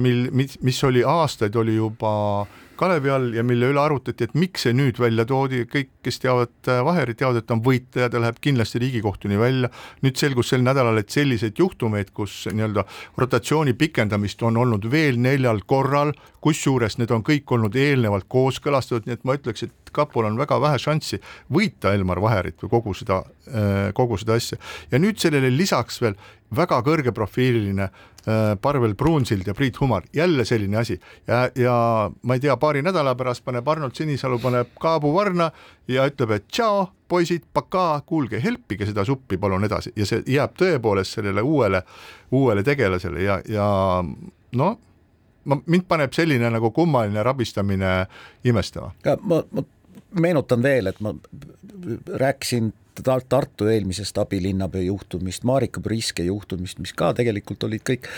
mil, 0.00 0.30
mis, 0.32 0.56
mis 0.64 0.84
oli 0.84 1.04
aastaid, 1.04 1.56
oli 1.56 1.76
juba 1.76 2.46
kalevi 2.80 3.10
all 3.12 3.34
ja 3.36 3.42
mille 3.44 3.68
üle 3.74 3.80
arutati, 3.82 4.24
et 4.24 4.36
miks 4.38 4.64
see 4.64 4.72
nüüd 4.72 4.96
välja 5.00 5.26
toodi, 5.28 5.66
kõik, 5.68 5.90
kes 6.04 6.20
teavad 6.22 6.70
äh, 6.70 6.80
Vaherit, 6.84 7.18
teavad, 7.20 7.40
et 7.42 7.46
ta 7.48 7.56
on 7.58 7.62
võitleja, 7.64 8.08
ta 8.08 8.22
läheb 8.22 8.38
kindlasti 8.40 8.80
Riigikohtuni 8.80 9.36
välja. 9.40 9.68
nüüd 10.00 10.16
selgus 10.16 10.52
sel 10.52 10.64
nädalal, 10.64 10.96
et 11.02 11.12
selliseid 11.12 11.60
juhtumeid, 11.60 12.14
kus 12.16 12.46
nii-öelda 12.48 12.86
rotatsiooni 13.20 13.76
pikendamist 13.76 14.42
on 14.48 14.56
olnud 14.62 14.88
veel 14.90 15.20
neljal 15.20 15.60
korral, 15.68 16.14
kusjuures 16.40 16.96
need 16.98 17.12
on 17.12 17.24
kõik 17.26 17.52
olnud 17.52 17.76
eelnevalt 17.76 18.24
kooskõlastatud, 18.32 19.06
nii 19.06 19.18
et 19.18 19.28
ma 19.28 19.36
ütleks, 19.36 19.68
et 19.68 19.92
kapol 19.92 20.30
on 20.30 20.40
väga 20.40 20.60
vähe 20.62 20.80
šanssi 20.80 21.20
võita 21.52 21.92
Elmar 21.92 22.22
Vaherit 22.22 22.62
või 22.64 22.72
kogu 22.78 22.96
seda, 22.96 23.20
äh, 23.20 23.39
kogu 23.94 24.18
seda 24.20 24.36
asja. 24.38 24.58
ja 24.90 24.98
nüüd 25.02 25.18
sellele 25.18 25.50
lisaks 25.50 26.00
veel 26.02 26.14
väga 26.56 26.80
kõrgeprofiililine 26.86 27.86
äh, 27.86 28.56
Parvel 28.62 28.94
Pruunsild 28.98 29.46
ja 29.46 29.54
Priit 29.54 29.78
Humar, 29.80 30.04
jälle 30.12 30.44
selline 30.44 30.80
asi 30.80 31.00
ja, 31.26 31.48
ja 31.54 31.74
ma 32.22 32.36
ei 32.36 32.42
tea, 32.42 32.56
paari 32.60 32.82
nädala 32.82 33.14
pärast 33.18 33.44
paneb 33.44 33.68
Arnold 33.68 33.94
Sinisalu 33.98 34.40
paneb 34.42 34.74
kaabu 34.80 35.12
varna 35.14 35.50
ja 35.88 36.06
ütleb, 36.10 36.34
et 36.36 36.48
tšau, 36.50 36.88
poisid, 37.08 37.46
pakaa, 37.54 38.00
kuulge, 38.06 38.42
helpige 38.42 38.86
seda 38.88 39.04
suppi 39.06 39.38
palun 39.38 39.66
edasi 39.66 39.94
ja 39.96 40.06
see 40.06 40.22
jääb 40.26 40.54
tõepoolest 40.58 41.18
sellele 41.18 41.42
uuele, 41.42 41.82
uuele 42.34 42.66
tegelasele 42.66 43.24
ja, 43.24 43.40
ja 43.48 43.66
noh, 44.58 44.78
ma, 45.44 45.60
mind 45.66 45.86
paneb 45.88 46.14
selline 46.16 46.50
nagu 46.50 46.72
kummaline 46.74 47.22
rabistamine 47.26 47.94
imestama. 48.44 48.92
ma, 49.22 49.42
ma 49.50 49.66
meenutan 50.20 50.62
veel, 50.62 50.90
et 50.90 51.00
ma 51.00 51.14
rääkisin 52.20 52.72
Tartu 53.02 53.68
eelmisest 53.70 54.18
abilinnapea 54.22 54.86
juhtumist, 54.86 55.44
Marika 55.48 55.82
Priske 55.84 56.24
juhtumist, 56.26 56.80
mis 56.82 56.94
ka 56.96 57.12
tegelikult 57.16 57.68
olid 57.68 57.84
kõik 57.86 58.08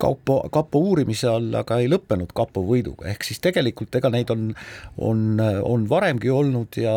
kapo, 0.00 0.40
kapo 0.52 0.82
uurimise 0.90 1.28
all, 1.30 1.50
aga 1.60 1.80
ei 1.80 1.90
lõppenud 1.90 2.32
kapo 2.36 2.64
võiduga, 2.66 3.08
ehk 3.12 3.26
siis 3.26 3.42
tegelikult 3.44 4.00
ega 4.00 4.12
neid 4.12 4.32
on, 4.34 4.48
on, 4.96 5.26
on 5.40 5.86
varemgi 5.90 6.32
olnud 6.32 6.80
ja 6.80 6.94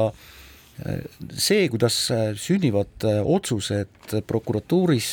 see, 1.38 1.68
kuidas 1.70 1.98
sünnivad 2.42 3.06
otsused 3.06 4.16
prokuratuuris 4.28 5.10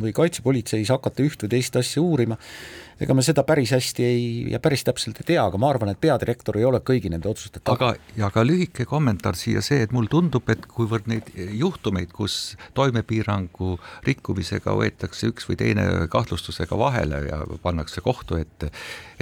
või 0.00 0.14
kaitsepolitseis 0.16 0.92
hakata 0.94 1.26
üht 1.26 1.44
või 1.44 1.52
teist 1.52 1.76
asja 1.76 2.02
uurima, 2.02 2.38
ega 3.02 3.14
me 3.16 3.24
seda 3.26 3.44
päris 3.46 3.72
hästi 3.74 4.04
ei 4.06 4.26
ja 4.52 4.60
päris 4.62 4.84
täpselt 4.86 5.20
ei 5.22 5.28
tea, 5.32 5.44
aga 5.44 5.58
ma 5.60 5.70
arvan, 5.72 5.92
et 5.92 6.00
peadirektor 6.02 6.58
ei 6.60 6.66
ole 6.68 6.82
kõigi 6.86 7.10
nende 7.12 7.28
otsuste 7.30 7.60
taga. 7.60 7.92
aga, 7.92 8.12
ja 8.18 8.30
ka 8.34 8.44
lühike 8.46 8.86
kommentaar 8.88 9.38
siia 9.38 9.62
see, 9.64 9.82
et 9.84 9.94
mulle 9.94 10.10
tundub, 10.12 10.48
et 10.52 10.66
kuivõrd 10.70 11.08
neid 11.10 11.32
juhtumeid, 11.34 12.12
kus 12.14 12.56
toimepiirangu 12.78 13.74
rikkumisega 14.08 14.76
võetakse 14.78 15.32
üks 15.32 15.48
või 15.50 15.58
teine 15.64 15.88
kahtlustusega 16.12 16.78
vahele 16.78 17.24
ja 17.28 17.42
pannakse 17.62 18.04
kohtu 18.04 18.38
ette, 18.40 18.70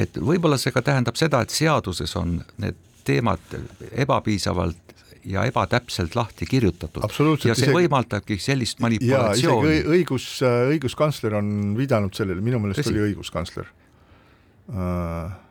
et 0.01 0.20
võib-olla 0.20 0.61
see 0.61 0.74
ka 0.74 0.85
tähendab 0.85 1.18
seda, 1.20 1.43
et 1.43 1.55
seaduses 1.55 2.16
on 2.20 2.41
need 2.61 2.78
teemad 3.05 3.59
ebapiisavalt 3.97 4.89
ja 5.25 5.45
ebatäpselt 5.45 6.14
lahti 6.16 6.47
kirjutatud. 6.47 7.03
Ja 7.03 7.55
see 7.55 7.66
isegi- 7.66 7.75
võimaldabki 7.75 8.39
sellist 8.41 8.81
manipulatsiooni 8.81 9.68
õi- 9.68 9.85
õigus, 9.97 10.29
õiguskantsler 10.45 11.35
on 11.41 11.75
viidanud 11.77 12.14
sellele, 12.14 12.41
minu 12.41 12.59
meelest 12.59 12.81
Tõsi? 12.81 12.95
oli 12.95 13.11
õiguskantsler. 13.11 13.68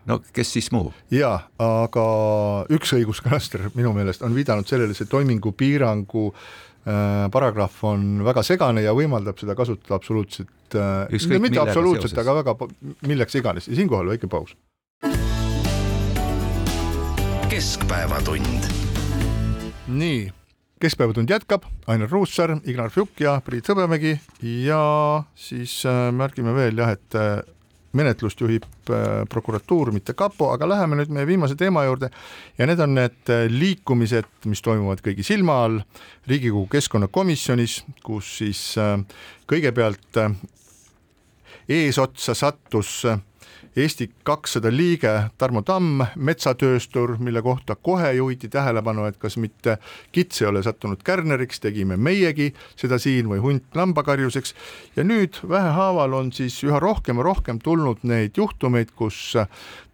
no 0.06 0.20
kes 0.34 0.54
siis 0.54 0.72
muu? 0.72 0.94
ja, 1.12 1.34
aga 1.60 2.06
üks 2.72 2.94
õiguskantsler 2.96 3.70
minu 3.76 3.94
meelest 3.94 4.24
on 4.24 4.34
viidanud 4.36 4.68
sellele, 4.68 4.94
see 4.94 5.10
toimingupiirangu 5.12 6.26
äh, 6.34 7.28
paragrahv 7.32 7.84
on 7.84 8.24
väga 8.24 8.44
segane 8.44 8.82
ja 8.82 8.96
võimaldab 8.96 9.38
seda 9.42 9.56
kasutada 9.60 10.00
absoluutselt 10.00 10.76
äh,, 10.76 11.12
mitte 11.12 11.40
millega 11.40 11.68
absoluutselt, 11.68 12.18
aga 12.18 12.40
väga 12.42 12.56
milleks 13.08 13.36
iganes 13.36 13.68
ja 13.68 13.76
siinkohal 13.76 14.08
väike 14.08 14.32
paus. 14.32 14.56
keskpäevatund 17.50 18.89
nii, 19.90 20.32
keskpäevatund 20.82 21.30
jätkab, 21.30 21.64
Ainar 21.88 22.10
Ruussaar, 22.12 22.58
Ignar 22.64 22.90
Fjuk 22.94 23.20
ja 23.20 23.40
Priit 23.46 23.68
Hõbemägi 23.70 24.16
ja 24.64 24.82
siis 25.36 25.82
äh, 25.90 26.10
märgime 26.16 26.54
veel 26.56 26.78
jah, 26.80 26.94
et 26.94 27.18
äh, 27.18 27.40
menetlust 27.98 28.42
juhib 28.42 28.68
äh, 28.94 29.24
prokuratuur, 29.30 29.92
mitte 29.96 30.14
kapo, 30.14 30.52
aga 30.54 30.70
läheme 30.70 31.00
nüüd 31.00 31.14
meie 31.14 31.28
viimase 31.28 31.58
teema 31.60 31.84
juurde. 31.88 32.12
Ja 32.58 32.68
need 32.70 32.82
on 32.86 32.94
need 33.00 33.34
liikumised, 33.50 34.30
mis 34.52 34.62
toimuvad 34.66 35.02
kõigi 35.06 35.26
silma 35.26 35.58
all 35.66 35.82
Riigikogu 36.30 36.68
keskkonnakomisjonis, 36.76 37.82
kus 38.06 38.36
siis 38.44 38.64
kõigepealt 39.50 40.22
eesotsa 41.70 42.38
sattus 42.38 43.02
Eesti 43.80 44.10
kakssada 44.28 44.72
liige 44.74 45.12
Tarmo 45.38 45.62
Tamm, 45.64 46.02
metsatööstur, 46.16 47.16
mille 47.24 47.42
kohta 47.42 47.76
kohe 47.76 48.12
juhiti 48.18 48.50
tähelepanu, 48.52 49.06
et 49.08 49.18
kas 49.22 49.38
mitte 49.40 49.78
kits 50.12 50.42
ei 50.42 50.50
ole 50.50 50.64
sattunud 50.66 51.00
kärneriks, 51.06 51.62
tegime 51.64 51.96
meiegi 51.98 52.50
seda 52.76 53.00
siin 53.00 53.30
või 53.32 53.40
hunt 53.44 53.80
lambakarjuseks. 53.80 54.56
Ja 54.98 55.06
nüüd 55.08 55.40
vähehaaval 55.50 56.18
on 56.20 56.34
siis 56.36 56.58
üha 56.68 56.80
rohkem 56.84 57.22
ja 57.22 57.28
rohkem 57.30 57.62
tulnud 57.64 58.04
neid 58.04 58.36
juhtumeid, 58.38 58.92
kus 59.00 59.38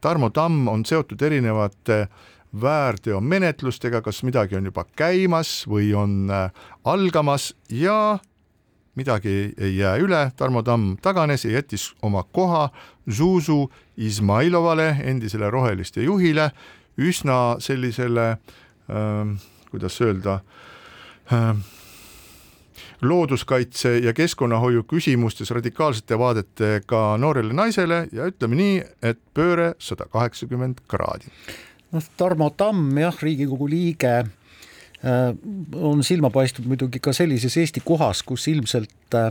Tarmo 0.02 0.32
Tamm 0.34 0.68
on 0.72 0.86
seotud 0.86 1.22
erinevate 1.22 2.08
väärteomenetlustega, 2.62 4.02
kas 4.02 4.24
midagi 4.24 4.58
on 4.58 4.72
juba 4.72 4.86
käimas 4.96 5.66
või 5.70 5.92
on 5.94 6.32
äh, 6.32 6.50
algamas 6.88 7.52
ja 7.70 8.18
midagi 8.96 9.54
ei, 9.58 9.78
jää 9.78 9.96
üle, 9.98 10.32
Tarmo 10.38 10.64
Tamm 10.64 10.98
taganes 11.02 11.46
ja 11.46 11.52
jättis 11.52 11.94
oma 12.02 12.24
koha 12.24 12.70
Zuzu 13.12 13.72
Izmailovale, 13.98 14.96
endisele 15.04 15.50
roheliste 15.50 16.04
juhile, 16.04 16.52
üsna 16.98 17.56
sellisele 17.60 18.30
ähm,, 18.90 19.36
kuidas 19.72 20.02
öelda 20.02 20.40
ähm,, 21.34 21.60
looduskaitse 23.02 23.98
ja 23.98 24.14
keskkonnahoiu 24.14 24.84
küsimustes 24.84 25.52
radikaalsete 25.52 26.20
vaadetega 26.20 27.18
noorele 27.18 27.54
naisele 27.54 28.08
ja 28.12 28.28
ütleme 28.32 28.56
nii, 28.56 28.80
et 29.04 29.20
pööre 29.34 29.74
sada 29.80 30.08
kaheksakümmend 30.12 30.82
kraadi. 30.88 31.32
noh, 31.92 32.04
Tarmo 32.18 32.50
Tamm 32.50 32.98
jah, 32.98 33.16
Riigikogu 33.22 33.70
liige 33.70 34.18
äh, 34.18 34.32
on 35.06 36.04
silma 36.04 36.32
paistnud 36.34 36.68
muidugi 36.70 37.00
ka 37.04 37.14
sellises 37.14 37.58
Eesti 37.62 37.84
kohas, 37.86 38.24
kus 38.26 38.48
ilmselt 38.50 39.18
äh, 39.18 39.30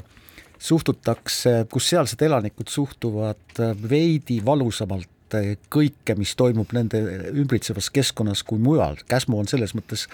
suhtutakse, 0.58 1.64
kus 1.72 1.88
sealsed 1.92 2.22
elanikud 2.22 2.70
suhtuvad 2.70 3.60
äh, 3.60 3.74
veidi 3.90 4.38
valusamalt 4.44 5.34
äh, 5.34 5.54
kõike, 5.72 6.16
mis 6.18 6.34
toimub 6.38 6.72
nende 6.76 7.00
ümbritsevas 7.32 7.90
keskkonnas 7.94 8.44
kui 8.46 8.62
mujal. 8.62 9.00
Käsmu 9.08 9.40
on 9.40 9.50
selles 9.50 9.74
mõttes 9.74 10.06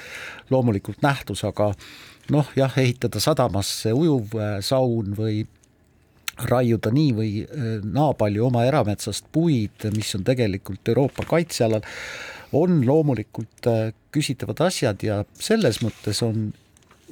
loomulikult 0.51 1.05
nähtus, 1.05 1.45
aga 1.45 1.73
noh, 2.31 2.51
jah, 2.57 2.77
ehitada 2.81 3.23
sadamasse 3.23 3.95
ujuv 3.97 4.37
äh, 4.39 4.59
saun 4.65 5.15
või 5.19 5.45
raiuda 6.51 6.93
nii 6.95 7.15
või 7.17 7.31
äh, 7.45 7.71
naa 7.85 8.15
palju 8.19 8.47
oma 8.49 8.65
erametsast 8.69 9.29
puid, 9.33 9.89
mis 9.97 10.15
on 10.17 10.25
tegelikult 10.27 10.89
Euroopa 10.89 11.27
kaitsealal, 11.29 11.85
on 12.57 12.81
loomulikult 12.87 13.71
äh, 13.71 13.91
küsitavad 14.15 14.61
asjad 14.67 15.03
ja 15.07 15.23
selles 15.39 15.81
mõttes 15.85 16.23
on 16.27 16.51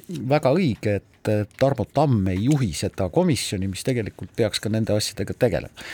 väga 0.09 0.53
õige, 0.55 0.95
et 1.01 1.29
äh, 1.31 1.45
Tarmo 1.59 1.85
Tamm 1.93 2.27
ei 2.31 2.45
juhi 2.47 2.71
seda 2.77 3.09
komisjoni, 3.13 3.69
mis 3.69 3.85
tegelikult 3.85 4.33
peaks 4.35 4.61
ka 4.63 4.71
nende 4.73 4.95
asjadega 4.95 5.35
tegelema. 5.37 5.89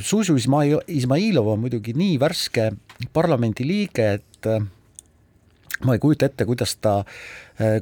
Zuzu 0.00 0.38
Izmai- 0.40 0.80
Izmailov 0.88 1.50
on 1.52 1.58
muidugi 1.60 1.92
nii 1.92 2.14
värske 2.22 2.70
parlamendiliige, 3.12 4.06
et 4.16 4.48
äh, 4.48 4.64
ma 5.84 5.94
ei 5.94 6.00
kujuta 6.02 6.26
ette, 6.26 6.46
kuidas 6.48 6.74
ta, 6.82 7.02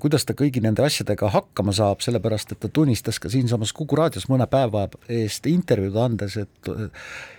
kuidas 0.03 0.27
ta 0.29 0.35
kõigi 0.37 0.61
nende 0.65 0.85
asjadega 0.85 1.31
hakkama 1.33 1.73
saab, 1.77 2.03
sellepärast 2.05 2.53
et 2.53 2.61
ta 2.61 2.69
tunnistas 2.69 3.21
ka 3.23 3.31
siinsamas 3.33 3.73
Kuku 3.77 3.97
raadios 3.97 4.29
mõne 4.29 4.49
päeva 4.51 4.87
eest 5.09 5.47
intervjuud 5.49 5.97
andes, 6.01 6.37
et 6.43 6.73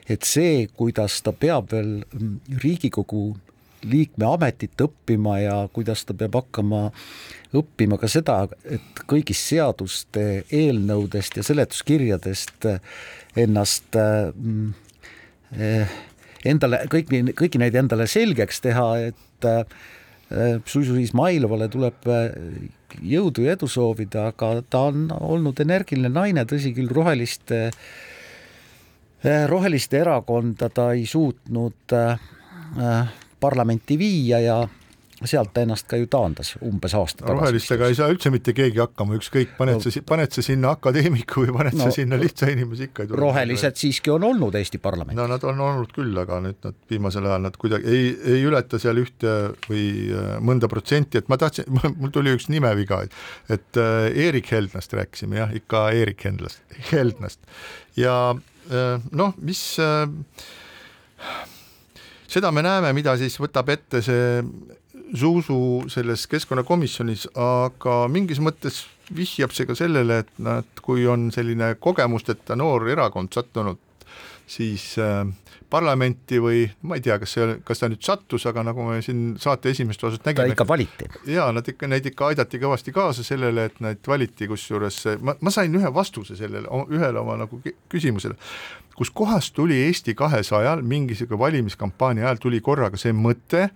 et 0.08 0.24
see, 0.24 0.66
kuidas 0.80 1.20
ta 1.22 1.34
peab 1.36 1.74
veel 1.74 2.00
Riigikogu 2.64 3.36
liikme 3.86 4.26
ametit 4.26 4.80
õppima 4.82 5.38
ja 5.42 5.58
kuidas 5.74 6.06
ta 6.08 6.16
peab 6.18 6.40
hakkama 6.40 6.88
õppima 7.58 8.00
ka 8.02 8.10
seda, 8.12 8.40
et 8.66 9.04
kõigist 9.10 9.52
seaduste 9.52 10.44
eelnõudest 10.54 11.38
ja 11.38 11.46
seletuskirjadest 11.46 12.68
ennast 13.38 13.98
mm, 13.98 14.74
eh, 15.60 16.00
endale 16.48 16.84
kõiki, 16.92 17.22
kõiki 17.38 17.62
neid 17.62 17.78
endale 17.78 18.08
selgeks 18.10 18.62
teha, 18.66 18.90
et 19.12 19.48
äh, 19.48 19.64
Suisu 20.68 20.98
Izmailovale 21.00 21.70
tuleb 21.72 22.04
jõudu 23.00 23.46
ja 23.46 23.56
edu 23.56 23.70
soovida, 23.72 24.28
aga 24.32 24.62
ta 24.70 24.88
on 24.90 25.08
olnud 25.14 25.60
energiline 25.64 26.12
naine, 26.12 26.44
tõsi 26.50 26.74
küll, 26.76 26.90
roheliste, 26.92 27.70
roheliste 29.48 30.02
erakonda 30.02 30.70
ta 30.74 30.90
ei 30.96 31.06
suutnud 31.08 31.96
äh, 31.96 33.16
parlamenti 33.40 33.98
viia 34.00 34.40
ja 34.44 34.60
sealt 35.26 35.50
ta 35.54 35.64
ennast 35.66 35.88
ka 35.90 35.98
ju 35.98 36.06
taandas 36.14 36.52
umbes 36.62 36.94
aasta 36.94 37.24
tagasi. 37.24 37.40
rohelistega 37.40 37.88
ei 37.90 37.96
saa 37.98 38.10
üldse 38.14 38.30
mitte 38.30 38.54
keegi 38.54 38.78
hakkama, 38.84 39.16
ükskõik, 39.18 39.56
paned 39.58 39.82
sa, 39.82 39.90
paned 40.06 40.36
sa 40.36 40.44
sinna 40.46 40.76
akadeemiku 40.76 41.42
või 41.48 41.56
paned 41.56 41.74
no, 41.74 41.88
No, 41.88 41.88
sa 41.90 41.96
sinna 41.96 42.20
lihtsa 42.22 42.50
inimese 42.54 42.86
ikka 42.90 43.04
ei 43.06 43.10
tule. 43.10 43.20
rohelised 43.24 43.80
siiski 43.82 44.14
on 44.14 44.28
olnud 44.28 44.56
Eesti 44.60 44.78
parlamendis. 44.84 45.18
no 45.18 45.26
nad 45.32 45.44
on 45.50 45.64
olnud 45.66 45.94
küll, 45.96 46.14
aga 46.22 46.38
nüüd 46.46 46.62
nad 46.68 46.78
viimasel 46.94 47.26
ajal 47.26 47.42
nad 47.48 47.58
kuidagi 47.58 47.90
ei, 47.90 48.14
ei 48.36 48.46
ületa 48.46 48.78
seal 48.82 49.02
ühte 49.02 49.34
või 49.66 49.88
äh, 50.14 50.30
mõnda 50.52 50.70
protsenti, 50.70 51.18
et 51.18 51.34
ma 51.34 51.40
tahtsin, 51.42 51.66
mul 52.02 52.14
tuli 52.14 52.38
üks 52.38 52.50
nimeviga, 52.54 53.02
et 53.08 53.58
et 53.58 53.82
äh, 53.82 54.12
Eerik 54.28 54.52
Heldnast 54.54 54.94
rääkisime 54.94 55.42
jah, 55.42 55.58
ikka 55.58 55.88
Eerik 55.98 56.22
Hendlast, 56.30 56.62
Heldnast 56.92 57.42
ja 57.98 58.36
äh, 58.70 59.02
noh, 59.12 59.34
mis 59.42 59.64
äh, 59.82 60.06
seda 62.28 62.52
me 62.52 62.64
näeme, 62.66 62.94
mida 62.94 63.16
siis 63.20 63.40
võtab 63.42 63.70
ette 63.74 64.04
see 64.06 64.44
Zuzu 65.18 65.88
selles 65.88 66.26
keskkonnakomisjonis, 66.28 67.30
aga 67.40 68.00
mingis 68.12 68.42
mõttes 68.44 68.82
vihjab 69.16 69.54
see 69.56 69.68
ka 69.70 69.76
sellele, 69.78 70.22
et 70.26 70.32
nad, 70.44 70.68
kui 70.84 71.06
on 71.08 71.30
selline 71.32 71.76
kogemusteta 71.80 72.58
noor 72.60 72.90
erakond 72.92 73.32
sattunud 73.32 73.80
siis 74.48 74.96
äh, 75.02 75.28
parlamenti 75.70 76.40
või 76.42 76.64
ma 76.88 76.98
ei 76.98 77.04
tea, 77.04 77.18
kas 77.20 77.34
see, 77.36 77.58
kas 77.68 77.82
ta 77.82 77.90
nüüd 77.92 78.04
sattus, 78.06 78.46
aga 78.48 78.64
nagu 78.70 78.86
me 78.88 79.02
siin 79.04 79.36
saate 79.42 79.74
esimest 79.74 80.04
osast 80.08 80.24
ta 80.24 80.32
nägime, 80.32 80.56
ikka 80.56 80.68
valiti. 80.68 81.08
ja 81.28 81.50
nad 81.56 81.68
ikka, 81.68 81.90
neid 81.92 82.08
ikka 82.08 82.32
aidati 82.32 82.62
kõvasti 82.64 82.94
kaasa 82.96 83.26
sellele, 83.28 83.68
et 83.68 83.82
neid 83.84 84.08
valiti, 84.08 84.48
kusjuures 84.48 85.02
ma, 85.20 85.36
ma 85.44 85.54
sain 85.54 85.76
ühe 85.76 85.92
vastuse 85.94 86.40
sellele, 86.40 86.72
ühele 86.94 87.20
oma 87.20 87.36
nagu 87.44 87.60
küsimusele, 87.92 88.40
kus 88.98 89.12
kohast 89.14 89.54
tuli 89.58 89.82
Eesti 89.90 90.16
kahesajal 90.18 90.82
mingisugune 90.82 91.40
valimiskampaania 91.44 92.30
ajal 92.30 92.42
tuli 92.48 92.64
korraga 92.64 93.00
see 93.00 93.14
mõte, 93.14 93.68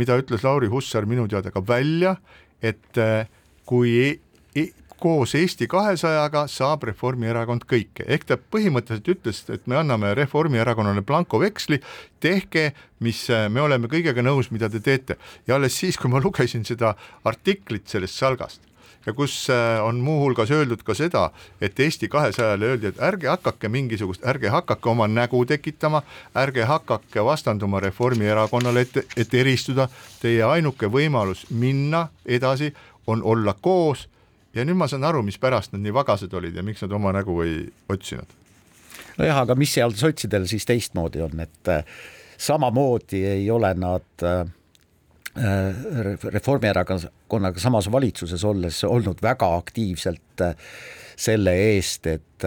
mida 0.00 0.16
ütles 0.18 0.44
Lauri 0.46 0.70
Hussar 0.72 1.06
minu 1.06 1.28
teada 1.28 1.52
ka 1.52 1.62
välja, 1.66 2.16
et 2.62 2.98
äh, 2.98 3.28
kui 3.68 3.92
e 4.00 4.18
e 4.56 4.70
koos 5.00 5.34
Eesti 5.34 5.66
kahesajaga 5.70 6.44
saab 6.50 6.84
Reformierakond 6.88 7.64
kõike, 7.68 8.04
ehk 8.06 8.26
ta 8.28 8.36
põhimõtteliselt 8.38 9.12
ütles, 9.14 9.42
et 9.52 9.66
me 9.70 9.78
anname 9.80 10.12
Reformierakonnale 10.18 11.02
blankoveksli, 11.06 11.80
tehke, 12.20 12.70
mis 13.00 13.22
äh, 13.32 13.48
me 13.48 13.64
oleme 13.64 13.88
kõigega 13.92 14.24
nõus, 14.24 14.50
mida 14.52 14.68
te 14.70 14.82
teete. 14.84 15.16
Ja 15.48 15.56
alles 15.56 15.78
siis, 15.80 15.98
kui 15.98 16.12
ma 16.12 16.20
lugesin 16.20 16.66
seda 16.68 16.94
artiklit 17.24 17.88
sellest 17.88 18.20
salgast 18.20 18.66
ja 19.06 19.12
kus 19.16 19.50
äh, 19.50 19.80
on 19.84 20.00
muuhulgas 20.04 20.50
öeldud 20.52 20.82
ka 20.84 20.94
seda, 20.94 21.30
et 21.60 21.80
Eesti 21.80 22.08
kahesajale 22.08 22.66
öeldi, 22.74 22.90
et 22.90 23.00
ärge 23.00 23.30
hakake 23.32 23.68
mingisugust, 23.72 24.24
ärge 24.28 24.52
hakake 24.52 24.88
oma 24.92 25.08
nägu 25.08 25.40
tekitama, 25.48 26.02
ärge 26.36 26.68
hakake 26.68 27.24
vastanduma 27.24 27.80
Reformierakonnale, 27.80 28.84
et, 28.84 29.16
et 29.16 29.34
eristuda, 29.34 29.88
teie 30.20 30.44
ainuke 30.44 30.92
võimalus 30.92 31.46
minna 31.50 32.08
edasi 32.26 32.74
on 33.06 33.22
olla 33.24 33.54
koos 33.60 34.08
ja 34.54 34.64
nüüd 34.66 34.78
ma 34.78 34.88
saan 34.90 35.04
aru, 35.06 35.22
mispärast 35.26 35.74
nad 35.74 35.84
nii 35.84 35.94
vagased 35.94 36.32
olid 36.34 36.56
ja 36.56 36.64
miks 36.66 36.82
nad 36.84 36.94
oma 36.96 37.12
nägu 37.14 37.36
ei 37.44 37.58
otsinud. 37.88 38.38
nojah, 39.18 39.42
aga 39.44 39.56
mis 39.58 39.74
seal 39.76 39.94
sotsidel 39.96 40.48
siis 40.50 40.66
teistmoodi 40.68 41.22
on, 41.24 41.40
et 41.44 41.70
äh, 41.72 41.84
samamoodi 42.38 43.24
ei 43.26 43.50
ole 43.50 43.72
nad 43.78 44.26
äh, 44.26 44.40
äh, 45.38 46.24
Reformierakonnaga 46.24 47.60
samas 47.60 47.90
valitsuses 47.92 48.44
olles 48.44 48.84
olnud 48.84 49.22
väga 49.22 49.54
aktiivselt 49.56 50.46
selle 51.20 51.52
eest, 51.74 52.06
et, 52.08 52.46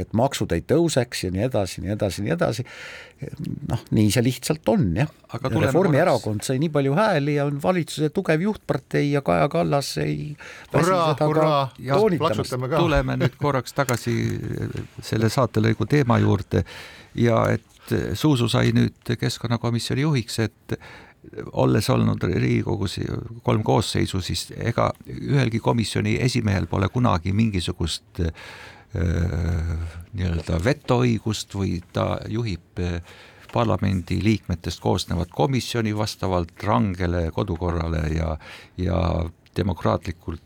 et 0.00 0.14
maksud 0.16 0.52
ei 0.56 0.62
tõuseks 0.64 1.26
ja 1.26 1.30
nii 1.34 1.44
edasi, 1.44 1.82
nii 1.84 1.92
edasi, 1.94 2.24
nii 2.24 2.34
edasi. 2.34 2.64
noh, 3.68 3.82
nii 3.98 4.12
see 4.14 4.24
lihtsalt 4.24 4.68
on 4.72 4.86
jah. 4.96 5.10
Reformierakond 5.52 6.46
sai 6.46 6.60
nii 6.62 6.72
palju 6.72 6.94
hääli 6.96 7.36
ja 7.36 7.46
on 7.48 7.58
valitsuse 7.62 8.08
tugev 8.14 8.44
juhtpartei 8.46 9.10
ja 9.12 9.22
Kaja 9.26 9.48
Kallas 9.52 9.90
ei 10.00 10.30
tuleme 12.78 13.18
nüüd 13.20 13.36
korraks 13.40 13.76
tagasi 13.76 14.14
selle 15.02 15.32
saatelõigu 15.32 15.88
teema 15.90 16.20
juurde. 16.22 16.64
Ja 17.18 17.44
et 17.52 17.64
Zuzu 17.88 18.50
sai 18.52 18.72
nüüd 18.76 19.16
keskkonnakomisjoni 19.16 20.04
juhiks, 20.04 20.38
et 20.44 20.78
olles 21.52 21.90
olnud 21.90 22.22
Riigikogus 22.22 22.98
kolm 23.42 23.62
koosseisu, 23.66 24.20
siis 24.24 24.48
ega 24.56 24.90
ühelgi 25.08 25.60
komisjoni 25.62 26.16
esimehel 26.24 26.66
pole 26.70 26.88
kunagi 26.92 27.32
mingisugust 27.36 28.22
äh, 28.24 28.32
nii-öelda 30.12 30.60
vetoõigust 30.64 31.54
või 31.58 31.78
ta 31.92 32.16
juhib 32.28 32.82
äh, 32.82 33.00
parlamendi 33.52 34.20
liikmetest 34.24 34.80
koosnevat 34.80 35.32
komisjoni 35.32 35.96
vastavalt 35.96 36.52
rangele 36.64 37.30
kodukorrale 37.34 38.02
ja, 38.16 38.36
ja 38.76 39.00
demokraatlikult 39.56 40.44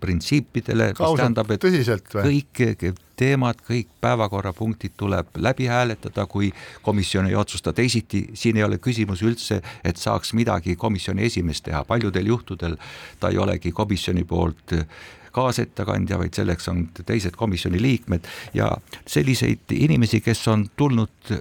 printsiipidele, 0.00 0.92
mis 0.96 1.16
tähendab, 1.18 1.50
et 1.52 1.60
tõsiselt 1.60 2.14
või? 2.14 2.30
kõik 2.30 2.86
teemad, 3.20 3.60
kõik 3.66 3.90
päevakorrapunktid 4.00 4.96
tuleb 5.00 5.36
läbi 5.36 5.68
hääletada, 5.70 6.26
kui 6.30 6.50
komisjon 6.82 7.28
ei 7.28 7.36
otsusta 7.36 7.72
teisiti, 7.76 8.26
siin 8.34 8.60
ei 8.60 8.64
ole 8.64 8.80
küsimus 8.82 9.22
üldse, 9.26 9.60
et 9.84 10.00
saaks 10.00 10.32
midagi 10.38 10.76
komisjoni 10.80 11.28
esimees 11.28 11.62
teha, 11.66 11.84
paljudel 11.84 12.32
juhtudel 12.32 12.76
ta 13.20 13.32
ei 13.32 13.38
olegi 13.38 13.72
komisjoni 13.76 14.24
poolt 14.24 14.78
kaasettekandja, 15.32 16.18
vaid 16.18 16.34
selleks 16.34 16.68
on 16.70 16.84
teised 17.06 17.36
komisjoni 17.38 17.80
liikmed. 17.82 18.26
Ja 18.54 18.70
selliseid 19.06 19.72
inimesi, 19.74 20.20
kes 20.20 20.42
on 20.48 20.66
tulnud 20.76 21.34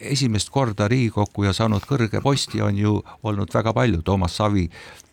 esimest 0.00 0.50
korda 0.50 0.88
Riigikokku 0.88 1.46
ja 1.46 1.54
saanud 1.56 1.86
kõrge 1.88 2.22
posti, 2.22 2.62
on 2.62 2.78
ju 2.78 2.98
olnud 3.22 3.54
väga 3.54 3.74
palju, 3.74 4.02
Toomas 4.02 4.36
Savi 4.38 4.68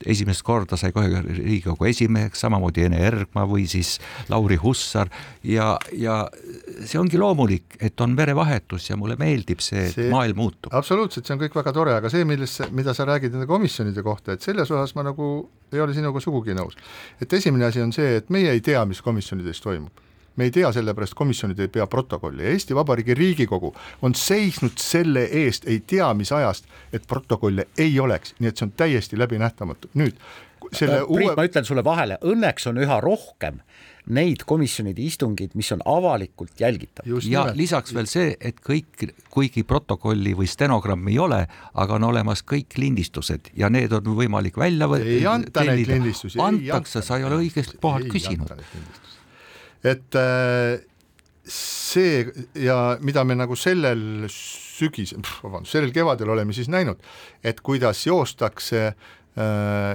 esimest 0.06 0.44
korda 0.48 0.78
sai 0.80 0.94
kohe 0.96 1.24
Riigikogu 1.26 1.90
esimeheks, 1.90 2.46
samamoodi 2.46 2.86
Ene 2.88 3.02
Ergma 3.08 3.46
või 3.50 3.68
siis 3.70 3.98
Lauri 4.30 4.60
Hussar. 4.62 5.10
Ja, 5.44 5.76
ja 5.94 6.09
see 6.86 7.00
ongi 7.00 7.20
loomulik, 7.20 7.78
et 7.84 8.02
on 8.02 8.16
verevahetus 8.18 8.90
ja 8.90 8.98
mulle 9.00 9.18
meeldib 9.20 9.64
see, 9.64 9.86
et 9.88 9.96
see, 9.96 10.10
maailm 10.14 10.40
muutub. 10.40 10.74
absoluutselt, 10.76 11.28
see 11.28 11.36
on 11.36 11.42
kõik 11.44 11.58
väga 11.60 11.74
tore, 11.76 11.96
aga 12.00 12.12
see, 12.14 12.26
millest, 12.28 12.68
mida 12.76 12.96
sa 12.98 13.08
räägid 13.10 13.36
nende 13.36 13.50
komisjonide 13.50 14.04
kohta, 14.06 14.36
et 14.36 14.46
selles 14.46 14.72
osas 14.72 14.96
ma 14.98 15.08
nagu 15.10 15.32
ei 15.74 15.82
ole 15.84 15.96
sinuga 15.98 16.22
sugugi 16.24 16.58
nõus. 16.58 16.78
et 17.22 17.34
esimene 17.34 17.70
asi 17.70 17.84
on 17.84 17.96
see, 17.96 18.20
et 18.22 18.30
meie 18.34 18.54
ei 18.56 18.64
tea, 18.66 18.86
mis 18.90 19.02
komisjonides 19.06 19.62
toimub 19.66 20.06
me 20.40 20.48
ei 20.48 20.52
tea, 20.56 20.70
sellepärast 20.72 21.18
komisjonid 21.20 21.60
ei 21.60 21.68
pea 21.68 21.88
protokolli 21.88 22.46
ja 22.46 22.52
Eesti 22.56 22.76
Vabariigi 22.76 23.14
Riigikogu 23.18 23.74
on 24.02 24.16
seisnud 24.16 24.78
selle 24.80 25.26
eest 25.42 25.68
ei 25.68 25.82
tea 25.88 26.08
mis 26.16 26.32
ajast, 26.32 26.70
et 26.94 27.08
protokolle 27.08 27.68
ei 27.78 28.00
oleks, 28.00 28.38
nii 28.40 28.52
et 28.52 28.60
see 28.62 28.70
on 28.70 28.72
täiesti 28.80 29.20
läbinähtamatu. 29.20 29.92
nüüd 30.00 30.16
selle 30.72 31.02
Priit 31.02 31.10
uue..., 31.10 31.36
ma 31.36 31.46
ütlen 31.48 31.68
sulle 31.68 31.84
vahele, 31.84 32.20
õnneks 32.24 32.70
on 32.72 32.80
üha 32.80 33.02
rohkem 33.04 33.60
neid 34.10 34.44
komisjonide 34.50 35.04
istungeid, 35.06 35.54
mis 35.60 35.70
on 35.76 35.84
avalikult 35.86 36.60
jälgitavad. 36.60 37.10
ja 37.10 37.44
nimelt. 37.44 37.58
lisaks 37.58 37.94
veel 37.94 38.10
see, 38.10 38.34
et 38.42 38.62
kõik, 38.66 39.10
kuigi 39.30 39.64
protokolli 39.64 40.34
või 40.38 40.50
stenogrammi 40.50 41.14
ei 41.14 41.20
ole, 41.20 41.44
aga 41.74 42.00
on 42.00 42.08
olemas 42.10 42.44
kõik 42.44 42.78
lindistused 42.82 43.52
ja 43.58 43.70
need 43.70 43.94
on 43.94 44.16
võimalik 44.18 44.58
välja 44.58 44.90
võtta. 44.90 45.14
ei 45.20 45.26
anta 45.30 45.66
neid 45.70 45.88
lindistusi. 45.88 46.42
antakse, 46.42 47.02
sa 47.06 47.20
ei 47.20 47.28
ole 47.30 47.44
õigest 47.44 47.78
kohalt 47.82 48.10
küsinud 48.10 48.56
et 49.84 50.16
äh, 50.16 50.82
see 51.50 52.26
ja 52.60 52.98
mida 53.02 53.24
me 53.24 53.38
nagu 53.40 53.56
sellel 53.56 54.28
sügisel, 54.32 55.24
vabandust, 55.44 55.74
sellel 55.76 55.94
kevadel 55.96 56.34
oleme 56.36 56.56
siis 56.56 56.70
näinud, 56.72 57.00
et 57.44 57.62
kuidas 57.64 58.06
joostakse 58.08 58.84
äh, 58.90 59.08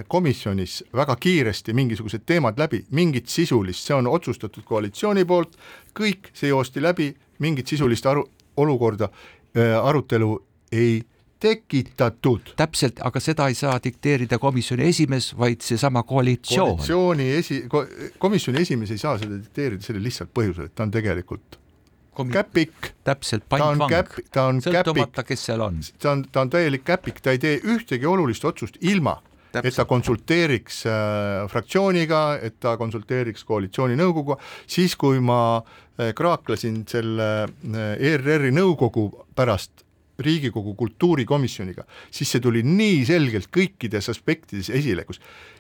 komisjonis 0.09 0.79
väga 0.97 1.17
kiiresti 1.21 1.75
mingisugused 1.77 2.23
teemad 2.27 2.59
läbi, 2.59 2.85
mingit 2.97 3.29
sisulist, 3.29 3.85
see 3.85 3.97
on 3.97 4.07
otsustatud 4.09 4.65
koalitsiooni 4.65 5.25
poolt, 5.29 5.59
kõik 5.93 6.31
see 6.33 6.49
joosti 6.49 6.81
läbi, 6.83 7.11
mingit 7.45 7.69
sisulist 7.69 8.07
aru, 8.07 8.25
olukorda, 8.57 9.11
äh, 9.57 9.75
arutelu 9.77 10.39
ei 10.73 11.03
tekitatud. 11.45 12.55
täpselt, 12.57 13.01
aga 13.05 13.21
seda 13.21 13.49
ei 13.49 13.55
saa 13.59 13.75
dikteerida 13.85 14.39
komisjoni 14.39 14.87
esimees, 14.89 15.33
vaid 15.39 15.61
seesama 15.61 16.03
koalitsioon. 16.03 16.77
koalitsiooni 16.77 17.29
esi, 17.37 17.65
komisjoni 18.19 18.63
esimees 18.63 18.95
ei 18.95 19.03
saa 19.03 19.19
seda 19.19 19.37
dikteerida 19.37 19.85
sellel 19.85 20.09
lihtsalt 20.09 20.33
põhjusel, 20.35 20.71
et 20.71 20.75
ta 20.75 20.87
on 20.87 20.95
tegelikult 20.95 21.59
Komi... 22.15 22.33
käpik. 22.33 22.93
täpselt, 23.05 23.45
pantvang, 23.51 23.93
sõltumata, 24.63 25.25
kes 25.27 25.47
seal 25.51 25.61
on. 25.67 25.81
ta 25.99 26.15
on, 26.15 26.25
ta 26.33 26.47
on 26.47 26.51
täielik 26.51 26.85
käpik, 26.87 27.21
ta 27.21 27.35
ei 27.35 27.43
tee 27.43 27.59
ühtegi 27.61 28.07
olulist 28.07 28.45
otsust 28.45 28.79
ilma, 28.81 29.19
et 29.63 29.77
ta 29.77 29.87
konsulteeriks 29.89 30.83
äh, 30.91 31.45
fraktsiooniga, 31.51 32.25
et 32.43 32.59
ta 32.63 32.77
konsulteeriks 32.81 33.47
koalitsiooninõukoguga, 33.49 34.39
siis 34.67 34.97
kui 35.01 35.23
ma 35.25 35.41
äh, 35.59 36.13
kraaklesin 36.17 36.83
selle 36.91 37.31
äh, 37.45 38.13
ERR-i 38.13 38.53
nõukogu 38.55 39.11
pärast 39.37 39.85
Riigikogu 40.25 40.77
kultuurikomisjoniga, 40.79 41.83
siis 42.15 42.31
see 42.31 42.43
tuli 42.43 42.61
nii 42.63 43.01
selgelt 43.09 43.49
kõikides 43.51 44.07
aspektides 44.13 44.69
esile, 44.71 45.03
kus 45.09 45.19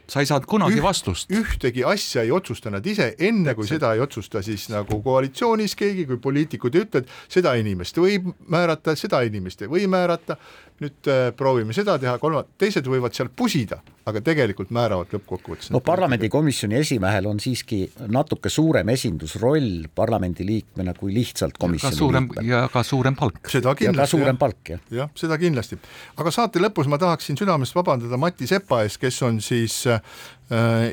sa 0.09 0.21
ei 0.21 0.29
saanud 0.29 0.47
kunagi 0.49 0.79
üht, 0.79 0.85
vastust. 0.85 1.31
ühtegi 1.33 1.85
asja 1.89 2.25
ei 2.25 2.33
otsusta 2.35 2.73
nad 2.73 2.85
ise, 2.87 3.13
enne 3.19 3.55
kui 3.57 3.69
seda 3.69 3.95
ei 3.97 4.03
otsusta 4.05 4.43
siis 4.45 4.67
nagu 4.73 5.01
koalitsioonis 5.05 5.77
keegi, 5.79 6.07
kui 6.11 6.21
poliitikud 6.23 6.77
ütlevad, 6.83 7.11
seda 7.33 7.55
inimest 7.61 7.99
võib 8.01 8.29
määrata, 8.53 8.97
seda 8.99 9.23
inimest 9.25 9.65
ei 9.65 9.73
või 9.73 9.89
määrata, 9.91 10.37
nüüd 10.83 11.09
äh, 11.11 11.29
proovime 11.37 11.75
seda 11.77 11.97
teha, 12.03 12.17
kolmand-, 12.21 12.51
teised 12.59 12.87
võivad 12.91 13.15
seal 13.15 13.31
pusida, 13.31 13.79
aga 14.09 14.21
tegelikult 14.25 14.73
määravad 14.75 15.13
lõppkokkuvõttes. 15.15 15.71
no 15.73 15.81
parlamendikomisjoni 15.85 16.81
esimehel 16.81 17.29
on 17.31 17.41
siiski 17.41 17.85
natuke 18.11 18.51
suurem 18.53 18.91
esindusroll 18.93 19.87
parlamendiliikmena 19.95 20.97
kui 20.99 21.15
lihtsalt 21.15 21.57
komisjoni 21.63 21.97
suurem, 21.97 22.29
liikme. 22.29 22.47
ja 22.51 22.65
ka 22.73 22.83
suurem 22.85 23.17
palk. 23.17 23.39
seda 23.49 23.77
kindlasti. 23.79 24.03
ja 24.03 24.03
ka 24.03 24.11
suurem 24.11 24.41
palk, 24.41 24.75
jah. 24.75 24.83
jah, 24.91 25.15
seda 25.17 25.39
kindlasti. 25.41 25.79
aga 26.19 26.35
saate 26.35 26.63
lõpus 26.63 26.91
ma 26.91 26.99
tahaksin 27.01 27.39
südamest 27.39 27.77
vabandada 27.79 28.19
Mati 28.21 28.51
Sepa 28.51 28.83
ees, 28.85 28.99
kes 28.99 29.23
on 29.23 29.41
siis 29.45 29.85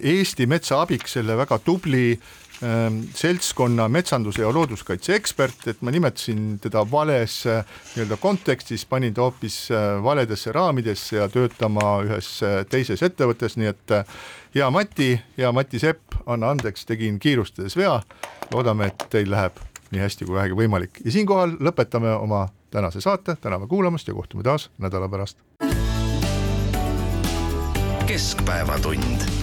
Eesti 0.01 0.45
Metsa 0.47 0.81
abiks 0.81 1.17
selle 1.17 1.35
väga 1.37 1.57
tubli 1.59 2.05
Ähm, 2.63 2.99
seltskonna 3.15 3.87
metsanduse 3.89 4.41
ja 4.43 4.51
looduskaitse 4.53 5.15
ekspert, 5.17 5.63
et 5.67 5.79
ma 5.81 5.89
nimetasin 5.89 6.59
teda 6.61 6.83
vales 6.91 7.39
äh, 7.49 7.63
nii-öelda 7.95 8.19
kontekstis, 8.21 8.83
panin 8.85 9.15
ta 9.17 9.23
hoopis 9.25 9.55
äh, 9.73 9.95
valedesse 10.03 10.53
raamidesse 10.53 11.17
ja 11.17 11.25
töötama 11.29 11.87
ühes 12.05 12.29
äh, 12.45 12.59
teises 12.69 13.01
ettevõttes, 13.01 13.57
nii 13.57 13.71
et 13.71 13.95
hea 14.53 14.69
Mati, 14.69 15.09
hea 15.39 15.49
Mati 15.57 15.81
Sepp, 15.81 16.13
anna 16.29 16.53
andeks, 16.53 16.85
tegin 16.85 17.17
kiirustades 17.19 17.73
vea, 17.81 17.95
loodame, 18.53 18.91
et 18.93 19.07
teil 19.09 19.33
läheb 19.33 19.57
nii 19.89 20.05
hästi 20.05 20.29
kui 20.29 20.37
vähegi 20.37 20.61
võimalik. 20.61 21.01
Ja 21.01 21.17
siinkohal 21.17 21.57
lõpetame 21.57 22.13
oma 22.13 22.43
tänase 22.69 23.01
saate, 23.01 23.39
täname 23.41 23.65
kuulamast 23.67 24.05
ja 24.05 24.13
kohtume 24.13 24.45
taas 24.45 24.69
nädala 24.77 25.09
pärast. 25.09 25.41
Keskpäevatund 28.03 29.40